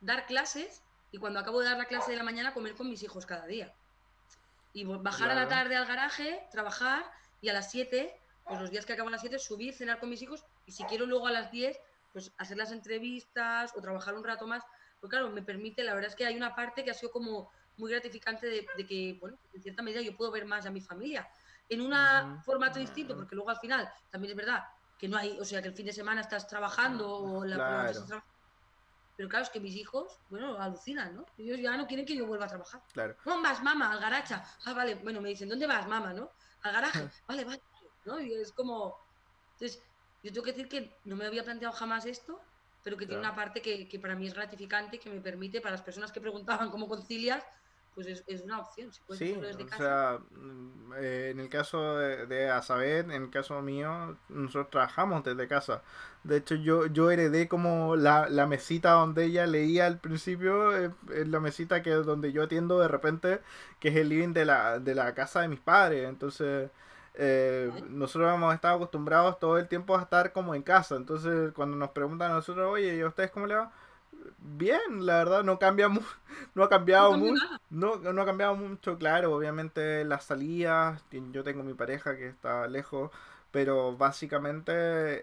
dar 0.02 0.26
clases 0.26 0.84
y 1.12 1.18
cuando 1.18 1.40
acabo 1.40 1.60
de 1.60 1.66
dar 1.66 1.78
la 1.78 1.86
clase 1.86 2.12
de 2.12 2.18
la 2.18 2.24
mañana 2.24 2.54
comer 2.54 2.74
con 2.74 2.90
mis 2.90 3.04
hijos 3.04 3.26
cada 3.26 3.46
día. 3.46 3.74
Y 4.74 4.86
bajar 4.86 5.30
a 5.30 5.36
la 5.36 5.48
tarde 5.48 5.76
al 5.76 5.86
garaje, 5.86 6.44
trabajar 6.52 7.06
y 7.42 7.50
a 7.50 7.54
las 7.54 7.70
7, 7.70 8.20
pues 8.46 8.60
los 8.60 8.72
días 8.72 8.86
que 8.86 8.94
acabo 8.94 9.10
a 9.10 9.12
las 9.12 9.22
7, 9.22 9.38
subir, 9.38 9.74
cenar 9.74 10.00
con 10.00 10.10
mis 10.10 10.22
hijos 10.22 10.44
y 10.66 10.72
si 10.72 10.84
quiero 10.86 11.06
luego 11.06 11.28
a 11.28 11.32
las 11.32 11.52
10, 11.52 11.80
pues 12.12 12.32
hacer 12.38 12.58
las 12.58 12.72
entrevistas 12.72 13.74
o 13.76 13.82
trabajar 13.82 14.16
un 14.16 14.24
rato 14.24 14.48
más. 14.48 14.64
Porque 15.00 15.18
claro, 15.18 15.30
me 15.30 15.44
permite, 15.44 15.84
la 15.84 15.94
verdad 15.94 16.10
es 16.10 16.16
que 16.16 16.26
hay 16.26 16.36
una 16.36 16.56
parte 16.56 16.84
que 16.84 16.90
ha 16.90 16.96
sido 16.96 17.12
como 17.12 17.52
muy 17.78 17.92
gratificante 17.92 18.48
de, 18.48 18.86
que, 18.88 19.18
bueno, 19.20 19.38
en 19.54 19.62
cierta 19.62 19.84
medida 19.84 20.02
yo 20.02 20.18
puedo 20.18 20.32
ver 20.32 20.46
más 20.46 20.66
a 20.66 20.72
mi 20.72 20.82
familia 20.82 21.28
en 21.70 21.82
un 21.82 22.44
formato 22.44 22.80
distinto, 22.80 23.16
porque 23.16 23.36
luego 23.36 23.50
al 23.50 23.58
final 23.58 23.92
también 24.10 24.32
es 24.32 24.38
verdad 24.38 24.64
que 24.98 25.08
no 25.08 25.18
hay, 25.18 25.38
o 25.40 25.46
sea, 25.46 25.62
que 25.62 25.68
el 25.68 25.74
fin 25.74 25.86
de 25.86 25.94
semana 25.94 26.22
estás 26.22 26.48
trabajando 26.48 27.10
o 27.10 27.46
la 27.46 27.56
claro. 27.56 28.24
Pero 29.16 29.30
claro, 29.30 29.44
es 29.44 29.52
que 29.52 29.60
mis 29.60 29.76
hijos, 29.76 30.20
bueno, 30.30 30.58
alucinan, 30.60 31.16
¿no? 31.16 31.26
Ellos 31.38 31.60
ya 31.60 31.78
no 31.78 31.86
quieren 31.86 32.06
que 32.06 32.16
yo 32.16 32.26
vuelva 32.26 32.46
a 32.46 32.48
trabajar. 32.48 32.82
Claro. 32.94 33.16
¿Dónde 33.24 33.48
vas, 33.48 33.62
mamá? 33.62 33.92
Al 33.92 34.00
garacha. 34.00 34.44
Ah, 34.66 34.74
vale. 34.74 34.96
Bueno, 34.96 35.22
me 35.22 35.30
dicen, 35.30 35.50
¿dónde 35.50 35.68
vas, 35.68 35.88
mamá, 35.88 36.14
no? 36.14 36.32
Al 36.64 36.74
garaje. 36.74 37.10
vale, 37.28 37.46
vale. 37.46 37.62
¿No? 38.06 38.20
Y 38.20 38.34
es 38.34 38.52
como... 38.52 38.98
Entonces, 39.54 39.84
yo 40.24 40.32
tengo 40.32 40.44
que 40.44 40.54
decir 40.54 40.68
que 40.68 40.98
no 41.04 41.16
me 41.16 41.26
había 41.26 41.44
planteado 41.44 41.76
jamás 41.76 42.06
esto, 42.06 42.42
pero 42.82 42.98
que 42.98 43.06
tiene 43.06 43.20
una 43.20 43.36
parte 43.36 43.62
que, 43.62 43.88
que, 43.88 44.00
para 44.00 44.16
mí 44.16 44.26
es 44.26 44.34
gratificante, 44.34 45.00
que 45.00 45.10
me 45.10 45.22
permite, 45.22 45.62
para 45.62 45.74
las 45.74 45.84
personas 45.84 46.12
que 46.12 46.20
preguntaban 46.20 46.72
cómo 46.72 46.88
concilias, 46.88 47.46
pues 47.94 48.08
es, 48.08 48.24
es 48.28 48.42
una 48.42 48.60
opción. 48.60 48.92
sí, 49.10 49.36
o 49.36 49.78
sea, 49.78 50.20
eh, 50.98 51.30
en 51.32 51.40
el 51.40 51.50
caso 51.50 51.98
de, 51.98 52.26
de 52.28 52.48
en 52.48 53.12
el 53.12 53.30
caso 53.30 53.62
mío, 53.62 54.18
nosotros 54.30 54.70
trabajamos 54.70 55.24
desde 55.24 55.48
casa. 55.48 55.82
De 56.24 56.38
hecho, 56.38 56.56
yo, 56.56 56.86
yo 56.88 57.12
heredé 57.12 57.48
como 57.48 57.96
la, 57.96 58.30
la 58.30 58.48
mesita 58.48 58.92
donde 58.92 59.26
ella 59.26 59.46
leía 59.46 59.86
al 59.88 60.00
principio, 60.00 60.76
eh, 60.78 60.92
la 61.26 61.40
mesita 61.40 61.82
que 61.84 61.92
donde 61.92 62.32
yo 62.32 62.44
atiendo 62.44 62.80
de 62.80 62.88
repente, 62.88 63.42
que 63.80 63.90
es 63.90 63.96
el 63.96 64.10
living 64.10 64.34
de 64.34 64.46
la, 64.46 64.80
de 64.80 64.96
la 64.96 65.14
casa 65.14 65.42
de 65.42 65.48
mis 65.50 65.60
padres. 65.60 66.08
Entonces, 66.08 66.70
eh, 67.16 67.72
nosotros 67.90 68.34
hemos 68.34 68.54
estado 68.56 68.76
acostumbrados 68.76 69.40
todo 69.40 69.58
el 69.58 69.68
tiempo 69.68 69.98
a 69.98 70.02
estar 70.02 70.32
como 70.34 70.56
en 70.56 70.64
casa. 70.64 70.96
Entonces, 70.96 71.52
cuando 71.54 71.78
nos 71.78 71.90
preguntan 71.92 72.32
a 72.32 72.36
nosotros, 72.36 72.72
oye, 72.72 72.96
¿y 72.96 73.02
a 73.02 73.08
ustedes 73.08 73.32
cómo 73.32 73.48
le 73.48 73.56
va? 73.56 73.72
Bien, 74.40 75.06
la 75.06 75.18
verdad, 75.18 75.44
no 75.44 75.60
cambia 75.60 75.90
no 76.56 76.64
ha 76.64 76.70
cambiado 76.70 77.18
mucho, 77.18 77.46
no, 77.70 77.96
no, 77.98 78.22
ha 78.22 78.26
cambiado 78.26 78.56
mucho, 78.56 78.98
claro, 78.98 79.36
obviamente 79.36 80.04
las 80.06 80.26
salidas, 80.26 81.04
yo 81.32 81.44
tengo 81.44 81.64
mi 81.64 81.74
pareja 81.74 82.16
que 82.18 82.28
está 82.28 82.68
lejos, 82.68 83.12
pero 83.52 83.96
básicamente, 83.96 84.74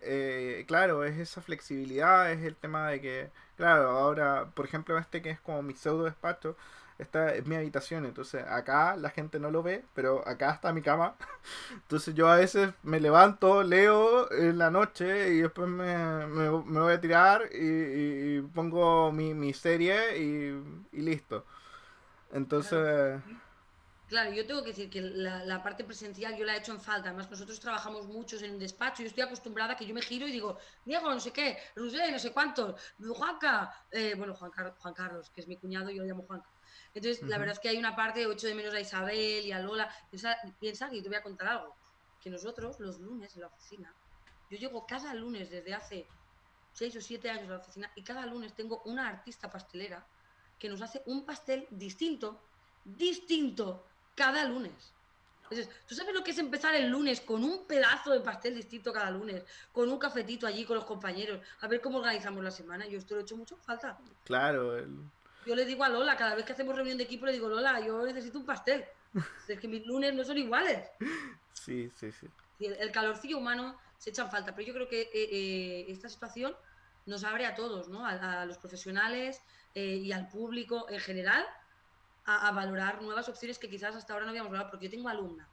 eh, 0.03 0.65
claro, 0.67 1.05
es 1.05 1.19
esa 1.19 1.41
flexibilidad, 1.41 2.31
es 2.31 2.45
el 2.45 2.57
tema 2.57 2.89
de 2.89 3.01
que, 3.01 3.31
claro, 3.57 3.91
ahora, 3.91 4.51
por 4.55 4.67
ejemplo, 4.67 4.97
este 4.99 5.23
que 5.23 5.31
es 5.31 5.41
como 5.41 5.63
mi 5.63 5.75
pseudo 5.75 6.05
despacho, 6.05 6.57
esta 7.01 7.35
es 7.35 7.47
mi 7.47 7.57
habitación, 7.57 8.05
entonces 8.05 8.45
acá 8.47 8.95
la 8.97 9.11
gente 9.11 9.39
no 9.41 9.51
lo 9.51 9.63
ve, 9.63 9.85
pero 9.95 10.27
acá 10.29 10.53
está 10.53 10.73
mi 10.73 10.83
cama. 10.83 11.17
Entonces 11.73 12.15
yo 12.15 12.29
a 12.29 12.37
veces 12.37 12.71
me 12.83 13.01
levanto, 13.01 13.63
leo 13.63 14.31
en 14.33 14.59
la 14.59 14.71
noche 14.71 15.33
y 15.33 15.41
después 15.41 15.69
me, 15.69 16.49
voy 16.49 16.93
a 16.93 17.01
tirar 17.01 17.49
y, 17.53 18.43
pongo 18.55 19.13
mi, 19.13 19.53
serie 19.55 20.19
y, 20.19 21.01
listo. 21.01 21.45
Entonces... 22.33 23.21
Claro. 24.09 24.33
yo 24.33 24.45
tengo 24.45 24.63
que 24.63 24.71
decir 24.71 24.91
que 24.91 25.01
la, 25.01 25.63
parte 25.63 25.85
presencial 25.85 26.37
yo 26.37 26.45
la 26.45 26.57
he 26.57 26.59
hecho 26.59 26.73
en 26.73 26.81
falta. 26.81 27.09
Además, 27.09 27.31
nosotros 27.31 27.59
trabajamos 27.61 28.07
muchos 28.09 28.43
en 28.43 28.53
el 28.53 28.59
despacho. 28.59 29.03
Yo 29.03 29.09
estoy 29.09 29.23
acostumbrada 29.23 29.73
a 29.73 29.77
que 29.77 29.87
yo 29.87 29.95
me 29.95 30.03
giro 30.03 30.27
y 30.29 30.33
digo, 30.33 30.59
Diego, 30.85 31.09
no 31.11 31.21
sé 31.21 31.31
qué, 31.33 31.57
Rusé, 31.77 32.11
no 32.13 32.19
sé 32.19 32.33
cuántos, 32.33 32.75
Juanca, 33.17 33.73
eh, 33.91 34.15
bueno, 34.17 34.35
Juan, 34.35 34.51
Juan 34.51 34.95
Carlos, 34.95 35.31
que 35.31 35.41
es 35.41 35.49
mi 35.49 35.57
cuñado, 35.57 35.91
yo 35.91 36.03
lo 36.03 36.09
llamo 36.09 36.25
Juanca. 36.25 36.49
Entonces, 36.95 37.23
la 37.23 37.39
verdad 37.39 37.55
es 37.55 37.61
que 37.61 37.69
hay 37.69 37.79
una 37.79 37.95
parte, 37.95 38.27
ocho 38.27 38.47
de 38.47 38.55
menos 38.55 38.75
a 38.75 38.81
Isabel 38.81 39.45
y 39.45 39.53
a 39.53 39.61
Lola. 39.61 39.89
Piensa, 40.11 40.37
piensa 40.59 40.91
que 40.91 41.03
te 41.03 41.09
voy 41.09 41.19
a 41.19 41.23
contar 41.23 41.49
algo, 41.49 41.77
que 42.21 42.31
nosotros 42.31 42.81
los 42.81 42.99
lunes 42.99 43.35
en 43.35 43.43
la 43.43 43.47
oficina, 43.47 43.95
yo 44.51 44.59
llego 44.59 44.85
cada 44.85 45.15
lunes 45.15 45.49
desde 45.49 45.73
hace 45.73 46.09
seis 46.73 46.95
o 46.97 47.01
siete 47.01 47.31
años 47.31 47.47
a 47.49 47.53
la 47.53 47.59
oficina 47.59 47.91
y 47.95 48.03
cada 48.03 48.27
lunes 48.27 48.55
tengo 48.55 48.83
una 48.85 49.09
artista 49.09 49.51
pastelera 49.51 50.05
que 50.59 50.69
nos 50.69 50.83
hace 50.83 51.03
un 51.07 51.25
pastel 51.25 51.67
distinto, 51.71 52.43
distinto, 52.85 53.87
cada 54.15 54.45
lunes. 54.45 54.93
Entonces, 55.45 55.69
¿tú 55.87 55.95
sabes 55.95 56.15
lo 56.15 56.23
que 56.23 56.33
es 56.33 56.39
empezar 56.39 56.75
el 56.75 56.89
lunes 56.89 57.21
con 57.21 57.43
un 57.43 57.67
pedazo 57.67 58.13
de 58.13 58.21
pastel 58.21 58.55
distinto 58.55 58.93
cada 58.93 59.11
lunes? 59.11 59.45
Con 59.73 59.89
un 59.89 59.99
cafetito 59.99 60.47
allí 60.47 60.65
con 60.65 60.77
los 60.77 60.85
compañeros, 60.85 61.41
a 61.61 61.67
ver 61.67 61.81
cómo 61.81 61.99
organizamos 61.99 62.45
la 62.45 62.51
semana. 62.51 62.87
Yo 62.87 62.99
esto 62.99 63.15
lo 63.15 63.21
he 63.21 63.25
hecho 63.25 63.37
mucho 63.37 63.57
falta. 63.57 63.99
Claro, 64.25 64.77
el, 64.77 65.11
yo 65.47 65.55
le 65.55 65.65
digo 65.65 65.85
a 65.85 65.89
Lola, 65.89 66.17
cada 66.17 66.35
vez 66.35 66.45
que 66.45 66.53
hacemos 66.53 66.75
reunión 66.75 66.99
de 66.99 67.05
equipo, 67.05 67.27
le 67.27 67.33
digo, 67.33 67.49
Lola, 67.49 67.81
yo 67.81 68.05
necesito 68.05 68.39
un 68.39 68.47
pastel. 68.47 68.85
es 69.49 69.59
que 69.59 69.69
mis 69.69 69.87
lunes 69.87 70.15
no 70.15 70.25
son 70.25 70.39
iguales. 70.39 70.89
Sí, 71.53 71.91
sí, 71.97 72.13
sí. 72.13 72.27
el, 72.61 72.93
calorcillo 72.93 73.39
humano 73.39 73.77
se 73.99 74.11
echa 74.11 74.23
en 74.23 74.31
falta, 74.31 74.55
pero 74.55 74.67
yo 74.67 74.75
creo 74.75 74.89
que 74.89 75.03
eh, 75.03 75.11
eh, 75.13 75.85
esta 75.89 76.09
situación 76.09 76.55
nos 77.07 77.25
abre 77.25 77.47
a 77.47 77.55
todos, 77.55 77.89
¿no? 77.89 78.07
A, 78.07 78.45
los 78.47 78.59
profesionales 78.59 79.43
eh, 79.75 79.97
y 79.97 80.13
al 80.13 80.29
público 80.29 80.87
en 80.89 81.01
general 81.01 81.45
a, 82.25 82.53
valorar 82.53 83.03
nuevas 83.03 83.29
opciones 83.29 83.59
que 83.59 83.69
quizás 83.69 83.97
hasta 83.97 84.13
ahora 84.13 84.25
no 84.25 84.31
habíamos 84.31 84.53
valorado, 84.53 84.71
porque 84.71 84.87
yo 84.87 84.91
tengo 84.91 85.09
alumnas 85.09 85.49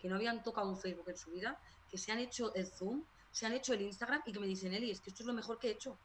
que 0.00 0.08
no 0.08 0.16
habían 0.16 0.42
tocado 0.42 0.68
un 0.68 0.76
Facebook 0.76 1.08
en 1.08 1.16
su 1.16 1.30
vida, 1.30 1.58
que 1.90 1.98
se 1.98 2.12
han 2.12 2.18
hecho 2.18 2.54
el 2.54 2.66
Zoom, 2.66 3.04
se 3.30 3.46
han 3.46 3.52
hecho 3.52 3.72
el 3.72 3.82
Instagram 3.82 4.22
y 4.26 4.32
que 4.32 4.40
me 4.40 4.46
dicen, 4.46 4.74
Eli, 4.74 4.90
es 4.90 5.00
que 5.00 5.10
esto 5.10 5.22
es 5.22 5.26
lo 5.26 5.32
mejor 5.32 5.58
que 5.58 5.68
he 5.68 5.70
hecho 5.72 5.96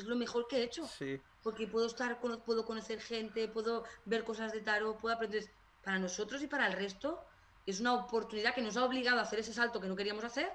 es 0.00 0.06
lo 0.06 0.16
mejor 0.16 0.46
que 0.48 0.58
he 0.58 0.62
hecho. 0.64 0.86
Sí. 0.86 1.20
Porque 1.42 1.66
puedo 1.66 1.86
estar, 1.86 2.20
puedo 2.20 2.64
conocer 2.64 3.00
gente, 3.00 3.48
puedo 3.48 3.84
ver 4.04 4.24
cosas 4.24 4.52
de 4.52 4.60
tarot, 4.60 4.98
puedo 4.98 5.14
aprender. 5.14 5.50
Para 5.84 5.98
nosotros 5.98 6.42
y 6.42 6.46
para 6.46 6.66
el 6.66 6.74
resto 6.74 7.24
es 7.64 7.80
una 7.80 7.94
oportunidad 7.94 8.54
que 8.54 8.60
nos 8.60 8.76
ha 8.76 8.84
obligado 8.84 9.18
a 9.18 9.22
hacer 9.22 9.38
ese 9.38 9.54
salto 9.54 9.80
que 9.80 9.88
no 9.88 9.96
queríamos 9.96 10.24
hacer 10.24 10.52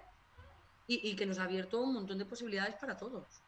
y, 0.88 1.10
y 1.10 1.16
que 1.16 1.26
nos 1.26 1.40
ha 1.40 1.46
abierto 1.46 1.82
un 1.82 1.94
montón 1.94 2.18
de 2.18 2.26
posibilidades 2.26 2.76
para 2.76 2.98
todos. 2.98 3.43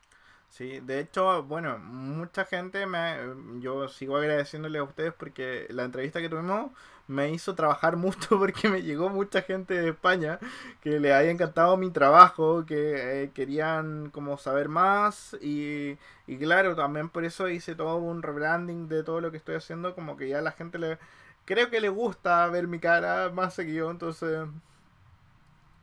Sí, 0.56 0.80
de 0.80 1.02
hecho, 1.02 1.44
bueno, 1.44 1.78
mucha 1.80 2.46
gente 2.46 2.86
me, 2.86 3.18
yo 3.60 3.90
sigo 3.90 4.16
agradeciéndole 4.16 4.80
a 4.80 4.84
ustedes 4.84 5.14
porque 5.14 5.68
la 5.70 5.84
entrevista 5.84 6.22
que 6.22 6.30
tuvimos 6.30 6.72
me 7.10 7.30
hizo 7.30 7.56
trabajar 7.56 7.98
mucho 7.98 8.40
porque 8.40 8.70
me 8.70 8.82
llegó 8.82 9.10
mucha 9.10 9.42
gente 9.42 9.74
de 9.74 9.90
España 9.90 10.40
que 10.80 11.02
le 11.02 11.14
había 11.14 11.32
encantado 11.32 11.76
mi 11.76 11.90
trabajo, 11.92 12.66
que 12.66 13.24
eh, 13.24 13.32
querían 13.34 14.10
como 14.12 14.38
saber 14.38 14.70
más 14.70 15.36
y, 15.42 15.98
y 16.26 16.38
claro, 16.38 16.74
también 16.74 17.10
por 17.10 17.26
eso 17.26 17.50
hice 17.50 17.76
todo 17.76 17.98
un 17.98 18.24
rebranding 18.24 18.88
de 18.88 19.04
todo 19.04 19.20
lo 19.20 19.32
que 19.32 19.38
estoy 19.38 19.56
haciendo, 19.56 19.94
como 19.94 20.16
que 20.16 20.30
ya 20.30 20.42
la 20.42 20.54
gente 20.54 20.80
le 20.80 21.00
creo 21.44 21.70
que 21.70 21.82
le 21.82 21.90
gusta 21.90 22.48
ver 22.48 22.68
mi 22.70 22.80
cara 22.80 23.30
más 23.30 23.54
seguido, 23.56 23.92
entonces 23.92 24.48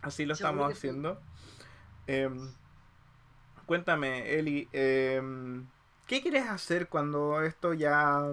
así 0.01 0.25
lo 0.25 0.33
estamos 0.33 0.73
haciendo. 0.73 1.21
Em, 2.07 2.53
cuéntame, 3.67 4.39
Eli, 4.39 4.69
em, 4.73 5.67
¿qué 6.07 6.21
quieres 6.23 6.49
hacer 6.49 6.89
cuando 6.89 7.43
esto 7.43 7.75
ya 7.75 8.33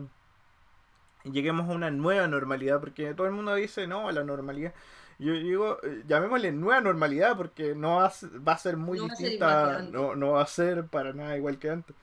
lleguemos 1.24 1.70
a 1.70 1.74
una 1.74 1.92
nueva 1.92 2.28
normalidad? 2.28 2.80
Porque 2.80 3.14
todo 3.14 3.28
el 3.28 3.34
mundo 3.34 3.56
dice, 3.56 3.88
no, 3.88 4.12
la 4.12 4.24
normalidad. 4.24 4.74
Yo 5.20 5.34
digo, 5.34 5.80
eh, 5.84 6.04
llamémosle 6.08 6.52
nueva 6.54 6.80
normalidad 6.80 7.36
porque 7.36 7.76
no 7.76 7.98
va, 7.98 8.06
a 8.06 8.58
ser 8.58 8.78
muy 8.78 9.00
distinta, 9.00 9.82
no, 9.82 10.16
no, 10.16 10.32
va 10.32 10.44
a 10.44 10.48
ser 10.48 10.86
para 10.86 11.12
nada 11.14 11.36
igual 11.36 11.60
que 11.60 11.70
antes. 11.70 11.96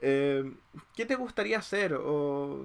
Em, 0.00 0.56
¿Qué 0.94 1.06
te 1.06 1.16
gustaría 1.16 1.58
hacer? 1.58 1.94
O, 1.94 2.64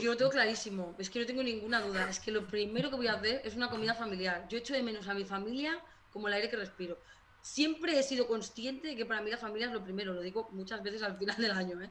Yo 0.00 0.12
lo 0.12 0.16
tengo 0.16 0.30
clarísimo, 0.30 0.94
es 0.98 1.10
que 1.10 1.20
no 1.20 1.26
tengo 1.26 1.42
ninguna 1.42 1.80
duda. 1.80 2.08
Es 2.08 2.18
que 2.18 2.32
lo 2.32 2.46
primero 2.46 2.90
que 2.90 2.96
voy 2.96 3.06
a 3.06 3.14
hacer 3.14 3.40
es 3.44 3.54
una 3.54 3.70
comida 3.70 3.94
familiar. 3.94 4.46
Yo 4.48 4.58
echo 4.58 4.74
de 4.74 4.82
menos 4.82 5.06
a 5.06 5.14
mi 5.14 5.24
familia 5.24 5.78
como 6.12 6.26
el 6.28 6.34
aire 6.34 6.50
que 6.50 6.56
respiro 6.56 6.98
siempre 7.44 7.98
he 7.98 8.02
sido 8.02 8.26
consciente 8.26 8.88
de 8.88 8.96
que 8.96 9.04
para 9.04 9.20
mí 9.20 9.30
la 9.30 9.36
familia 9.36 9.66
es 9.66 9.72
lo 9.74 9.84
primero, 9.84 10.14
lo 10.14 10.22
digo 10.22 10.48
muchas 10.52 10.82
veces 10.82 11.02
al 11.02 11.18
final 11.18 11.36
del 11.36 11.50
año, 11.50 11.82
¿eh? 11.82 11.90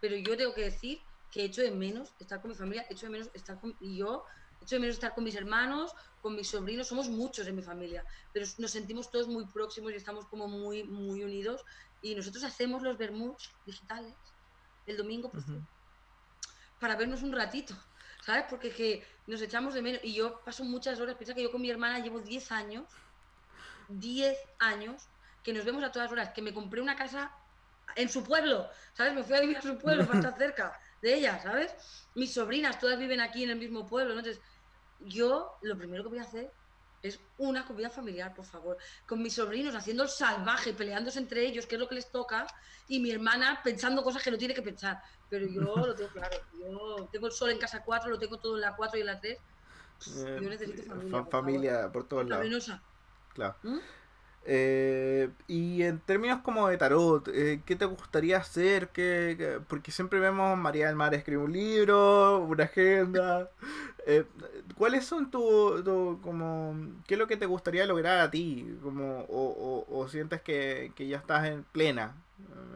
pero 0.00 0.16
yo 0.16 0.36
tengo 0.36 0.52
que 0.52 0.62
decir 0.62 1.00
que 1.30 1.44
echo 1.44 1.62
de 1.62 1.70
menos 1.70 2.12
estar 2.18 2.40
con 2.40 2.50
mi 2.50 2.56
familia, 2.56 2.84
echo 2.90 3.06
de 3.06 3.12
menos 3.12 3.30
estar 3.32 3.60
con 3.60 3.76
y 3.80 3.98
yo, 3.98 4.24
echo 4.60 4.74
de 4.74 4.80
menos 4.80 4.96
estar 4.96 5.14
con 5.14 5.22
mis 5.22 5.36
hermanos, 5.36 5.94
con 6.20 6.34
mis 6.34 6.48
sobrinos, 6.48 6.88
somos 6.88 7.08
muchos 7.08 7.46
en 7.46 7.54
mi 7.54 7.62
familia, 7.62 8.04
pero 8.32 8.44
nos 8.58 8.72
sentimos 8.72 9.08
todos 9.08 9.28
muy 9.28 9.46
próximos 9.46 9.92
y 9.92 9.94
estamos 9.94 10.26
como 10.26 10.48
muy, 10.48 10.82
muy 10.82 11.22
unidos 11.22 11.64
y 12.02 12.16
nosotros 12.16 12.42
hacemos 12.42 12.82
los 12.82 12.98
vermuts 12.98 13.50
digitales 13.64 14.14
el 14.86 14.96
domingo 14.96 15.30
para 16.80 16.96
vernos 16.96 17.22
un 17.22 17.32
ratito. 17.32 17.74
¿Sabes? 18.24 18.46
Porque 18.50 18.70
que 18.70 19.06
nos 19.28 19.40
echamos 19.40 19.74
de 19.74 19.80
menos. 19.80 20.00
Y 20.02 20.12
yo 20.12 20.40
paso 20.44 20.64
muchas 20.64 20.98
horas, 21.00 21.14
piensa 21.14 21.34
que 21.34 21.42
yo 21.42 21.52
con 21.52 21.62
mi 21.62 21.70
hermana 21.70 22.00
llevo 22.00 22.18
10 22.18 22.50
años 22.50 22.84
10 23.88 24.38
años 24.58 25.08
que 25.42 25.52
nos 25.52 25.64
vemos 25.64 25.82
a 25.82 25.92
todas 25.92 26.10
horas, 26.12 26.30
que 26.30 26.42
me 26.42 26.52
compré 26.52 26.80
una 26.80 26.96
casa 26.96 27.32
en 27.96 28.08
su 28.08 28.22
pueblo, 28.22 28.68
¿sabes? 28.92 29.14
Me 29.14 29.22
fui 29.22 29.36
a 29.36 29.40
vivir 29.40 29.56
a 29.56 29.62
su 29.62 29.78
pueblo 29.78 30.06
para 30.06 30.18
estar 30.18 30.36
cerca 30.36 30.78
de 31.00 31.14
ella, 31.14 31.40
¿sabes? 31.42 31.74
Mis 32.14 32.32
sobrinas 32.32 32.78
todas 32.78 32.98
viven 32.98 33.20
aquí 33.20 33.44
en 33.44 33.50
el 33.50 33.58
mismo 33.58 33.86
pueblo, 33.86 34.12
Entonces, 34.12 34.40
yo 35.00 35.58
lo 35.62 35.76
primero 35.76 36.02
que 36.02 36.08
voy 36.10 36.18
a 36.18 36.22
hacer 36.22 36.52
es 37.02 37.20
una 37.38 37.64
comida 37.64 37.90
familiar, 37.90 38.34
por 38.34 38.44
favor. 38.44 38.76
Con 39.06 39.22
mis 39.22 39.34
sobrinos 39.34 39.74
haciendo 39.74 40.02
el 40.02 40.08
salvaje, 40.08 40.74
peleándose 40.74 41.18
entre 41.20 41.46
ellos, 41.46 41.66
que 41.66 41.76
es 41.76 41.80
lo 41.80 41.88
que 41.88 41.94
les 41.94 42.10
toca, 42.10 42.46
y 42.88 42.98
mi 42.98 43.10
hermana 43.10 43.60
pensando 43.62 44.02
cosas 44.02 44.22
que 44.22 44.30
no 44.30 44.38
tiene 44.38 44.54
que 44.54 44.62
pensar. 44.62 45.00
Pero 45.30 45.46
yo 45.46 45.62
lo 45.76 45.94
tengo 45.94 46.10
claro. 46.10 46.36
Yo 46.58 47.08
tengo 47.12 47.26
el 47.26 47.32
sol 47.32 47.50
en 47.50 47.58
casa 47.58 47.82
4, 47.84 48.10
lo 48.10 48.18
tengo 48.18 48.38
todo 48.38 48.56
en 48.56 48.62
la 48.62 48.74
4 48.74 48.98
y 48.98 49.00
en 49.00 49.06
la 49.06 49.20
3. 49.20 49.38
yo 50.16 50.40
necesito 50.40 50.82
familia. 50.82 51.10
Por 51.10 51.30
familia 51.30 51.92
por 51.92 52.08
todos 52.08 52.28
lados. 52.28 52.70
Claro. 53.38 53.54
¿Mm? 53.62 53.78
Eh, 54.50 55.28
y 55.46 55.82
en 55.82 56.00
términos 56.00 56.40
como 56.42 56.68
de 56.68 56.76
tarot, 56.76 57.28
eh, 57.28 57.60
¿qué 57.64 57.76
te 57.76 57.84
gustaría 57.84 58.38
hacer? 58.38 58.88
¿Qué, 58.88 59.60
porque 59.68 59.92
siempre 59.92 60.18
vemos 60.18 60.56
María 60.56 60.86
del 60.86 60.96
Mar 60.96 61.14
escribe 61.14 61.42
un 61.42 61.52
libro, 61.52 62.38
una 62.38 62.64
agenda. 62.64 63.50
Eh, 64.10 64.24
¿Cuáles 64.74 65.04
son 65.04 65.30
tu, 65.30 66.18
como, 66.22 66.74
qué 67.06 67.12
es 67.12 67.18
lo 67.18 67.26
que 67.26 67.36
te 67.36 67.44
gustaría 67.44 67.84
lograr 67.84 68.20
a 68.20 68.30
ti? 68.30 68.66
Como, 68.82 69.26
o, 69.28 70.08
sientes 70.10 70.40
que, 70.40 70.90
ya 70.96 71.18
estás 71.18 71.44
en 71.46 71.62
plena 71.64 72.16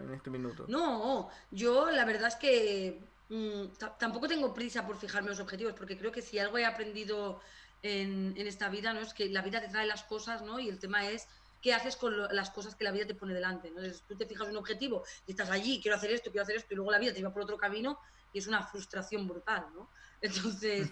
en 0.04 0.12
este 0.12 0.28
minuto? 0.28 0.66
No, 0.68 1.30
yo 1.50 1.90
la 1.90 2.04
verdad 2.04 2.28
es 2.28 2.34
que 2.34 3.00
mm, 3.30 3.62
tampoco 3.98 4.28
tengo 4.28 4.52
prisa 4.52 4.86
por 4.86 4.98
fijarme 4.98 5.30
los 5.30 5.40
objetivos, 5.40 5.72
porque 5.72 5.96
creo 5.96 6.12
que 6.12 6.20
si 6.20 6.38
algo 6.38 6.58
he 6.58 6.66
aprendido 6.66 7.40
en, 7.82 8.34
en 8.36 8.46
esta 8.46 8.68
vida, 8.68 8.92
¿no? 8.92 9.00
Es 9.00 9.14
que 9.14 9.28
la 9.28 9.42
vida 9.42 9.60
te 9.60 9.68
trae 9.68 9.86
las 9.86 10.04
cosas, 10.04 10.42
¿no? 10.42 10.58
Y 10.58 10.68
el 10.68 10.78
tema 10.78 11.08
es 11.08 11.28
qué 11.62 11.72
haces 11.72 11.96
con 11.96 12.12
las 12.34 12.50
cosas 12.50 12.74
que 12.74 12.84
la 12.84 12.90
vida 12.90 13.06
te 13.06 13.14
pone 13.14 13.32
delante. 13.32 13.70
¿no? 13.70 13.80
tú 14.08 14.16
te 14.16 14.26
fijas 14.26 14.48
un 14.48 14.56
objetivo 14.56 15.04
y 15.26 15.30
estás 15.30 15.48
allí, 15.48 15.80
quiero 15.80 15.96
hacer 15.96 16.10
esto, 16.10 16.30
quiero 16.30 16.42
hacer 16.42 16.56
esto, 16.56 16.74
y 16.74 16.76
luego 16.76 16.90
la 16.90 16.98
vida 16.98 17.12
te 17.12 17.18
lleva 17.18 17.32
por 17.32 17.42
otro 17.42 17.56
camino 17.56 17.98
y 18.32 18.40
es 18.40 18.48
una 18.48 18.62
frustración 18.64 19.28
brutal. 19.28 19.66
¿no? 19.74 19.88
Entonces, 20.20 20.90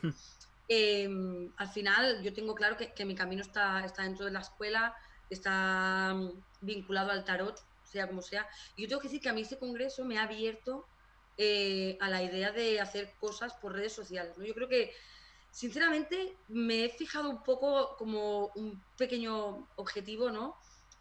em, 0.68 1.52
al 1.56 1.68
final 1.68 2.22
yo 2.22 2.32
tengo 2.32 2.54
claro 2.54 2.76
que, 2.76 3.04
mi 3.04 3.16
camino 3.16 3.42
está, 3.42 3.84
está 3.84 4.04
dentro 4.04 4.24
de 4.24 4.30
la 4.30 4.40
escuela, 4.40 4.94
está 5.28 6.14
mm, 6.14 6.30
vinculado 6.60 7.10
al 7.10 7.24
tarot, 7.24 7.60
sea 7.82 8.06
como 8.06 8.22
sea. 8.22 8.48
Y 8.76 8.82
yo 8.82 8.88
tengo 8.88 9.00
que 9.00 9.08
decir 9.08 9.20
que 9.20 9.28
a 9.28 9.32
mí 9.32 9.40
este 9.40 9.58
congreso 9.58 10.04
me 10.04 10.18
ha 10.18 10.22
abierto 10.22 10.86
eh, 11.36 11.98
a 12.00 12.08
la 12.08 12.22
idea 12.22 12.52
de 12.52 12.80
hacer 12.80 13.14
cosas 13.18 13.54
por 13.54 13.72
redes 13.72 13.92
sociales. 13.92 14.38
¿no? 14.38 14.44
Yo 14.44 14.54
creo 14.54 14.68
que 14.68 14.92
Sinceramente, 15.50 16.36
me 16.48 16.84
he 16.84 16.88
fijado 16.90 17.28
un 17.28 17.42
poco 17.42 17.96
como 17.96 18.48
un 18.54 18.82
pequeño 18.96 19.68
objetivo, 19.76 20.30
¿no? 20.30 20.56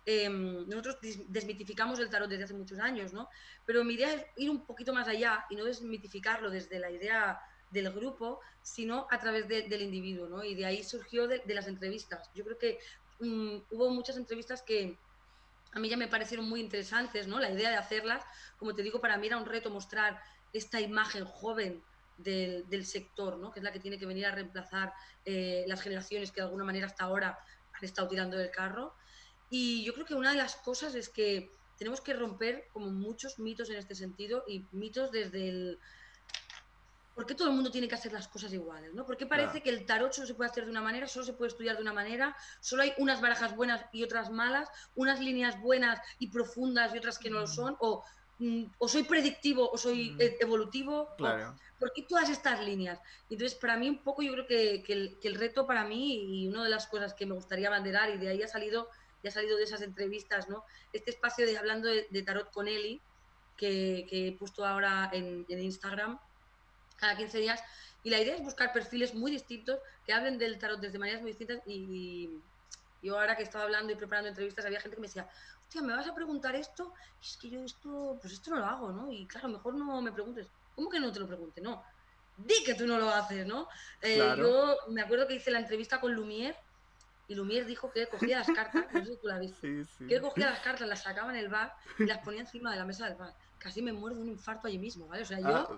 Em, 0.06 0.68
nosotros 0.68 0.97
desmitificamos 1.28 2.00
el 2.00 2.10
tarot 2.10 2.30
desde 2.30 2.45
hace 2.45 2.54
muchos 2.56 2.80
años, 2.80 3.14
¿no? 3.14 3.30
Pero 3.66 3.84
mi 3.84 3.93
idea 3.93 4.14
es 4.14 4.26
ir 4.38 4.50
un 4.50 4.66
poquito 4.66 4.91
más 4.91 5.08
allá 5.08 5.45
y 5.52 5.56
no 5.56 5.66
desmitificarlo 5.66 6.50
desde 6.50 6.80
la 6.80 6.89
idea 6.89 7.39
del 7.70 7.91
grupo, 7.91 8.39
sino 8.64 9.06
a 9.12 9.20
través 9.20 9.47
del 9.47 9.82
individuo, 9.82 10.28
¿no? 10.28 10.43
Y 10.43 10.56
de 10.56 10.66
ahí 10.66 10.84
surgió 10.84 11.28
de, 11.28 11.43
las 11.45 11.68
entrevistas. 11.68 12.32
Yo 12.34 12.43
creo 12.43 12.58
que 12.58 12.80
mm, 13.20 13.58
hubo 13.70 13.91
muchas 13.91 14.18
entrevistas 14.18 14.64
que 14.64 14.97
a 15.74 15.80
mí 15.80 15.89
ya 15.89 15.97
me 15.97 16.08
parecieron 16.08 16.50
muy 16.50 16.62
interesantes, 16.62 17.28
¿no? 17.28 17.39
La 17.39 17.52
idea 17.52 17.70
de 17.70 17.78
hacerlas, 17.78 18.24
como 18.58 18.74
te 18.74 18.82
digo, 18.82 19.00
para 19.00 19.18
mí 19.18 19.28
era 19.28 19.38
un 19.38 19.45
reto 19.45 19.70
mostrar 19.70 20.20
esta 20.54 20.82
imagen 20.82 21.26
joven 21.26 21.84
del, 22.24 22.86
sector, 22.86 23.38
¿no? 23.38 23.51
que 23.51 23.59
es 23.59 23.63
la 23.63 23.72
que 23.72 23.80
tiene 23.80 23.97
que 23.97 24.05
venir 24.05 24.26
a 24.26 24.32
reemplazar 24.32 24.93
eh, 25.26 25.63
las 25.67 25.82
generaciones 25.82 26.32
que 26.32 26.41
de 26.41 26.45
alguna 26.45 26.65
manera 26.65 26.88
hasta 26.88 27.05
ahora 27.05 27.38
han 27.74 27.84
estado 27.84 28.07
tirando 28.07 28.38
del 28.38 28.51
carro. 28.51 28.93
Y 29.49 29.84
yo 29.84 29.93
creo 29.93 30.05
que 30.05 30.15
una 30.15 30.32
de 30.32 30.38
las 30.38 30.55
cosas 30.57 30.95
es 30.95 31.09
que 31.09 31.51
tenemos 31.78 32.01
que 32.01 32.13
romper 32.13 32.67
como 32.72 32.91
muchos 32.91 33.39
mitos 33.39 33.70
en 33.70 33.78
este 33.78 33.95
sentido 33.95 34.43
y 34.47 34.65
mitos 34.72 35.11
desde 35.11 35.49
el... 35.49 35.80
¿Por 37.15 37.26
qué 37.26 37.36
todo 37.36 37.49
el 37.49 37.55
mundo 37.55 37.72
tiene 37.72 37.88
que 37.88 37.95
hacer 37.95 38.13
las 38.13 38.28
cosas 38.28 38.53
iguales? 38.53 38.93
¿no? 38.93 39.05
¿Por 39.05 39.17
qué 39.17 39.26
parece 39.26 39.61
que 39.61 39.70
el 39.70 39.86
tarot 39.86 40.13
solo 40.13 40.28
se 40.28 40.36
puede 40.36 40.49
hacer 40.49 40.65
de 40.65 40.72
una 40.72 40.82
manera, 40.82 41.07
solo 41.07 41.26
se 41.26 41.34
puede 41.34 41.49
estudiar 41.49 41.76
de 41.76 41.82
una 41.82 41.91
manera, 41.91 42.36
solo 42.61 42.84
hay 42.84 42.93
unas 42.97 43.20
barajas 43.20 43.55
buenas 43.55 43.86
y 43.91 44.03
otras 44.03 44.30
malas, 44.30 44.70
unas 44.95 45.20
líneas 45.20 45.59
buenas 45.59 45.99
y 46.17 46.28
profundas 46.28 46.93
y 46.93 46.97
otras 46.97 47.17
que 47.17 47.30
no 47.30 47.39
lo 47.39 47.47
son? 47.47 47.76
O, 47.80 48.03
mm, 48.03 48.18
o 48.77 48.87
soy 48.87 49.03
predictivo 49.03 49.69
o 49.69 49.77
soy 49.77 50.15
e-, 50.19 50.37
evolutivo. 50.39 51.09
Claro. 51.17 51.55
¿por 51.79 51.93
qué 51.93 52.03
todas 52.03 52.29
estas 52.29 52.63
líneas? 52.63 52.99
Entonces, 53.29 53.57
para 53.57 53.77
mí 53.77 53.89
un 53.89 54.03
poco 54.03 54.21
yo 54.21 54.33
creo 54.33 54.45
que, 54.45 55.17
el, 55.23 55.35
reto 55.35 55.65
para 55.65 55.85
mí 55.85 56.43
y 56.43 56.47
una 56.47 56.63
de 56.63 56.69
las 56.69 56.87
cosas 56.87 57.13
que 57.13 57.25
me 57.25 57.33
gustaría 57.33 57.69
abanderar 57.69 58.09
y 58.09 58.17
de 58.17 58.29
ahí 58.29 58.43
ha 58.43 58.47
salido, 58.47 58.89
ya 59.23 59.29
ha 59.29 59.33
salido 59.33 59.57
de 59.57 59.63
esas 59.63 59.81
entrevistas, 59.81 60.49
¿no? 60.49 60.63
Este 60.93 61.11
espacio 61.11 61.45
de 61.45 61.57
hablando 61.57 61.87
de, 61.87 62.23
tarot 62.23 62.51
con 62.51 62.67
Eli, 62.67 63.01
que, 63.55 64.07
he 64.11 64.37
puesto 64.37 64.65
ahora 64.65 65.09
en, 65.13 65.45
Instagram 65.49 66.19
cada 66.97 67.15
15 67.15 67.39
días, 67.39 67.63
y 68.03 68.09
la 68.09 68.19
idea 68.19 68.35
es 68.35 68.41
buscar 68.41 68.73
perfiles 68.73 69.15
muy 69.15 69.31
distintos 69.31 69.79
que 70.05 70.13
hablen 70.13 70.37
del 70.37 70.59
tarot 70.59 70.79
desde 70.79 70.99
maneras 70.99 71.21
muy 71.21 71.31
distintas 71.31 71.61
y, 71.65 72.29
yo 73.02 73.20
ahora 73.20 73.36
que 73.36 73.43
estaba 73.43 73.64
hablando 73.64 73.93
y 73.93 73.95
preparando 73.95 74.30
entrevistas 74.30 74.66
había 74.66 74.82
gente 74.82 74.95
que 74.95 75.02
me 75.02 75.08
decía, 75.08 75.28
hostia, 75.62 75.82
¿me 75.82 75.93
vas 75.93 76.08
a 76.08 76.16
preguntar 76.16 76.56
esto? 76.56 76.93
Y 77.22 77.26
es 77.26 77.38
que 77.38 77.50
yo 77.50 77.64
esto, 77.64 78.18
pues 78.22 78.34
esto 78.34 78.52
no 78.52 78.58
lo 78.58 78.66
hago, 78.66 78.91
¿no? 78.91 79.12
Y 79.12 79.26
claro, 79.26 79.50
mejor 79.50 79.76
no 79.76 80.02
me 80.02 80.12
preguntes. 80.12 80.47
¿Cómo 80.76 80.89
que 80.89 81.00
no 81.00 81.12
te 81.12 81.20
lo 81.20 81.28
pregunte? 81.28 81.62
No, 81.62 81.84
di 82.38 82.64
que 82.64 82.74
tú 82.76 82.88
no 82.88 82.97
lo 82.97 83.10
haces, 83.10 83.45
¿no? 83.45 83.68
Eh, 84.02 84.18
yo 84.38 84.78
me 84.89 85.02
acuerdo 85.02 85.28
que 85.28 85.36
hice 85.36 85.52
la 85.52 85.60
entrevista 85.60 86.00
con 86.00 86.14
Lumière 86.14 86.56
y 87.28 87.36
Lumière 87.36 87.66
dijo 87.66 87.91
que 87.91 88.08
cogía 88.08 88.39
las 88.39 88.47
cartas, 88.47 88.86
no 88.91 89.06
sé 89.06 89.12
si 89.12 89.18
tú 89.18 89.28
la 89.28 89.39
viste, 89.39 89.86
que 90.08 90.22
cogía 90.22 90.50
las 90.50 90.60
cartas, 90.60 90.88
las 90.88 91.04
sacaba 91.04 91.32
en 91.32 91.38
el 91.38 91.50
bar 91.50 91.74
y 91.97 92.06
las 92.06 92.20
ponía 92.20 92.41
encima 92.41 92.72
de 92.72 92.78
la 92.78 92.86
mesa 92.86 93.06
del 93.08 93.16
bar. 93.16 93.34
Casi 93.60 93.82
me 93.82 93.91
muero 93.91 94.16
de 94.16 94.22
un 94.22 94.30
infarto 94.30 94.68
allí 94.68 94.80
mismo, 94.80 95.05
¿vale? 95.07 95.24
O 95.24 95.26
sea, 95.26 95.39
yo 95.39 95.47
ah, 95.47 95.70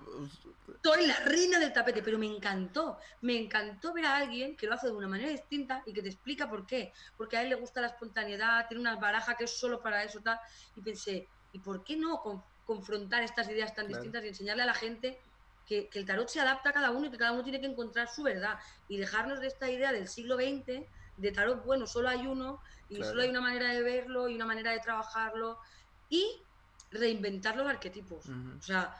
estoy 0.76 1.08
la 1.08 1.20
reina 1.22 1.58
del 1.60 1.74
tapete, 1.74 2.04
pero 2.04 2.20
me 2.20 2.28
encantó, 2.28 3.00
me 3.22 3.36
encantó 3.38 3.92
ver 3.92 4.06
a 4.06 4.18
alguien 4.18 4.56
que 4.56 4.68
lo 4.68 4.76
hace 4.76 4.88
de 4.88 4.94
una 4.94 5.08
manera 5.08 5.30
distinta 5.30 5.82
y 5.88 5.92
que 5.92 6.04
te 6.04 6.10
explica 6.10 6.48
por 6.48 6.68
qué. 6.68 6.94
Porque 7.18 7.38
a 7.38 7.42
él 7.42 7.50
le 7.50 7.56
gusta 7.56 7.82
la 7.82 7.88
espontaneidad, 7.88 8.68
tiene 8.68 8.82
una 8.82 8.98
baraja 8.98 9.36
que 9.36 9.46
es 9.46 9.60
solo 9.60 9.82
para 9.82 10.04
eso, 10.04 10.22
tal. 10.22 10.40
Y 10.76 10.82
pensé, 10.82 11.28
¿y 11.52 11.60
por 11.60 11.84
qué 11.84 11.98
no 11.98 12.22
confrontar 12.66 13.24
estas 13.24 13.50
ideas 13.50 13.74
tan 13.74 13.88
distintas 13.88 14.24
y 14.24 14.28
enseñarle 14.28 14.64
a 14.64 14.68
la 14.68 14.76
gente 14.76 15.20
que, 15.66 15.90
el 15.94 16.06
tarot 16.06 16.28
se 16.28 16.40
adapta 16.40 16.70
a 16.70 16.74
cada 16.74 16.92
uno 16.92 17.08
y 17.08 17.12
que 17.12 17.18
cada 17.18 17.32
uno 17.32 17.44
tiene 17.44 17.62
que 17.62 17.68
encontrar 17.68 18.08
su 18.10 18.24
verdad 18.24 18.60
y 18.88 18.98
dejarnos 18.98 19.40
de 19.40 19.48
esta 19.48 19.70
idea 19.70 19.92
del 19.92 20.08
siglo 20.08 20.36
XX 20.36 20.86
de 21.18 21.32
tarot, 21.32 21.64
bueno, 21.66 21.88
solo 21.88 22.10
hay 22.10 22.28
uno 22.28 22.62
y 22.90 23.02
solo 23.04 23.22
hay 23.22 23.30
una 23.30 23.42
manera 23.42 23.70
de 23.70 23.82
verlo 23.82 24.28
y 24.28 24.36
una 24.36 24.46
manera 24.46 24.72
de 24.72 24.80
trabajarlo 24.80 25.60
y 26.10 26.44
reinventar 26.92 27.56
los 27.56 27.68
arquetipos. 27.68 28.26
O 28.28 28.62
sea, 28.62 28.96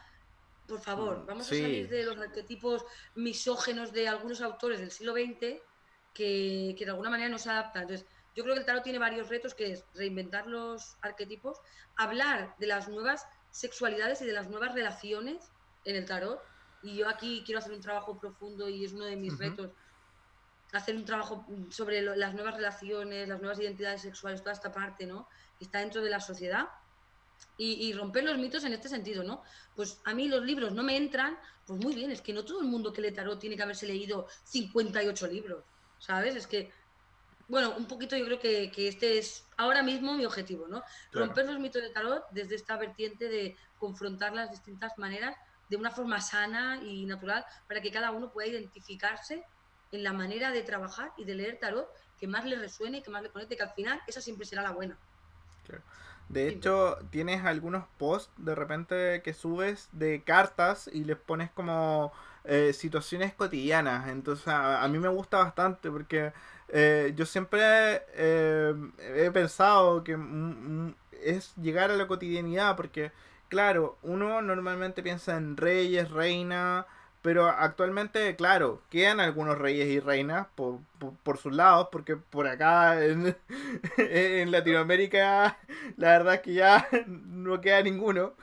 por 0.68 0.80
favor, 0.80 1.20
mm, 1.20 1.26
vamos 1.26 1.46
a 1.48 1.50
salir 1.50 1.89
de 1.89 2.04
los 2.04 2.18
arquetipos 2.18 2.86
misógenos 3.16 3.92
de 3.92 4.08
algunos 4.08 4.42
autores 4.42 4.80
del 4.80 4.92
siglo 4.92 5.14
XX 5.14 5.62
que, 6.14 6.76
que 6.78 6.86
de 6.86 6.92
alguna 6.92 7.10
manera 7.10 7.30
no 7.30 7.38
se 7.38 7.50
adaptan. 7.50 7.84
Entonces, 7.84 8.08
yo 8.36 8.44
creo 8.44 8.56
que 8.56 8.62
el 8.62 8.66
tarot 8.66 8.84
tiene 8.84 9.00
varios 9.00 9.30
retos, 9.30 9.54
que 9.54 9.74
es 9.74 9.86
reinventar 9.94 10.48
los 10.48 10.98
arquetipos, 11.02 11.60
hablar 11.98 12.56
de 12.60 12.68
las 12.68 12.88
nuevas 12.88 13.28
sexualidades 13.50 14.22
y 14.22 14.26
de 14.26 14.34
las 14.34 14.50
nuevas 14.50 14.74
relaciones 14.74 15.52
en 15.84 15.98
el 15.98 16.06
tarot. 16.06 16.42
Y 16.82 16.96
yo 16.96 17.10
aquí 17.10 17.44
quiero 17.46 17.60
hacer 17.60 17.74
un 17.74 17.82
trabajo 17.82 18.18
profundo 18.18 18.70
y 18.70 18.86
es 18.86 18.94
uno 18.94 19.06
de 19.06 19.18
mis 19.18 19.38
retos, 19.38 19.72
hacer 20.72 20.96
un 20.96 21.06
trabajo 21.06 21.46
sobre 21.70 22.02
las 22.02 22.34
nuevas 22.34 22.56
relaciones, 22.56 23.28
las 23.28 23.39
nuevas 23.39 23.60
identidades 23.60 24.02
sexuales, 24.02 24.42
toda 24.42 24.54
esta 24.54 24.72
parte, 24.72 25.06
¿no? 25.06 25.28
Que 25.60 25.66
está 25.66 25.80
dentro 25.80 26.02
de 26.02 26.10
la 26.10 26.22
sociedad. 26.22 26.70
Y, 27.58 27.94
romper 27.94 28.24
los 28.24 28.39
mitos 28.39 28.64
en 28.64 28.74
este 28.74 28.89
sentido, 28.89 29.24
¿no? 29.24 29.44
Pues 29.76 30.02
a 30.06 30.16
mí 30.16 30.28
los 30.28 30.44
libros 30.44 30.74
no 30.74 30.82
me 30.82 30.98
entran, 30.98 31.38
pues 31.68 31.80
muy 31.80 31.94
bien, 31.94 32.10
es 32.10 32.20
que 32.20 32.34
no 32.34 32.44
todo 32.44 32.60
el 32.60 32.68
mundo 32.68 32.92
que 32.92 33.02
lee 33.02 33.12
tarot 33.12 33.39
tiene 33.39 33.56
que 33.56 33.62
haberse 33.62 33.86
leído 33.86 34.28
58 34.46 35.28
libros, 35.28 35.64
¿sabes? 36.00 36.36
Es 36.36 36.48
que 36.48 36.72
bueno, 37.52 37.76
un 37.76 37.86
poquito 37.86 38.16
yo 38.16 38.24
creo 38.24 38.39
que, 38.39 38.72
este 38.88 39.18
es 39.18 39.46
ahora 39.58 39.84
mismo 39.84 40.14
mi 40.14 40.26
objetivo, 40.26 40.70
¿no? 40.70 40.82
Romper 41.12 41.46
los 41.46 41.60
mitos 41.60 41.82
de 41.82 41.89
tarot 41.89 42.24
desde 42.32 42.56
esta 42.56 42.78
vertiente 42.78 43.28
de 43.28 43.58
confrontar 43.78 44.34
las 44.34 44.50
distintas 44.50 44.98
maneras 44.98 45.36
de 45.68 45.76
una 45.76 45.92
forma 45.92 46.22
sana 46.22 46.82
y 46.82 47.06
natural 47.06 47.46
para 47.68 47.82
que 47.82 47.92
cada 47.92 48.12
uno 48.12 48.32
pueda 48.32 48.48
identificarse 48.48 49.44
en 49.92 50.04
la 50.04 50.14
manera 50.14 50.52
de 50.52 50.64
trabajar 50.64 51.12
y 51.18 51.26
de 51.26 51.36
leer 51.36 51.60
tarot 51.60 51.89
que 52.18 52.26
más 52.26 52.46
le 52.46 52.56
resuene 52.56 53.04
que 53.04 53.10
más 53.10 53.22
le 53.22 53.30
conecte, 53.30 53.58
que 53.58 53.64
al 53.64 53.74
final 53.74 54.02
esa 54.08 54.22
siempre 54.22 54.46
será 54.46 54.62
la 54.62 54.72
buena. 54.72 54.98
De 56.32 56.48
hecho, 56.48 56.98
tienes 57.10 57.44
algunos 57.44 57.84
posts 57.98 58.32
de 58.38 58.56
repente 58.56 59.22
que 59.22 59.34
subes 59.34 59.90
de 59.92 60.24
cartas 60.24 60.90
y 60.92 61.04
les 61.04 61.18
pones 61.18 61.52
como 61.52 62.14
eh, 62.46 62.72
situaciones 62.74 63.34
cotidianas. 63.34 64.08
Entonces, 64.08 64.48
a, 64.48 64.88
mí 64.88 64.98
me 64.98 65.10
gusta 65.10 65.40
bastante 65.40 65.92
porque 65.92 66.32
eh, 66.70 67.12
yo 67.16 67.26
siempre 67.26 68.04
eh, 68.14 68.74
he 69.00 69.30
pensado 69.32 70.04
que 70.06 70.18
es 71.22 71.54
llegar 71.58 71.92
a 71.92 71.98
la 71.98 72.08
cotidianidad, 72.08 72.78
porque 72.78 73.12
claro, 73.50 73.98
uno 74.02 74.42
normalmente 74.42 75.04
piensa 75.04 75.36
en 75.36 75.58
reyes, 75.58 76.10
reina, 76.12 76.88
pero 77.22 77.48
actualmente, 77.48 78.36
claro, 78.36 78.82
quedan 78.90 79.20
algunos 79.20 79.58
reyes 79.58 79.88
y 79.88 80.00
reinas 80.00 80.48
por, 80.56 80.80
por, 81.24 81.38
sus 81.38 81.54
lados, 81.54 81.90
porque 81.92 82.18
por 82.18 82.48
acá 82.48 83.04
en, 83.04 83.36
en, 83.98 84.52
Latinoamérica 84.52 85.58
la 85.98 86.10
verdad 86.10 86.36
es 86.36 86.42
que 86.42 86.54
ya 86.54 86.88
no 87.06 87.62
queda 87.62 87.84
ninguno. 87.84 88.34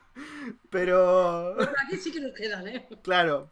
Pero... 0.71 1.57
aquí 1.61 1.97
sí 1.97 2.13
que 2.13 2.21
nos 2.21 2.33
quedan, 2.33 2.67
¿eh? 2.69 2.89
Claro, 3.03 3.51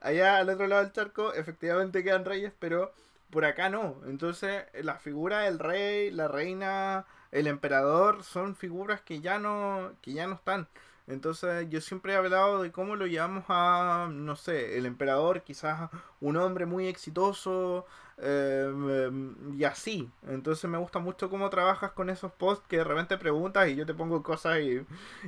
allá 0.00 0.38
al 0.38 0.48
otro 0.48 0.66
lado 0.66 0.82
del 0.82 0.92
charco 0.92 1.32
efectivamente 1.34 2.02
quedan 2.02 2.24
reyes, 2.24 2.52
pero 2.58 2.92
por 3.30 3.44
acá 3.44 3.68
no. 3.68 4.00
Entonces, 4.06 4.64
la 4.82 4.98
figura 4.98 5.40
del 5.40 5.58
rey, 5.58 6.10
la 6.10 6.26
reina, 6.28 7.06
el 7.30 7.46
emperador 7.46 8.24
son 8.24 8.56
figuras 8.56 9.00
que 9.02 9.20
ya 9.20 9.38
no, 9.38 9.92
que 10.02 10.12
ya 10.12 10.26
no 10.26 10.34
están. 10.34 10.68
Entonces 11.06 11.68
yo 11.70 11.80
siempre 11.80 12.12
he 12.12 12.16
hablado 12.16 12.62
de 12.62 12.72
cómo 12.72 12.96
lo 12.96 13.06
llevamos 13.06 13.44
a, 13.48 14.08
no 14.10 14.34
sé, 14.34 14.76
el 14.76 14.86
emperador, 14.86 15.42
quizás 15.42 15.90
un 16.20 16.36
hombre 16.36 16.66
muy 16.66 16.88
exitoso 16.88 17.86
eh, 18.18 19.10
y 19.56 19.64
así. 19.64 20.10
Entonces 20.26 20.68
me 20.68 20.78
gusta 20.78 20.98
mucho 20.98 21.30
cómo 21.30 21.48
trabajas 21.48 21.92
con 21.92 22.10
esos 22.10 22.32
posts 22.32 22.66
que 22.68 22.78
de 22.78 22.84
repente 22.84 23.18
preguntas 23.18 23.68
y 23.68 23.76
yo 23.76 23.86
te 23.86 23.94
pongo 23.94 24.22
cosas 24.22 24.58
y 24.60 24.84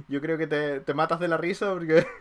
yo 0.08 0.20
creo 0.20 0.36
que 0.36 0.46
te, 0.46 0.80
te 0.80 0.94
matas 0.94 1.20
de 1.20 1.28
la 1.28 1.36
risa 1.36 1.72
porque... 1.72 2.06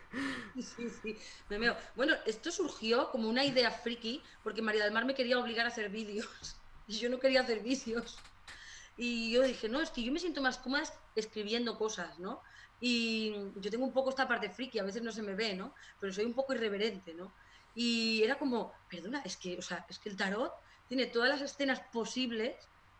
Sí, 0.57 0.89
sí, 0.89 1.15
me 1.49 1.59
veo. 1.59 1.77
Bueno, 1.95 2.15
esto 2.25 2.49
surgió 2.49 3.11
como 3.11 3.29
una 3.29 3.45
idea 3.45 3.69
friki 3.69 4.23
porque 4.43 4.63
María 4.63 4.83
del 4.83 4.91
Mar 4.91 5.05
me 5.05 5.13
quería 5.13 5.37
obligar 5.37 5.67
a 5.67 5.69
hacer 5.69 5.89
vídeos 5.89 6.57
y 6.87 6.97
yo 6.97 7.09
no 7.11 7.19
quería 7.19 7.41
hacer 7.41 7.61
vídeos. 7.61 8.17
Y 8.97 9.31
yo 9.31 9.43
dije, 9.43 9.69
no, 9.69 9.79
es 9.81 9.91
que 9.91 10.01
yo 10.01 10.11
me 10.11 10.19
siento 10.19 10.41
más 10.41 10.57
cómoda 10.57 10.81
escribiendo 11.15 11.77
cosas, 11.77 12.17
¿no? 12.17 12.41
Y 12.79 13.33
yo 13.55 13.71
tengo 13.71 13.85
un 13.85 13.93
poco 13.93 14.09
esta 14.09 14.27
parte 14.27 14.49
friki, 14.49 14.79
a 14.79 14.83
veces 14.83 15.01
no 15.01 15.11
se 15.11 15.23
me 15.23 15.33
ve, 15.33 15.55
¿no? 15.55 15.73
Pero 15.99 16.13
soy 16.13 16.25
un 16.25 16.33
poco 16.33 16.53
irreverente, 16.53 17.13
¿no? 17.13 17.33
Y 17.73 18.23
era 18.23 18.37
como, 18.37 18.73
perdona, 18.89 19.21
es 19.23 19.37
que, 19.37 19.57
o 19.57 19.61
sea, 19.61 19.85
es 19.89 19.99
que 19.99 20.09
el 20.09 20.17
tarot 20.17 20.53
tiene 20.87 21.07
todas 21.07 21.29
las 21.29 21.41
escenas 21.41 21.79
posibles 21.91 22.55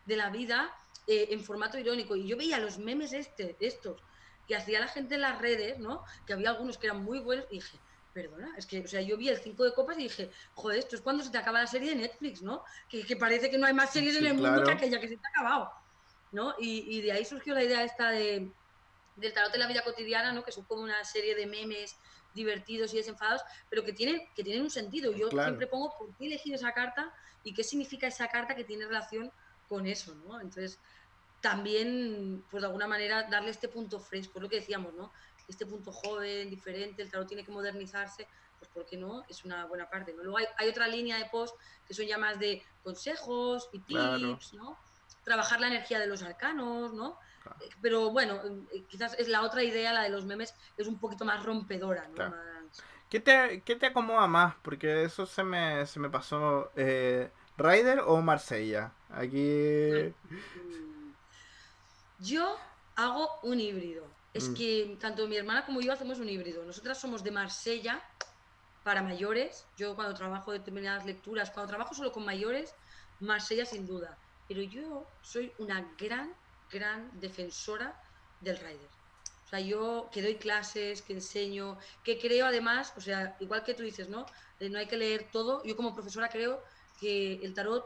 de 0.06 0.16
la 0.16 0.30
vida 0.30 0.74
eh, 1.06 1.28
en 1.30 1.42
formato 1.42 1.78
irónico. 1.78 2.16
Y 2.16 2.26
yo 2.26 2.36
veía 2.36 2.58
los 2.58 2.78
memes 2.78 3.12
este, 3.12 3.56
estos 3.60 4.02
que 4.46 4.56
hacía 4.56 4.80
la 4.80 4.88
gente 4.88 5.16
en 5.16 5.22
las 5.22 5.40
redes, 5.40 5.78
¿no? 5.78 6.04
Que 6.26 6.32
había 6.32 6.50
algunos 6.50 6.78
que 6.78 6.86
eran 6.86 7.04
muy 7.04 7.18
buenos 7.18 7.46
y 7.50 7.56
dije, 7.56 7.78
perdona, 8.14 8.54
es 8.56 8.66
que, 8.66 8.80
o 8.80 8.88
sea, 8.88 9.00
yo 9.00 9.16
vi 9.16 9.28
el 9.28 9.38
5 9.38 9.64
de 9.64 9.74
copas 9.74 9.98
y 9.98 10.04
dije, 10.04 10.30
joder, 10.54 10.78
esto 10.78 10.96
es 10.96 11.02
cuando 11.02 11.22
se 11.22 11.30
te 11.30 11.38
acaba 11.38 11.60
la 11.60 11.66
serie 11.66 11.90
de 11.90 11.96
Netflix, 11.96 12.42
¿no? 12.42 12.64
Que, 12.88 13.04
que 13.04 13.16
parece 13.16 13.50
que 13.50 13.58
no 13.58 13.66
hay 13.66 13.74
más 13.74 13.92
series 13.92 14.16
en 14.16 14.26
el 14.26 14.34
mundo 14.34 14.64
que 14.64 14.72
aquella 14.72 15.00
que 15.00 15.08
se 15.08 15.16
te 15.16 15.26
ha 15.26 15.30
acabado, 15.30 15.72
¿no? 16.32 16.54
Y, 16.58 16.96
y 16.96 17.02
de 17.02 17.12
ahí 17.12 17.24
surgió 17.24 17.54
la 17.54 17.62
idea 17.62 17.84
esta 17.84 18.10
de 18.10 18.50
del 19.18 19.32
tarot 19.32 19.52
de 19.52 19.58
la 19.58 19.66
vida 19.66 19.82
cotidiana, 19.82 20.32
¿no? 20.32 20.44
que 20.44 20.52
son 20.52 20.64
como 20.64 20.82
una 20.82 21.04
serie 21.04 21.34
de 21.34 21.46
memes 21.46 21.96
divertidos 22.34 22.92
y 22.94 22.98
desenfadados, 22.98 23.42
pero 23.68 23.84
que 23.84 23.92
tienen, 23.92 24.22
que 24.34 24.44
tienen 24.44 24.62
un 24.62 24.70
sentido. 24.70 25.12
Yo 25.12 25.28
siempre 25.30 25.66
pongo 25.66 25.94
por 25.98 26.14
qué 26.16 26.26
elegir 26.26 26.54
esa 26.54 26.72
carta 26.72 27.12
y 27.42 27.52
qué 27.52 27.64
significa 27.64 28.06
esa 28.06 28.28
carta 28.28 28.54
que 28.54 28.64
tiene 28.64 28.86
relación 28.86 29.30
con 29.68 29.86
eso, 29.86 30.14
¿no? 30.14 30.40
Entonces, 30.40 30.78
también, 31.40 32.44
pues 32.50 32.62
de 32.62 32.66
alguna 32.66 32.86
manera, 32.86 33.24
darle 33.24 33.50
este 33.50 33.68
punto 33.68 34.00
fresco, 34.00 34.40
lo 34.40 34.48
que 34.48 34.56
decíamos, 34.56 34.94
¿no? 34.94 35.12
Este 35.46 35.66
punto 35.66 35.92
joven, 35.92 36.50
diferente, 36.50 37.02
el 37.02 37.10
tarot 37.10 37.26
tiene 37.26 37.44
que 37.44 37.52
modernizarse, 37.52 38.26
pues 38.58 38.70
porque 38.74 38.96
no, 38.96 39.24
es 39.28 39.44
una 39.44 39.66
buena 39.66 39.88
parte, 39.88 40.12
¿no? 40.12 40.22
Luego 40.22 40.38
hay, 40.56 40.68
otra 40.68 40.88
línea 40.88 41.16
de 41.16 41.26
post 41.26 41.54
que 41.86 41.94
son 41.94 42.06
ya 42.06 42.18
más 42.18 42.38
de 42.38 42.62
consejos 42.82 43.68
y 43.72 43.80
tips, 43.80 44.54
¿no? 44.54 44.78
Trabajar 45.24 45.60
la 45.60 45.68
energía 45.68 46.00
de 46.00 46.06
los 46.06 46.22
arcanos, 46.22 46.92
¿no? 46.92 47.18
Pero 47.80 48.10
bueno, 48.10 48.40
eh, 48.72 48.84
quizás 48.88 49.14
es 49.18 49.28
la 49.28 49.42
otra 49.42 49.62
idea, 49.62 49.92
la 49.92 50.02
de 50.02 50.10
los 50.10 50.24
memes, 50.24 50.54
es 50.76 50.86
un 50.86 50.98
poquito 50.98 51.24
más 51.24 51.44
rompedora, 51.44 52.08
¿no? 52.16 52.34
¿Qué, 53.08 53.20
te, 53.20 53.62
¿Qué 53.64 53.76
te 53.76 53.86
acomoda 53.86 54.26
más? 54.26 54.54
Porque 54.62 55.04
eso 55.04 55.24
se 55.24 55.42
me, 55.42 55.86
se 55.86 55.98
me 55.98 56.10
pasó. 56.10 56.70
Eh, 56.76 57.30
¿Ryder 57.56 58.00
o 58.00 58.20
Marsella? 58.20 58.92
Aquí. 59.10 60.12
Mm. 60.28 61.12
Yo 62.20 62.56
hago 62.96 63.30
un 63.42 63.60
híbrido. 63.60 64.04
Es 64.34 64.50
mm. 64.50 64.54
que 64.54 64.96
tanto 65.00 65.26
mi 65.26 65.36
hermana 65.36 65.64
como 65.64 65.80
yo 65.80 65.92
hacemos 65.92 66.18
un 66.18 66.28
híbrido. 66.28 66.64
Nosotras 66.64 67.00
somos 67.00 67.24
de 67.24 67.30
Marsella 67.30 68.02
para 68.84 69.02
mayores. 69.02 69.66
Yo 69.76 69.94
cuando 69.96 70.14
trabajo 70.14 70.52
determinadas 70.52 71.06
lecturas, 71.06 71.50
cuando 71.50 71.70
trabajo 71.70 71.94
solo 71.94 72.12
con 72.12 72.24
mayores, 72.24 72.74
Marsella 73.20 73.64
sin 73.64 73.86
duda. 73.86 74.18
Pero 74.48 74.62
yo 74.62 75.06
soy 75.22 75.52
una 75.58 75.86
gran 75.98 76.32
gran 76.70 77.10
defensora 77.20 78.00
del 78.40 78.58
rider. 78.58 78.88
O 79.48 79.48
sea, 79.48 79.60
yo 79.60 80.10
que 80.12 80.20
doy 80.20 80.34
clases, 80.34 81.00
que 81.00 81.14
enseño, 81.14 81.78
que 82.04 82.18
creo 82.18 82.44
además, 82.46 82.92
o 82.96 83.00
sea, 83.00 83.34
igual 83.40 83.64
que 83.64 83.72
tú 83.72 83.82
dices, 83.82 84.08
¿no? 84.10 84.26
no 84.60 84.78
hay 84.78 84.86
que 84.86 84.98
leer 84.98 85.30
todo. 85.32 85.62
Yo 85.64 85.74
como 85.74 85.94
profesora 85.94 86.28
creo 86.28 86.62
que 87.00 87.34
el 87.42 87.54
tarot 87.54 87.84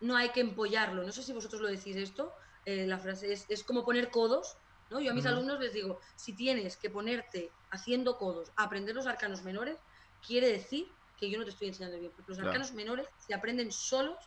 no 0.00 0.16
hay 0.16 0.28
que 0.30 0.40
empollarlo. 0.40 1.02
No 1.02 1.10
sé 1.10 1.22
si 1.22 1.32
vosotros 1.32 1.60
lo 1.60 1.68
decís 1.68 1.96
esto. 1.96 2.32
Eh, 2.66 2.86
la 2.86 2.98
frase 2.98 3.32
es, 3.32 3.64
como 3.64 3.84
poner 3.84 4.10
codos. 4.10 4.56
¿no? 4.90 5.00
Yo 5.00 5.10
a 5.10 5.14
mis 5.14 5.26
alumnos 5.26 5.58
les 5.58 5.72
digo, 5.72 5.98
si 6.14 6.34
tienes 6.34 6.76
que 6.76 6.90
ponerte 6.90 7.50
haciendo 7.70 8.18
codos 8.18 8.52
a 8.56 8.64
aprender 8.64 8.94
los 8.94 9.06
arcanos 9.06 9.42
menores, 9.42 9.78
quiere 10.24 10.48
decir 10.48 10.86
que 11.18 11.30
yo 11.30 11.38
no 11.38 11.44
te 11.44 11.50
estoy 11.50 11.68
enseñando 11.68 11.98
bien. 11.98 12.12
Porque 12.14 12.30
los 12.30 12.38
arcanos 12.38 12.72
menores 12.74 13.08
se 13.18 13.34
aprenden 13.34 13.72
solos 13.72 14.18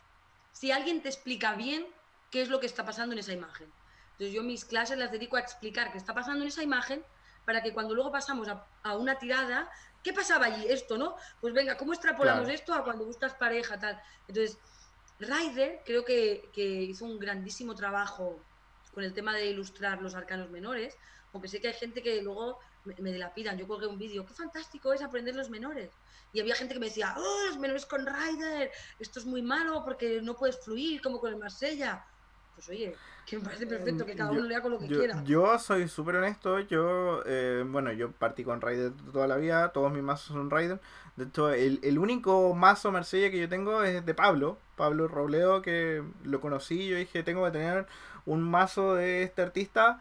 si 0.52 0.72
alguien 0.72 1.02
te 1.02 1.08
explica 1.08 1.54
bien 1.54 1.86
qué 2.30 2.42
es 2.42 2.48
lo 2.48 2.60
que 2.60 2.66
está 2.66 2.84
pasando 2.84 3.12
en 3.12 3.20
esa 3.20 3.32
imagen. 3.32 3.72
Entonces 4.16 4.34
yo 4.34 4.42
mis 4.42 4.64
clases 4.64 4.96
las 4.96 5.12
dedico 5.12 5.36
a 5.36 5.40
explicar 5.40 5.92
qué 5.92 5.98
está 5.98 6.14
pasando 6.14 6.40
en 6.40 6.48
esa 6.48 6.62
imagen 6.62 7.04
para 7.44 7.62
que 7.62 7.74
cuando 7.74 7.94
luego 7.94 8.10
pasamos 8.10 8.48
a, 8.48 8.96
una 8.96 9.18
tirada, 9.18 9.70
¿qué 10.02 10.14
pasaba 10.14 10.46
allí? 10.46 10.66
Esto, 10.68 10.96
¿no? 10.96 11.16
Pues 11.40 11.52
venga, 11.52 11.76
¿cómo 11.76 11.92
extrapolamos 11.92 12.48
esto 12.48 12.72
a 12.72 12.82
cuando 12.82 13.04
buscas 13.04 13.34
pareja, 13.34 13.78
tal? 13.78 14.00
Entonces, 14.26 14.58
Ryder 15.20 15.82
creo 15.84 16.04
que, 16.04 16.50
hizo 16.56 17.04
un 17.04 17.18
grandísimo 17.18 17.74
trabajo 17.74 18.40
con 18.94 19.04
el 19.04 19.12
tema 19.12 19.34
de 19.34 19.46
ilustrar 19.46 20.00
los 20.00 20.14
arcanos 20.14 20.50
menores, 20.50 20.96
aunque 21.34 21.48
sé 21.48 21.60
que 21.60 21.68
hay 21.68 21.74
gente 21.74 22.02
que 22.02 22.22
luego 22.22 22.58
me, 22.84 22.94
me 22.98 23.30
pidan. 23.34 23.58
Yo 23.58 23.68
colgué 23.68 23.86
un 23.86 23.98
vídeo, 23.98 24.24
qué 24.24 24.32
fantástico 24.32 24.94
es 24.94 25.02
aprender 25.02 25.36
los 25.36 25.50
menores. 25.50 25.92
Y 26.32 26.40
había 26.40 26.54
gente 26.54 26.74
que 26.74 26.80
me 26.80 26.86
decía, 26.86 27.14
oh, 27.18 27.46
los 27.48 27.58
menores 27.58 27.84
con 27.84 28.06
Ryder, 28.06 28.72
esto 28.98 29.20
es 29.20 29.26
muy 29.26 29.42
malo 29.42 29.84
porque 29.84 30.20
no 30.22 30.36
puedes 30.36 30.58
fluir 30.64 31.02
como 31.02 31.20
con 31.20 31.30
el 31.32 31.38
Marsella. 31.38 32.04
Pues 32.56 32.70
oye, 32.70 32.96
que 33.26 33.36
me 33.36 33.44
parece 33.44 33.66
perfecto, 33.66 34.06
que 34.06 34.16
cada 34.16 34.30
uno 34.30 34.40
lea 34.40 34.62
con 34.62 34.72
lo 34.72 34.78
que 34.78 34.86
quiera. 34.86 35.22
Yo 35.24 35.58
soy 35.58 35.88
súper 35.88 36.16
honesto, 36.16 36.58
yo, 36.60 37.22
eh, 37.26 37.62
bueno, 37.66 37.92
yo 37.92 38.10
partí 38.12 38.44
con 38.44 38.62
Raider 38.62 38.92
toda 39.12 39.26
la 39.26 39.36
vida, 39.36 39.72
todos 39.72 39.92
mis 39.92 40.02
mazos 40.02 40.28
son 40.28 40.48
Raider. 40.50 40.80
De 41.16 41.24
hecho, 41.24 41.50
el, 41.50 41.80
el 41.82 41.98
único 41.98 42.54
mazo 42.54 42.90
Marsella 42.90 43.30
que 43.30 43.38
yo 43.38 43.48
tengo 43.48 43.82
es 43.82 44.06
de 44.06 44.14
Pablo, 44.14 44.58
Pablo 44.74 45.06
Robledo, 45.06 45.60
que 45.60 46.02
lo 46.24 46.40
conocí, 46.40 46.88
yo 46.88 46.96
dije, 46.96 47.22
tengo 47.22 47.44
que 47.44 47.50
tener 47.50 47.86
un 48.24 48.42
mazo 48.42 48.94
de 48.94 49.22
este 49.22 49.42
artista 49.42 50.00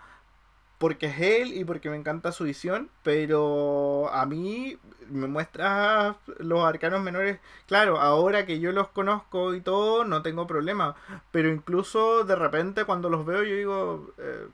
porque 0.78 1.08
es 1.08 1.20
él 1.20 1.54
y 1.54 1.64
porque 1.66 1.90
me 1.90 1.96
encanta 1.96 2.32
su 2.32 2.44
visión, 2.44 2.90
pero 3.04 4.10
a 4.14 4.26
mí 4.26 4.78
me 5.10 5.28
muestra 5.28 6.16
los 6.40 6.64
arcanos 6.66 7.02
menores. 7.02 7.40
Claro, 7.68 8.00
ahora 8.00 8.46
que 8.46 8.60
yo 8.60 8.72
los 8.72 8.90
conozco 8.90 9.54
y 9.54 9.62
todo, 9.62 10.06
no 10.06 10.22
tengo 10.22 10.48
problema, 10.48 10.96
pero 11.32 11.50
incluso 11.50 12.24
de 12.24 12.36
repente 12.36 12.86
cuando 12.86 13.10
los 13.10 13.26
veo 13.26 13.44
yo 13.44 13.56
digo, 13.56 14.14
eh, 14.18 14.48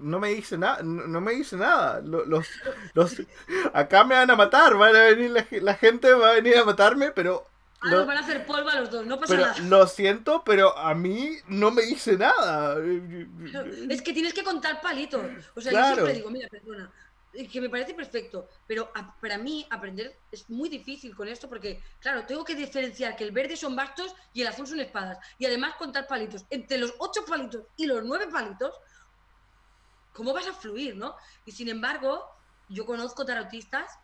no 0.00 0.18
me 0.20 0.28
dice 0.28 0.58
nada, 0.58 0.82
no, 0.82 1.20
me 1.20 1.32
dice 1.32 1.56
nada. 1.56 2.00
Los, 2.00 2.46
los, 2.94 3.22
acá 3.72 4.04
me 4.04 4.14
van 4.14 4.30
a 4.30 4.36
matar, 4.36 4.76
van 4.76 4.94
a 4.96 5.02
venir 5.02 5.30
la, 5.30 5.46
la 5.60 5.74
gente 5.74 6.12
va 6.12 6.30
a 6.30 6.34
venir 6.34 6.56
a 6.56 6.64
matarme, 6.64 7.10
pero 7.10 7.46
Ah, 7.80 7.90
no, 7.90 8.06
van 8.06 8.16
a 8.16 8.20
hacer 8.20 8.44
polvo 8.44 8.68
a 8.68 8.80
los 8.80 8.90
dos, 8.90 9.06
no 9.06 9.20
pasa 9.20 9.36
nada. 9.36 9.58
Lo 9.60 9.86
siento, 9.86 10.42
pero 10.44 10.76
a 10.76 10.94
mí 10.94 11.36
no 11.46 11.70
me 11.70 11.82
dice 11.82 12.16
nada. 12.16 12.76
Es 13.88 14.02
que 14.02 14.12
tienes 14.12 14.34
que 14.34 14.42
contar 14.42 14.80
palitos. 14.80 15.22
O 15.54 15.60
sea, 15.60 15.72
yo 15.72 15.94
siempre 15.94 16.14
digo, 16.14 16.30
mira, 16.30 16.48
perdona, 16.48 16.90
que 17.46 17.60
me 17.60 17.70
parece 17.70 17.94
perfecto, 17.94 18.48
pero 18.66 18.90
para 19.20 19.38
mí 19.38 19.64
aprender 19.70 20.18
es 20.32 20.50
muy 20.50 20.68
difícil 20.68 21.14
con 21.14 21.28
esto 21.28 21.48
porque, 21.48 21.80
claro, 22.00 22.26
tengo 22.26 22.44
que 22.44 22.56
diferenciar 22.56 23.14
que 23.14 23.22
el 23.22 23.30
verde 23.30 23.56
son 23.56 23.76
bastos 23.76 24.12
y 24.32 24.42
el 24.42 24.48
azul 24.48 24.66
son 24.66 24.80
espadas. 24.80 25.18
Y 25.38 25.46
además 25.46 25.76
contar 25.76 26.08
palitos. 26.08 26.46
Entre 26.50 26.78
los 26.78 26.94
ocho 26.98 27.24
palitos 27.24 27.62
y 27.76 27.86
los 27.86 28.02
nueve 28.02 28.26
palitos, 28.26 28.74
¿cómo 30.12 30.32
vas 30.32 30.48
a 30.48 30.52
fluir, 30.52 30.96
no? 30.96 31.14
Y 31.44 31.52
sin 31.52 31.68
embargo, 31.68 32.28
yo 32.68 32.84
conozco 32.84 33.24
tarotistas 33.24 33.98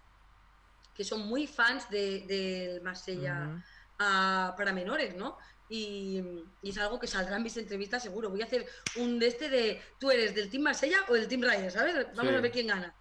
que 0.95 1.05
son 1.05 1.27
muy 1.27 1.47
fans 1.47 1.89
del 1.91 2.27
de 2.27 2.81
Marsella 2.83 3.63
para 3.99 4.73
menores, 4.73 5.15
¿no? 5.17 5.39
Y, 5.69 6.23
es 6.63 6.79
algo 6.79 7.01
que 7.01 7.07
saldrá 7.07 7.37
en 7.37 7.43
mis 7.43 7.57
entrevistas 7.57 8.03
seguro. 8.03 8.31
Voy 8.31 8.43
a 8.43 8.45
hacer 8.45 8.67
un 8.97 9.19
de 9.19 9.27
este 9.27 9.49
de, 9.49 9.83
¿tú 9.99 10.11
eres 10.11 10.35
del 10.35 10.51
Team 10.51 10.63
Marsella 10.63 10.99
o 11.09 11.15
del 11.15 11.29
Team 11.29 11.43
Ryder? 11.43 11.71
¿Sabes? 11.71 12.07
Vamos 12.15 12.35
a 12.35 12.41
ver 12.41 12.53
quién 12.53 12.67
gana. 12.67 12.95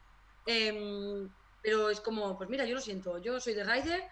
Em, 0.45 1.29
pero 1.61 1.89
es 1.89 2.01
como, 2.01 2.37
pues 2.37 2.49
mira, 2.49 2.65
yo 2.65 2.75
lo 2.75 2.81
siento, 2.81 3.17
yo 3.19 3.39
soy 3.39 3.53
de 3.53 3.63
Ryder, 3.63 4.03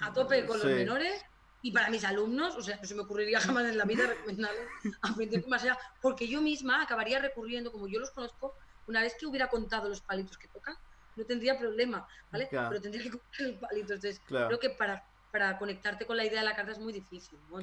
a 0.00 0.12
tope 0.12 0.44
con 0.44 0.58
los 0.58 0.66
menores, 0.66 1.24
y 1.62 1.70
para 1.72 1.90
mis 1.90 2.04
alumnos, 2.04 2.56
o 2.56 2.62
sea, 2.62 2.76
no 2.76 2.84
se 2.84 2.94
me 2.94 3.02
ocurriría 3.02 3.40
jamás 3.40 3.66
en 3.66 3.78
la 3.78 3.84
vida 3.84 4.06
recomendarles 4.06 4.68
aprender 5.02 5.40
con 5.40 5.50
Marsella, 5.50 5.78
porque 6.00 6.28
yo 6.28 6.40
misma 6.42 6.82
acabaría 6.82 7.20
recurriendo, 7.20 7.70
como 7.70 7.86
yo 7.86 8.00
los 8.00 8.10
conozco, 8.10 8.54
una 8.86 9.00
vez 9.00 9.14
que 9.18 9.26
hubiera 9.26 9.48
contado 9.48 9.88
los 9.88 10.00
palitos 10.00 10.38
que 10.38 10.48
tocan, 10.48 10.76
no 11.16 11.24
tendría 11.24 11.58
problema, 11.58 12.06
¿vale? 12.30 12.48
Pero 12.50 12.80
tendría 12.80 13.02
que 13.04 13.10
coger 13.10 13.46
el 13.46 13.58
palito. 13.58 13.94
Entonces, 13.94 14.20
creo 14.26 14.58
que 14.58 14.70
para, 14.70 15.04
para 15.32 15.58
conectarte 15.58 16.06
con 16.06 16.16
la 16.16 16.24
idea 16.24 16.40
de 16.40 16.46
la 16.46 16.54
carta 16.54 16.72
es 16.72 16.78
muy 16.78 16.92
difícil, 16.92 17.38
¿no? 17.50 17.60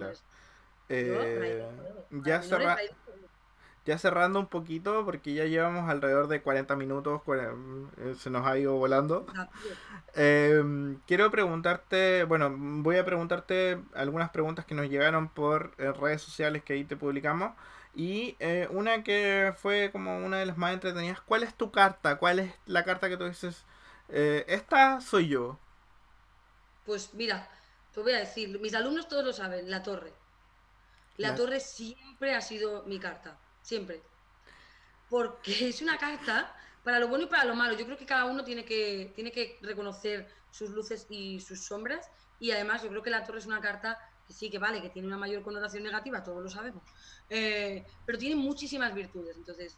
Eh, 0.90 1.66
ya, 2.12 2.42
ya 3.86 3.98
cerrando 3.98 4.40
un 4.40 4.48
poquito, 4.48 5.04
porque 5.06 5.34
ya 5.34 5.46
llevamos 5.46 5.90
alrededor 5.90 6.28
de 6.28 6.42
40 6.42 6.76
minutos, 6.76 7.22
eh, 7.98 8.16
se 8.18 8.30
nos 8.30 8.46
ha 8.46 8.58
ido 8.58 8.76
volando. 8.76 9.26
Em, 10.16 11.00
quiero 11.08 11.30
preguntarte, 11.32 12.24
bueno, 12.24 12.54
voy 12.58 12.98
a 12.98 13.06
preguntarte 13.06 13.80
algunas 13.94 14.30
preguntas 14.30 14.66
que 14.66 14.76
nos 14.76 14.90
llegaron 14.90 15.30
por 15.30 15.74
eh, 15.78 15.92
redes 15.92 16.22
sociales 16.22 16.64
que 16.64 16.74
ahí 16.74 16.84
te 16.86 16.96
publicamos. 16.96 17.52
Y 17.96 18.36
eh, 18.40 18.68
una 18.72 19.04
que 19.04 19.54
fue 19.58 19.92
como 19.92 20.18
una 20.18 20.40
de 20.40 20.46
las 20.48 20.58
más 20.58 20.74
entretenidas, 20.74 21.22
¿cuál 21.22 21.44
es 21.44 21.56
tu 21.56 21.72
carta? 21.72 22.18
¿Cuál 22.18 22.40
es 22.40 22.54
la 22.66 22.84
carta 22.84 23.10
que 23.10 23.18
tú 23.18 23.26
dices? 23.26 23.66
esta 24.10 25.02
soy 25.02 25.28
yo. 25.30 25.58
Pues 26.86 27.14
mira, 27.14 27.50
te 27.94 28.02
voy 28.02 28.14
a 28.14 28.20
decir, 28.20 28.60
mis 28.60 28.74
alumnos 28.74 29.08
todos 29.08 29.24
lo 29.24 29.34
saben, 29.34 29.70
la 29.70 29.82
torre. 29.82 30.14
La, 31.18 31.36
torre 31.36 31.60
siempre 31.60 32.34
ha 32.34 32.42
sido 32.42 32.84
mi 32.84 33.00
carta, 33.00 33.38
siempre. 33.62 34.02
Porque 35.10 35.52
es 35.70 35.82
una 35.82 35.98
carta 35.98 36.56
para 36.84 37.00
lo 37.00 37.08
bueno 37.08 37.26
y 37.26 37.28
para 37.28 37.46
lo 37.46 37.56
malo. 37.56 37.76
Yo 37.76 37.86
creo 37.86 37.98
que 37.98 38.06
cada 38.06 38.26
uno 38.26 38.44
tiene 38.44 38.66
que, 38.66 39.12
tiene 39.16 39.32
que 39.32 39.60
reconocer 39.62 40.28
sus 40.50 40.72
luces 40.72 41.06
y 41.10 41.40
sus 41.40 41.62
sombras. 41.62 42.10
Y 42.40 42.52
además 42.52 42.82
yo 42.82 42.90
creo 42.90 43.04
que 43.04 43.10
la 43.12 43.24
torre 43.24 43.40
es 43.40 43.46
una 43.46 43.62
carta 43.62 44.00
que 44.28 44.34
sí, 44.34 44.50
que 44.50 44.60
vale, 44.60 44.82
que 44.82 44.90
tiene 44.90 45.08
una 45.08 45.18
mayor 45.18 45.44
connotación 45.44 45.84
negativa, 45.84 46.24
todos 46.24 46.42
lo 46.44 46.50
sabemos. 46.50 46.84
Eh, 47.30 47.86
pero 48.06 48.18
tiene 48.18 48.36
muchísimas 48.36 48.94
virtudes. 48.94 49.36
Entonces, 49.38 49.78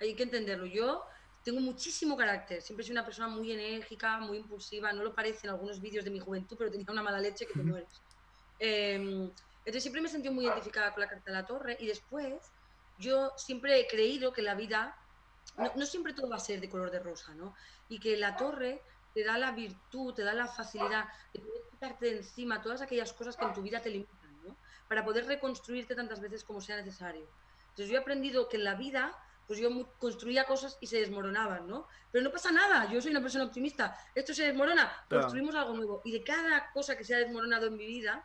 hay 0.00 0.14
que 0.14 0.24
entenderlo. 0.24 0.66
Yo 0.66 1.04
tengo 1.42 1.60
muchísimo 1.60 2.16
carácter. 2.16 2.60
Siempre 2.62 2.84
soy 2.84 2.92
una 2.92 3.04
persona 3.04 3.28
muy 3.28 3.52
enérgica, 3.52 4.18
muy 4.18 4.38
impulsiva. 4.38 4.92
No 4.92 5.02
lo 5.02 5.14
parece 5.14 5.46
en 5.46 5.52
algunos 5.52 5.80
vídeos 5.80 6.04
de 6.04 6.10
mi 6.10 6.20
juventud, 6.20 6.56
pero 6.58 6.70
tenía 6.70 6.86
una 6.90 7.02
mala 7.02 7.20
leche 7.20 7.46
que 7.46 7.54
te 7.54 7.62
mueres. 7.62 8.02
Eh, 8.58 9.30
entonces 9.66 9.82
siempre 9.82 10.00
me 10.00 10.08
he 10.08 10.10
sentido 10.10 10.32
muy 10.32 10.46
identificada 10.46 10.92
con 10.92 11.00
la 11.00 11.08
carta 11.08 11.28
de 11.28 11.36
la 11.36 11.44
torre 11.44 11.76
y 11.80 11.86
después 11.86 12.52
yo 12.98 13.32
siempre 13.36 13.80
he 13.80 13.88
creído 13.88 14.32
que 14.32 14.40
la 14.40 14.54
vida, 14.54 14.96
no, 15.74 15.84
siempre 15.86 16.12
todo 16.12 16.28
va 16.28 16.36
a 16.36 16.40
ser 16.40 16.60
de 16.60 16.70
color 16.70 16.92
de 16.92 17.00
rosa, 17.00 17.34
¿no? 17.34 17.52
Y 17.88 17.98
que 17.98 18.16
la 18.16 18.36
torre 18.36 18.80
te 19.16 19.24
da 19.24 19.38
la 19.38 19.52
virtud, 19.52 20.12
te 20.12 20.22
da 20.22 20.34
la 20.34 20.46
facilidad 20.46 21.06
de 21.32 21.40
poder 21.40 21.62
quitarte 21.70 22.04
de 22.04 22.16
encima 22.18 22.60
todas 22.60 22.82
aquellas 22.82 23.14
cosas 23.14 23.34
que 23.34 23.46
en 23.46 23.54
tu 23.54 23.62
vida 23.62 23.80
te 23.80 23.88
limitan, 23.88 24.42
¿no? 24.44 24.58
Para 24.88 25.06
poder 25.06 25.24
reconstruirte 25.24 25.94
tantas 25.94 26.20
veces 26.20 26.44
como 26.44 26.60
sea 26.60 26.76
necesario. 26.76 27.26
Entonces 27.70 27.88
yo 27.88 27.96
he 27.96 28.00
aprendido 28.02 28.46
que 28.46 28.58
en 28.58 28.64
la 28.64 28.74
vida 28.74 29.16
pues 29.46 29.58
yo 29.58 29.70
construía 29.98 30.44
cosas 30.44 30.76
y 30.82 30.86
se 30.86 30.98
desmoronaban, 30.98 31.66
¿no? 31.66 31.88
Pero 32.12 32.24
no 32.24 32.30
pasa 32.30 32.52
nada, 32.52 32.90
yo 32.92 33.00
soy 33.00 33.12
una 33.12 33.22
persona 33.22 33.44
optimista, 33.44 33.96
esto 34.14 34.34
se 34.34 34.44
desmorona, 34.48 34.92
construimos 35.08 35.54
algo 35.54 35.72
nuevo. 35.72 36.02
Y 36.04 36.12
de 36.12 36.22
cada 36.22 36.70
cosa 36.72 36.94
que 36.94 37.04
se 37.04 37.14
ha 37.14 37.18
desmoronado 37.18 37.68
en 37.68 37.76
mi 37.78 37.86
vida, 37.86 38.22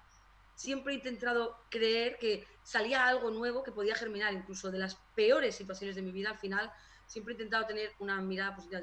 siempre 0.55 0.91
he 0.91 0.97
intentado 0.97 1.57
creer 1.69 2.17
que 2.17 2.45
salía 2.63 3.07
algo 3.07 3.31
nuevo 3.31 3.63
que 3.63 3.71
podía 3.71 3.95
germinar, 3.95 4.33
incluso 4.33 4.69
de 4.69 4.79
las 4.79 4.95
peores 5.15 5.55
situaciones 5.55 5.95
de 5.95 6.01
mi 6.01 6.11
vida, 6.11 6.31
al 6.31 6.39
final 6.39 6.69
siempre 7.05 7.31
he 7.31 7.35
intentado 7.35 7.65
tener 7.65 7.93
una 7.99 8.19
mirada 8.19 8.53
positiva. 8.53 8.81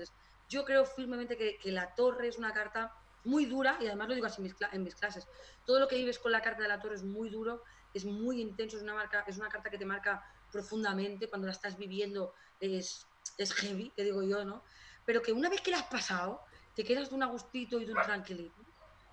Yo 0.48 0.64
creo 0.64 0.84
firmemente 0.84 1.36
que, 1.36 1.58
la 1.70 1.94
torre 1.94 2.28
es 2.28 2.38
una 2.38 2.52
carta 2.52 2.92
muy 3.24 3.46
dura, 3.46 3.76
y 3.80 3.86
además 3.86 4.08
lo 4.08 4.14
digo 4.14 4.26
así 4.26 4.42
en 4.72 4.82
mis, 4.82 4.94
clases, 4.94 5.26
todo 5.66 5.78
lo 5.78 5.88
que 5.88 5.96
vives 5.96 6.18
con 6.18 6.32
la 6.32 6.40
carta 6.40 6.62
de 6.62 6.68
la 6.68 6.80
torre 6.80 6.94
es 6.94 7.04
muy 7.04 7.28
duro, 7.28 7.62
es 7.92 8.04
muy 8.04 8.40
intenso, 8.40 8.76
es 8.76 8.82
una, 8.82 8.94
marca, 8.94 9.24
es 9.26 9.36
una 9.36 9.48
carta 9.48 9.70
que 9.70 9.78
te 9.78 9.84
marca 9.84 10.24
profundamente, 10.50 11.28
cuando 11.28 11.46
la 11.46 11.52
estás 11.52 11.76
viviendo 11.76 12.32
es, 12.58 13.06
es 13.36 13.52
heavy, 13.54 13.92
que 13.94 14.04
digo 14.04 14.22
yo, 14.22 14.44
¿no? 14.44 14.64
Pero 15.04 15.20
que 15.20 15.32
una 15.32 15.50
vez 15.50 15.60
que 15.60 15.70
la 15.70 15.78
has 15.78 15.86
pasado, 15.88 16.40
te 16.74 16.84
quedas 16.84 17.10
de 17.10 17.16
un 17.16 17.22
agustito 17.22 17.80
y 17.80 17.84
de 17.84 17.92
un 17.92 18.02
tranquilito, 18.02 18.62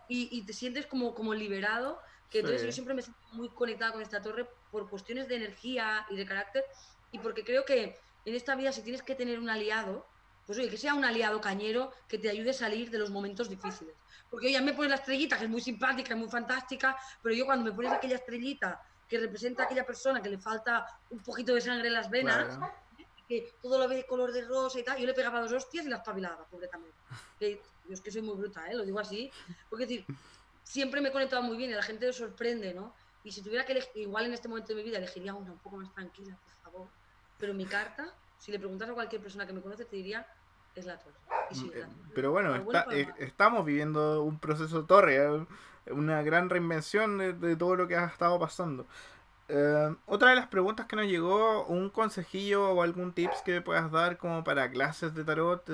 y, 0.08 0.30
y 0.38 0.46
te 0.46 0.54
sientes 0.54 0.86
como, 0.86 1.14
como 1.14 1.34
liberado 1.34 2.00
que 2.30 2.40
entonces 2.40 2.66
yo 2.66 2.72
siempre 2.72 2.94
me 2.94 3.02
siento 3.02 3.22
muy 3.32 3.50
conectada 3.50 3.92
con 3.92 4.02
esta 4.02 4.22
torre 4.22 4.50
por 4.72 4.90
cuestiones 4.90 5.28
de 5.28 5.36
energía 5.36 6.06
y 6.10 6.16
de 6.16 6.26
carácter 6.26 6.66
y 7.12 7.20
porque 7.20 7.44
creo 7.44 7.66
que 7.66 7.98
en 8.26 8.36
esta 8.36 8.56
vida 8.56 8.72
si 8.72 8.82
tienes 8.82 9.04
que 9.04 9.16
tener 9.16 9.40
un 9.40 9.50
aliado, 9.50 10.06
pues 10.46 10.60
oye, 10.60 10.70
que 10.70 10.78
sea 10.78 10.94
un 10.94 11.04
aliado 11.04 11.42
cañero 11.42 11.92
que 12.08 12.18
te 12.18 12.30
ayude 12.30 12.52
a 12.52 12.54
salir 12.54 12.90
de 12.90 12.98
los 12.98 13.10
momentos 13.10 13.50
difíciles. 13.50 13.96
Porque 14.30 14.48
oye, 14.48 14.62
me 14.62 14.74
pones 14.74 14.90
la 14.90 14.98
estrellita, 14.98 15.38
que 15.38 15.46
es 15.46 15.50
muy 15.50 15.62
simpática, 15.62 16.14
es 16.14 16.20
muy 16.20 16.30
fantástica, 16.30 16.98
pero 17.22 17.34
yo 17.34 17.46
cuando 17.46 17.66
me 17.66 17.72
pones 17.72 17.92
aquella 17.92 18.16
estrellita 18.16 18.82
que 19.08 19.20
representa 19.20 19.64
a 19.64 19.66
aquella 19.66 19.86
persona 19.86 20.22
que 20.22 20.30
le 20.30 20.38
falta 20.38 20.86
un 21.10 21.20
poquito 21.20 21.54
de 21.54 21.62
sangre 21.62 21.88
en 21.88 21.94
las 21.94 22.10
venas, 22.10 22.58
que 23.28 23.54
todo 23.62 23.80
lo 23.80 23.88
ve 23.88 23.96
de 23.98 24.06
color 24.06 24.32
de 24.32 24.44
rosa 24.44 24.80
y 24.80 24.84
tal, 24.84 24.98
yo 25.00 25.06
le 25.06 25.14
pegaba 25.14 25.42
dos 25.42 25.52
hostias 25.52 25.86
y 25.86 25.90
la 25.90 25.98
espabilaba, 25.98 26.46
pobre 26.46 26.68
también. 26.68 26.94
Que, 27.40 27.62
yo 27.88 27.94
es 27.94 28.02
que 28.02 28.12
soy 28.12 28.22
muy 28.22 28.36
bruta, 28.36 28.68
¿eh? 28.70 28.76
lo 28.76 28.86
digo 28.86 29.00
así. 29.00 29.32
Porque 29.70 29.84
es 29.84 29.90
decir, 29.90 30.06
siempre 30.64 31.02
me 31.02 31.10
he 31.10 31.12
conectado 31.12 31.42
muy 31.42 31.58
bien 31.58 31.72
y 31.72 31.74
la 31.74 31.84
gente 31.84 32.08
lo 32.08 32.14
sorprende, 32.14 32.74
¿no? 32.74 32.94
Y 33.24 33.32
si 33.32 33.42
tuviera 33.42 33.66
que 33.66 33.72
elegir, 33.72 34.04
igual 34.04 34.26
en 34.26 34.34
este 34.34 34.48
momento 34.48 34.70
de 34.70 34.76
mi 34.76 34.84
vida 34.84 34.98
elegiría 34.98 35.34
una 35.34 35.52
un 35.52 35.58
poco 35.58 35.78
más 35.78 35.92
tranquila, 35.94 36.38
por 36.44 36.72
favor. 36.72 36.88
Pero 37.40 37.54
mi 37.54 37.66
carta, 37.66 38.08
si 38.38 38.52
le 38.52 38.60
preguntas 38.60 38.90
a 38.90 38.94
cualquier 38.94 39.22
persona 39.22 39.46
que 39.46 39.54
me 39.54 39.62
conoce, 39.62 39.86
te 39.86 39.96
diría, 39.96 40.26
es 40.76 40.86
la 40.86 40.98
torre. 40.98 41.16
Mm, 41.52 41.70
eh, 41.74 41.86
pero 42.14 42.32
bueno, 42.32 42.56
eh, 42.92 43.08
estamos 43.20 43.66
viviendo 43.66 44.24
un 44.24 44.40
proceso 44.40 44.86
torre, 44.86 45.18
eh, 45.18 45.46
una 45.92 46.22
gran 46.22 46.50
reinvención 46.50 47.18
de, 47.18 47.56
todo 47.56 47.76
lo 47.76 47.88
que 47.88 47.96
ha 47.96 48.06
estado 48.06 48.40
pasando. 48.40 48.86
otra 50.06 50.30
de 50.32 50.36
las 50.36 50.48
preguntas 50.48 50.88
que 50.88 50.96
nos 50.96 51.06
llegó, 51.06 51.66
un 51.66 51.90
consejillo 51.90 52.72
o 52.72 52.82
algún 52.82 53.14
tips 53.14 53.42
que 53.44 53.62
puedas 53.62 53.92
dar 53.92 54.18
como 54.18 54.44
para 54.44 54.70
clases 54.72 55.14
de 55.14 55.24
tarot 55.24 55.70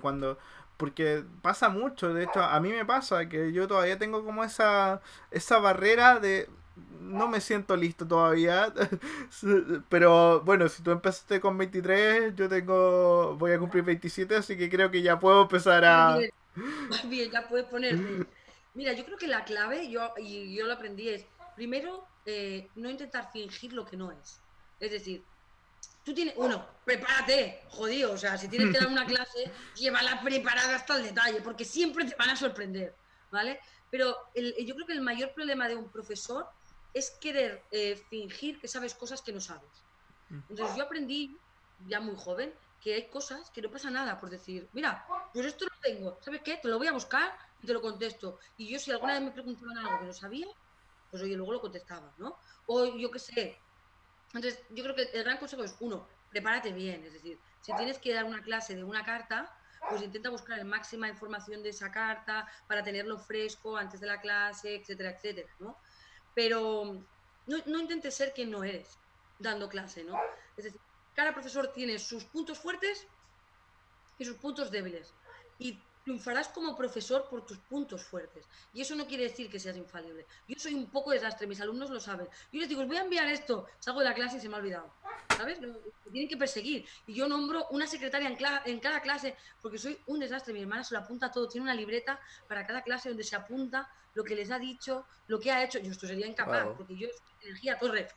cuando 0.00 0.38
porque 0.76 1.22
pasa 1.42 1.68
mucho, 1.68 2.14
de 2.14 2.24
hecho, 2.24 2.42
a 2.42 2.58
mí 2.58 2.70
me 2.70 2.86
pasa 2.86 3.28
que 3.28 3.52
yo 3.52 3.68
todavía 3.68 3.98
tengo 3.98 4.24
como 4.24 4.44
esa, 4.44 5.02
esa 5.30 5.58
barrera 5.58 6.20
de 6.20 6.48
no 7.00 7.28
me 7.28 7.40
siento 7.40 7.76
listo 7.76 8.06
todavía. 8.06 8.72
Pero 9.88 10.40
bueno, 10.42 10.68
si 10.68 10.82
tú 10.82 10.90
empezaste 10.90 11.40
con 11.40 11.58
23, 11.58 12.34
yo 12.34 12.48
tengo 12.48 13.36
voy 13.36 13.52
a 13.52 13.58
cumplir 13.58 13.84
27, 13.84 14.36
así 14.36 14.56
que 14.56 14.70
creo 14.70 14.90
que 14.90 15.02
ya 15.02 15.18
puedo 15.18 15.42
empezar 15.42 15.84
a 15.84 16.18
bien, 17.04 17.30
ya 17.30 17.48
puedes 17.48 17.66
ponerte. 17.66 18.26
Mira, 18.74 18.92
yo 18.92 19.04
creo 19.04 19.18
que 19.18 19.26
la 19.26 19.44
clave, 19.44 19.90
yo 19.90 20.12
y 20.16 20.54
yo 20.54 20.66
lo 20.66 20.74
aprendí 20.74 21.08
es 21.08 21.26
primero 21.56 22.06
eh, 22.24 22.68
no 22.76 22.88
intentar 22.88 23.30
fingir 23.32 23.72
lo 23.72 23.84
que 23.84 23.96
no 23.96 24.12
es. 24.12 24.40
Es 24.78 24.92
decir, 24.92 25.24
tú 26.04 26.14
tienes, 26.14 26.34
uno, 26.36 26.64
prepárate, 26.84 27.62
jodido, 27.68 28.12
o 28.12 28.16
sea, 28.16 28.38
si 28.38 28.48
tienes 28.48 28.72
que 28.72 28.78
dar 28.78 28.88
una 28.88 29.04
clase, 29.06 29.50
llévala 29.76 30.20
preparada 30.22 30.76
hasta 30.76 30.96
el 30.96 31.02
detalle, 31.02 31.40
porque 31.42 31.64
siempre 31.64 32.04
te 32.04 32.14
van 32.16 32.30
a 32.30 32.36
sorprender, 32.36 32.94
¿vale? 33.30 33.60
Pero 33.90 34.16
yo 34.34 34.74
creo 34.74 34.86
que 34.86 34.92
el 34.92 35.00
mayor 35.00 35.32
problema 35.32 35.68
de 35.68 35.76
un 35.76 35.90
profesor 35.90 36.46
es 36.92 37.16
querer 37.20 37.66
eh, 37.70 37.96
fingir 37.96 38.60
que 38.60 38.68
sabes 38.68 38.94
cosas 38.94 39.22
que 39.22 39.32
no 39.32 39.40
sabes. 39.40 39.84
Entonces 40.48 40.76
yo 40.76 40.84
aprendí, 40.84 41.40
ya 41.78 42.00
muy 42.00 42.14
joven, 42.16 42.54
que 42.80 42.94
hay 42.94 43.10
cosas 43.10 43.50
que 43.50 43.60
no 43.62 43.70
pasa 43.70 43.90
nada 43.90 44.18
por 44.20 44.30
decir, 44.30 44.68
mira, 44.72 45.04
pues 45.32 45.46
esto 45.46 45.64
lo 45.64 45.72
tengo, 45.82 46.18
¿sabes 46.22 46.40
qué? 46.44 46.56
Te 46.56 46.68
lo 46.68 46.78
voy 46.78 46.86
a 46.86 46.92
buscar 46.92 47.36
y 47.60 47.66
te 47.66 47.72
lo 47.72 47.80
contesto. 47.80 48.38
Y 48.56 48.72
yo 48.72 48.78
si 48.78 48.90
alguna 48.90 49.14
vez 49.14 49.22
me 49.22 49.32
preguntaban 49.32 49.78
algo 49.78 50.00
que 50.00 50.06
no 50.06 50.12
sabía, 50.12 50.46
pues 51.10 51.22
oye, 51.22 51.36
luego 51.36 51.52
lo 51.52 51.60
contestaba, 51.60 52.14
¿no? 52.18 52.38
O 52.66 52.96
yo 52.96 53.10
qué 53.10 53.18
sé, 53.18 53.60
entonces, 54.32 54.64
yo 54.70 54.84
creo 54.84 54.94
que 54.94 55.02
el 55.12 55.24
gran 55.24 55.38
consejo 55.38 55.64
es, 55.64 55.76
uno, 55.80 56.08
prepárate 56.28 56.72
bien, 56.72 57.04
es 57.04 57.12
decir, 57.12 57.40
si 57.60 57.74
tienes 57.74 57.98
que 57.98 58.14
dar 58.14 58.24
una 58.24 58.42
clase 58.42 58.76
de 58.76 58.84
una 58.84 59.04
carta, 59.04 59.52
pues 59.88 60.02
intenta 60.02 60.30
buscar 60.30 60.58
la 60.58 60.64
máxima 60.64 61.08
información 61.08 61.62
de 61.62 61.70
esa 61.70 61.90
carta 61.90 62.48
para 62.68 62.82
tenerlo 62.82 63.18
fresco 63.18 63.76
antes 63.76 64.00
de 64.00 64.06
la 64.06 64.20
clase, 64.20 64.76
etcétera, 64.76 65.10
etcétera, 65.10 65.48
¿no? 65.58 65.78
Pero 66.40 66.96
no, 67.48 67.78
intentes 67.78 68.14
ser 68.14 68.32
quien 68.32 68.50
no 68.50 68.64
eres 68.64 68.98
dando 69.38 69.68
clase, 69.68 70.02
¿no? 70.04 70.18
Es 70.56 70.64
decir, 70.64 70.80
cada 71.14 71.34
profesor 71.34 71.70
tiene 71.70 71.98
sus 71.98 72.24
puntos 72.24 72.58
fuertes 72.58 73.06
y 74.16 74.24
sus 74.24 74.36
puntos 74.38 74.70
débiles. 74.70 75.12
Triunfarás 76.04 76.48
como 76.48 76.76
profesor 76.76 77.28
por 77.28 77.44
tus 77.44 77.58
puntos 77.58 78.02
fuertes. 78.02 78.46
Y 78.72 78.80
eso 78.80 78.94
no 78.94 79.06
quiere 79.06 79.24
decir 79.24 79.50
que 79.50 79.60
seas 79.60 79.76
infalible. 79.76 80.26
Yo 80.48 80.56
soy 80.58 80.74
un 80.74 80.86
poco 80.86 81.10
desastre, 81.10 81.46
mis 81.46 81.60
alumnos 81.60 81.90
lo 81.90 82.00
saben. 82.00 82.28
Yo 82.52 82.60
les 82.60 82.68
digo, 82.68 82.82
os 82.82 82.88
voy 82.88 82.96
a 82.96 83.02
enviar 83.02 83.26
esto, 83.28 83.66
salgo 83.78 84.00
de 84.00 84.06
la 84.06 84.14
clase 84.14 84.38
y 84.38 84.40
se 84.40 84.48
me 84.48 84.56
ha 84.56 84.58
olvidado. 84.58 84.92
¿Sabes? 85.36 85.60
Me 85.60 85.72
tienen 86.10 86.28
que 86.28 86.36
perseguir. 86.36 86.86
Y 87.06 87.14
yo 87.14 87.28
nombro 87.28 87.66
una 87.70 87.86
secretaria 87.86 88.28
en, 88.28 88.38
en, 88.64 88.80
cada 88.80 89.00
clase 89.00 89.36
porque 89.62 89.78
soy 89.78 89.98
un 90.06 90.20
desastre. 90.20 90.52
Mi 90.52 90.62
hermana 90.62 90.84
se 90.84 90.94
lo 90.94 91.00
apunta 91.00 91.30
todo. 91.30 91.48
Tiene 91.48 91.64
una 91.64 91.74
libreta 91.74 92.20
para 92.48 92.66
cada 92.66 92.82
clase 92.82 93.08
donde 93.08 93.24
se 93.24 93.36
apunta 93.36 93.88
lo 94.14 94.24
que 94.24 94.34
les 94.34 94.50
ha 94.50 94.58
dicho, 94.58 95.06
lo 95.28 95.38
que 95.38 95.52
ha 95.52 95.62
hecho. 95.62 95.78
Yo 95.78 95.92
esto 95.92 96.06
sería 96.06 96.26
incapaz 96.26 96.66
porque 96.76 96.96
yo 96.96 97.08
energía 97.42 97.78
torre. 97.78 98.08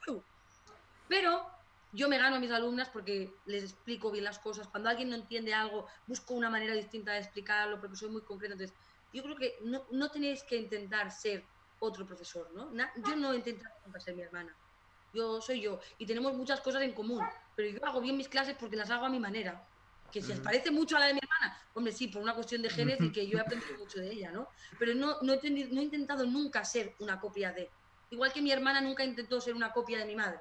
Pero 1.08 1.48
yo 1.94 2.10
me 2.10 2.18
gano 2.18 2.38
a 2.38 2.40
mis 2.40 2.52
alumnas 2.52 2.90
porque 2.90 3.32
les 3.46 3.64
explico 3.64 4.10
bien 4.12 4.24
las 4.24 4.40
cosas. 4.40 4.68
Cuando 4.68 4.90
alguien 4.90 5.10
no 5.10 5.16
entiende 5.16 5.54
algo, 5.54 5.86
busco 6.08 6.34
una 6.34 6.50
manera 6.50 6.74
distinta 6.74 7.14
de 7.14 7.20
explicarlo 7.20 7.80
porque 7.80 7.96
soy 7.96 8.10
muy 8.10 8.22
concreta. 8.24 8.54
Entonces, 8.54 8.76
yo 9.14 9.22
creo 9.22 9.36
que 9.36 9.60
no, 9.62 9.86
no 9.92 10.10
tenéis 10.10 10.44
que 10.44 10.58
intentar 10.58 11.12
ser 11.12 11.46
otro 11.80 12.06
profesor, 12.06 12.50
¿no? 12.54 12.72
yo 13.08 13.16
no 13.16 13.34
he 13.34 13.36
intentado 13.36 13.76
nunca 13.86 14.00
ser 14.00 14.16
mi 14.16 14.24
hermana. 14.24 14.56
Yo 15.14 15.40
soy 15.40 15.62
yo 15.62 15.80
y 16.00 16.08
tenemos 16.08 16.34
muchas 16.34 16.62
cosas 16.62 16.82
en 16.82 16.94
común, 16.94 17.22
pero 17.56 17.70
yo 17.70 17.86
hago 17.86 18.02
bien 18.02 18.18
mis 18.18 18.28
clases 18.28 18.56
porque 18.60 18.76
las 18.76 18.90
hago 18.90 19.06
a 19.06 19.10
mi 19.10 19.20
manera. 19.20 19.68
Que 20.12 20.22
si 20.22 20.32
os 20.32 20.40
parece 20.40 20.72
mucho 20.72 20.96
a 20.96 21.00
la 21.00 21.08
de 21.08 21.14
mi 21.14 21.20
hermana, 21.22 21.60
hombre, 21.74 21.92
sí, 21.92 22.08
por 22.08 22.22
una 22.22 22.34
cuestión 22.34 22.62
de 22.62 22.70
genes 22.70 23.00
y 23.02 23.12
que 23.12 23.28
yo 23.28 23.38
he 23.38 23.42
aprendido 23.42 23.78
mucho 23.78 24.00
de 24.00 24.12
ella, 24.12 24.32
¿no? 24.32 24.48
Pero 24.80 24.96
no, 24.96 25.18
no, 25.22 25.34
he, 25.34 25.50
no 25.50 25.82
he 25.82 25.84
intentado 25.84 26.26
nunca 26.26 26.64
ser 26.64 26.96
una 27.00 27.20
copia 27.20 27.52
de. 27.52 27.70
Igual 28.12 28.32
que 28.32 28.42
mi 28.42 28.52
hermana 28.52 28.80
nunca 28.82 29.04
intentó 29.04 29.42
ser 29.42 29.56
una 29.56 29.72
copia 29.72 30.00
de 30.00 30.06
mi 30.06 30.16
madre 30.16 30.40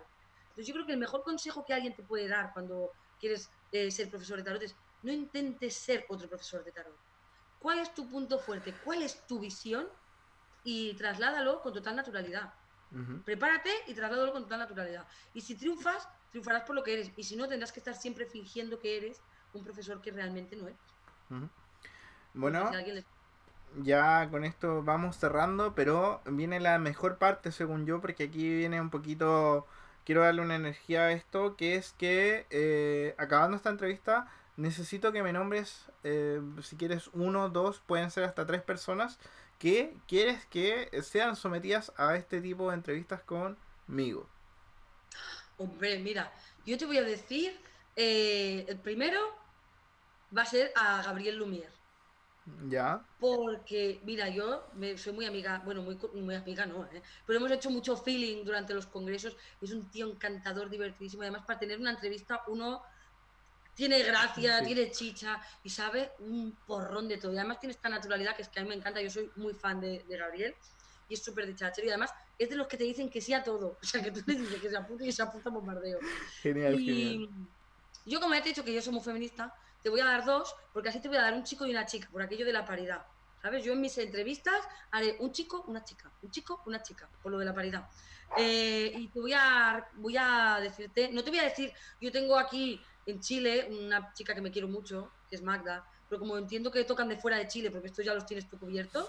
Entonces 0.52 0.66
yo 0.66 0.74
creo 0.74 0.86
que 0.86 0.92
el 0.92 0.98
mejor 0.98 1.22
consejo 1.22 1.64
que 1.64 1.72
alguien 1.72 1.94
te 1.94 2.02
puede 2.02 2.28
dar 2.28 2.52
cuando 2.52 2.90
quieres 3.18 3.50
eh, 3.72 3.90
ser 3.90 4.10
profesor 4.10 4.36
de 4.36 4.42
tarot 4.42 4.62
es 4.62 4.76
no 5.02 5.10
intentes 5.10 5.74
ser 5.74 6.04
otro 6.08 6.28
profesor 6.28 6.62
de 6.62 6.72
tarot. 6.72 6.96
¿Cuál 7.58 7.78
es 7.78 7.94
tu 7.94 8.08
punto 8.08 8.38
fuerte? 8.38 8.74
¿Cuál 8.84 9.02
es 9.02 9.26
tu 9.26 9.40
visión? 9.40 9.88
Y 10.64 10.94
trasládalo 10.94 11.62
con 11.62 11.72
total 11.72 11.96
naturalidad. 11.96 12.52
Prepárate 13.24 13.70
y 13.86 13.94
trasládalo 13.94 14.32
con 14.32 14.42
total 14.42 14.58
naturalidad. 14.58 15.06
Y 15.32 15.40
si 15.40 15.54
triunfas, 15.54 16.06
triunfarás 16.30 16.64
por 16.64 16.76
lo 16.76 16.82
que 16.82 16.92
eres. 16.92 17.10
Y 17.16 17.24
si 17.24 17.36
no, 17.36 17.48
tendrás 17.48 17.72
que 17.72 17.80
estar 17.80 17.94
siempre 17.94 18.26
fingiendo 18.26 18.78
que 18.78 18.98
eres 18.98 19.22
un 19.54 19.64
profesor 19.64 20.02
que 20.02 20.10
realmente 20.10 20.56
no 20.56 20.66
eres. 20.66 20.78
Bueno, 22.34 22.70
ya 23.80 24.28
con 24.30 24.44
esto 24.44 24.82
vamos 24.82 25.16
cerrando, 25.16 25.74
pero 25.74 26.20
viene 26.26 26.60
la 26.60 26.78
mejor 26.78 27.18
parte 27.18 27.52
según 27.52 27.86
yo, 27.86 28.00
porque 28.00 28.24
aquí 28.24 28.56
viene 28.56 28.80
un 28.80 28.90
poquito, 28.90 29.66
quiero 30.04 30.22
darle 30.22 30.42
una 30.42 30.56
energía 30.56 31.02
a 31.02 31.12
esto, 31.12 31.56
que 31.56 31.76
es 31.76 31.92
que 31.92 32.46
eh, 32.50 33.14
acabando 33.18 33.56
esta 33.56 33.70
entrevista, 33.70 34.30
necesito 34.56 35.12
que 35.12 35.22
me 35.22 35.32
nombres, 35.32 35.86
eh, 36.04 36.40
si 36.62 36.76
quieres 36.76 37.10
uno, 37.12 37.48
dos, 37.48 37.80
pueden 37.80 38.10
ser 38.10 38.24
hasta 38.24 38.46
tres 38.46 38.62
personas, 38.62 39.18
que 39.58 39.96
quieres 40.08 40.44
que 40.46 40.90
sean 41.02 41.36
sometidas 41.36 41.92
a 41.96 42.16
este 42.16 42.40
tipo 42.40 42.68
de 42.68 42.74
entrevistas 42.74 43.22
conmigo. 43.22 44.28
Hombre, 45.56 45.98
mira, 45.98 46.32
yo 46.66 46.76
te 46.76 46.86
voy 46.86 46.98
a 46.98 47.02
decir, 47.02 47.56
eh, 47.94 48.64
el 48.68 48.78
primero 48.78 49.20
va 50.36 50.42
a 50.42 50.46
ser 50.46 50.72
a 50.74 51.02
Gabriel 51.02 51.38
Lumière. 51.38 51.81
Ya. 52.68 53.04
Porque, 53.20 54.00
mira, 54.04 54.28
yo 54.28 54.66
me, 54.74 54.98
soy 54.98 55.12
muy 55.12 55.26
amiga, 55.26 55.62
bueno, 55.64 55.82
muy, 55.82 55.96
muy 56.14 56.34
amiga 56.34 56.66
no, 56.66 56.84
¿eh? 56.86 57.02
pero 57.24 57.38
hemos 57.38 57.52
hecho 57.52 57.70
mucho 57.70 57.96
feeling 57.96 58.44
durante 58.44 58.74
los 58.74 58.86
congresos. 58.86 59.36
Es 59.60 59.72
un 59.72 59.88
tío 59.90 60.10
encantador, 60.10 60.68
divertidísimo. 60.68 61.22
Además, 61.22 61.44
para 61.46 61.58
tener 61.58 61.78
una 61.78 61.90
entrevista, 61.90 62.42
uno 62.48 62.82
tiene 63.74 64.02
gracia, 64.02 64.62
tiene 64.64 64.90
chicha 64.90 65.40
y 65.62 65.70
sabe 65.70 66.12
un 66.18 66.56
porrón 66.66 67.08
de 67.08 67.18
todo. 67.18 67.32
Y 67.32 67.38
además 67.38 67.60
tiene 67.60 67.74
esta 67.74 67.88
naturalidad 67.88 68.36
que 68.36 68.42
es 68.42 68.48
que 68.48 68.60
a 68.60 68.62
mí 68.62 68.68
me 68.68 68.74
encanta. 68.74 69.00
Yo 69.00 69.10
soy 69.10 69.30
muy 69.36 69.54
fan 69.54 69.80
de, 69.80 70.04
Gabriel 70.08 70.54
y 71.08 71.14
es 71.14 71.22
súper 71.22 71.46
dicharachero. 71.46 71.86
Y 71.86 71.90
además 71.90 72.12
es 72.38 72.50
de 72.50 72.56
los 72.56 72.66
que 72.66 72.76
te 72.76 72.84
dicen 72.84 73.08
que 73.08 73.20
sí 73.20 73.32
a 73.34 73.42
todo. 73.42 73.78
O 73.82 73.86
sea, 73.86 74.02
que 74.02 74.10
tú 74.10 74.20
le 74.26 74.34
dices 74.34 74.60
que 74.60 74.68
se 74.68 74.76
apunta 74.76 75.04
y 75.04 75.12
se 75.12 75.22
apunta 75.22 75.48
a 75.48 75.52
bombardeo. 75.52 76.00
Genial, 76.40 76.78
genial. 76.78 77.28
Yo, 78.04 78.20
como 78.20 78.34
he 78.34 78.42
dicho 78.42 78.64
que 78.64 78.74
yo 78.74 78.82
soy 78.82 78.92
muy 78.92 79.02
feminista, 79.02 79.54
te 79.82 79.90
voy 79.90 80.00
a 80.00 80.04
dar 80.04 80.24
dos, 80.24 80.54
porque 80.72 80.88
así 80.88 81.00
te 81.00 81.08
voy 81.08 81.16
a 81.16 81.22
dar 81.22 81.34
un 81.34 81.44
chico 81.44 81.66
y 81.66 81.70
una 81.70 81.86
chica, 81.86 82.08
por 82.10 82.22
aquello 82.22 82.46
de 82.46 82.52
la 82.52 82.64
paridad. 82.64 83.04
¿Sabes? 83.40 83.64
Yo 83.64 83.72
en 83.72 83.80
mis 83.80 83.98
entrevistas 83.98 84.54
haré 84.92 85.16
un 85.18 85.32
chico, 85.32 85.64
una 85.66 85.82
chica, 85.82 86.12
un 86.22 86.30
chico, 86.30 86.62
una 86.66 86.80
chica, 86.80 87.08
por 87.22 87.32
lo 87.32 87.38
de 87.38 87.44
la 87.44 87.52
paridad. 87.52 87.88
Eh, 88.36 88.92
y 88.96 89.08
te 89.08 89.20
voy 89.20 89.32
a, 89.32 89.84
voy 89.94 90.16
a 90.16 90.58
decirte, 90.60 91.10
no 91.10 91.24
te 91.24 91.30
voy 91.30 91.40
a 91.40 91.44
decir, 91.44 91.72
yo 92.00 92.12
tengo 92.12 92.38
aquí 92.38 92.80
en 93.04 93.20
Chile 93.20 93.68
una 93.68 94.12
chica 94.14 94.32
que 94.34 94.40
me 94.40 94.52
quiero 94.52 94.68
mucho, 94.68 95.10
que 95.28 95.34
es 95.34 95.42
Magda, 95.42 95.84
pero 96.08 96.20
como 96.20 96.38
entiendo 96.38 96.70
que 96.70 96.84
tocan 96.84 97.08
de 97.08 97.16
fuera 97.16 97.36
de 97.36 97.48
Chile, 97.48 97.70
porque 97.70 97.88
estos 97.88 98.04
ya 98.04 98.14
los 98.14 98.26
tienes 98.26 98.48
tú 98.48 98.58
cubiertos, 98.58 99.08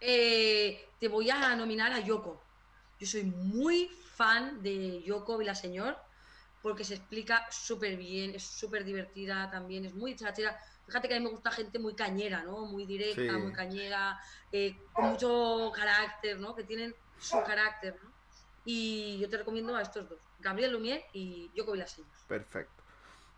eh, 0.00 0.88
te 0.98 1.08
voy 1.08 1.30
a 1.30 1.54
nominar 1.54 1.92
a 1.92 2.00
Yoko. 2.00 2.42
Yo 2.98 3.06
soy 3.06 3.22
muy 3.22 3.88
fan 4.16 4.60
de 4.62 5.02
Yoko 5.02 5.38
Villaseñor 5.38 5.96
porque 6.62 6.84
se 6.84 6.94
explica 6.94 7.46
súper 7.50 7.96
bien, 7.96 8.34
es 8.34 8.44
súper 8.44 8.84
divertida 8.84 9.50
también, 9.50 9.84
es 9.84 9.94
muy 9.94 10.14
chachera. 10.14 10.58
Fíjate 10.86 11.08
que 11.08 11.14
a 11.14 11.18
mí 11.18 11.24
me 11.24 11.30
gusta 11.30 11.50
gente 11.50 11.78
muy 11.78 11.94
cañera, 11.94 12.42
¿no? 12.42 12.66
Muy 12.66 12.86
directa, 12.86 13.38
muy 13.38 13.52
cañera, 13.52 14.20
eh, 14.50 14.76
con 14.92 15.06
mucho 15.10 15.72
carácter, 15.74 16.38
¿no? 16.38 16.54
Que 16.54 16.64
tienen 16.64 16.94
su 17.18 17.42
carácter, 17.42 17.98
¿no? 18.02 18.10
Y 18.64 19.18
yo 19.18 19.28
te 19.28 19.38
recomiendo 19.38 19.74
a 19.74 19.82
estos 19.82 20.08
dos, 20.08 20.18
Gabriel 20.38 20.72
Lumier 20.72 21.04
y 21.12 21.50
Yoko 21.54 21.72
Villaseñor. 21.72 22.10
Perfecto. 22.28 22.82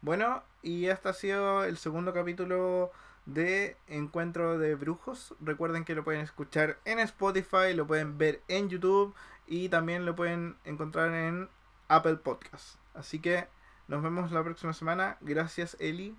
Bueno, 0.03 0.43
y 0.63 0.87
este 0.87 1.09
ha 1.09 1.15
sido 1.15 1.65
el 1.65 1.79
segundo 1.79 2.13
capítulo 2.13 2.93
de 3.25 3.79
Encuentro 3.89 4.59
de 4.59 4.75
Brujos. 4.75 5.35
Recuerden 5.41 5.87
que 5.87 5.95
lo 5.95 6.05
pueden 6.05 6.21
escuchar 6.21 6.79
en 6.85 6.99
Spotify, 6.99 7.73
lo 7.75 7.87
pueden 7.87 8.19
ver 8.19 8.43
en 8.49 8.69
YouTube 8.69 9.15
y 9.47 9.71
también 9.71 10.05
lo 10.05 10.15
pueden 10.15 10.57
encontrar 10.65 11.15
en 11.15 11.49
Apple 11.89 12.17
Podcast. 12.17 12.77
Así 12.95 13.21
que 13.21 13.49
nos 13.89 14.03
vemos 14.03 14.31
la 14.33 14.43
próxima 14.43 14.73
semana. 14.73 15.19
Gracias, 15.21 15.77
Eli. 15.81 16.17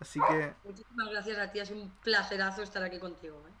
Así 0.00 0.20
que. 0.28 0.54
Muchísimas 0.64 1.08
gracias 1.10 1.38
a 1.38 1.50
ti, 1.50 1.60
es 1.60 1.70
un 1.70 1.90
placerazo 2.02 2.62
estar 2.62 2.82
aquí 2.82 2.98
contigo. 2.98 3.42
¿eh? 3.48 3.52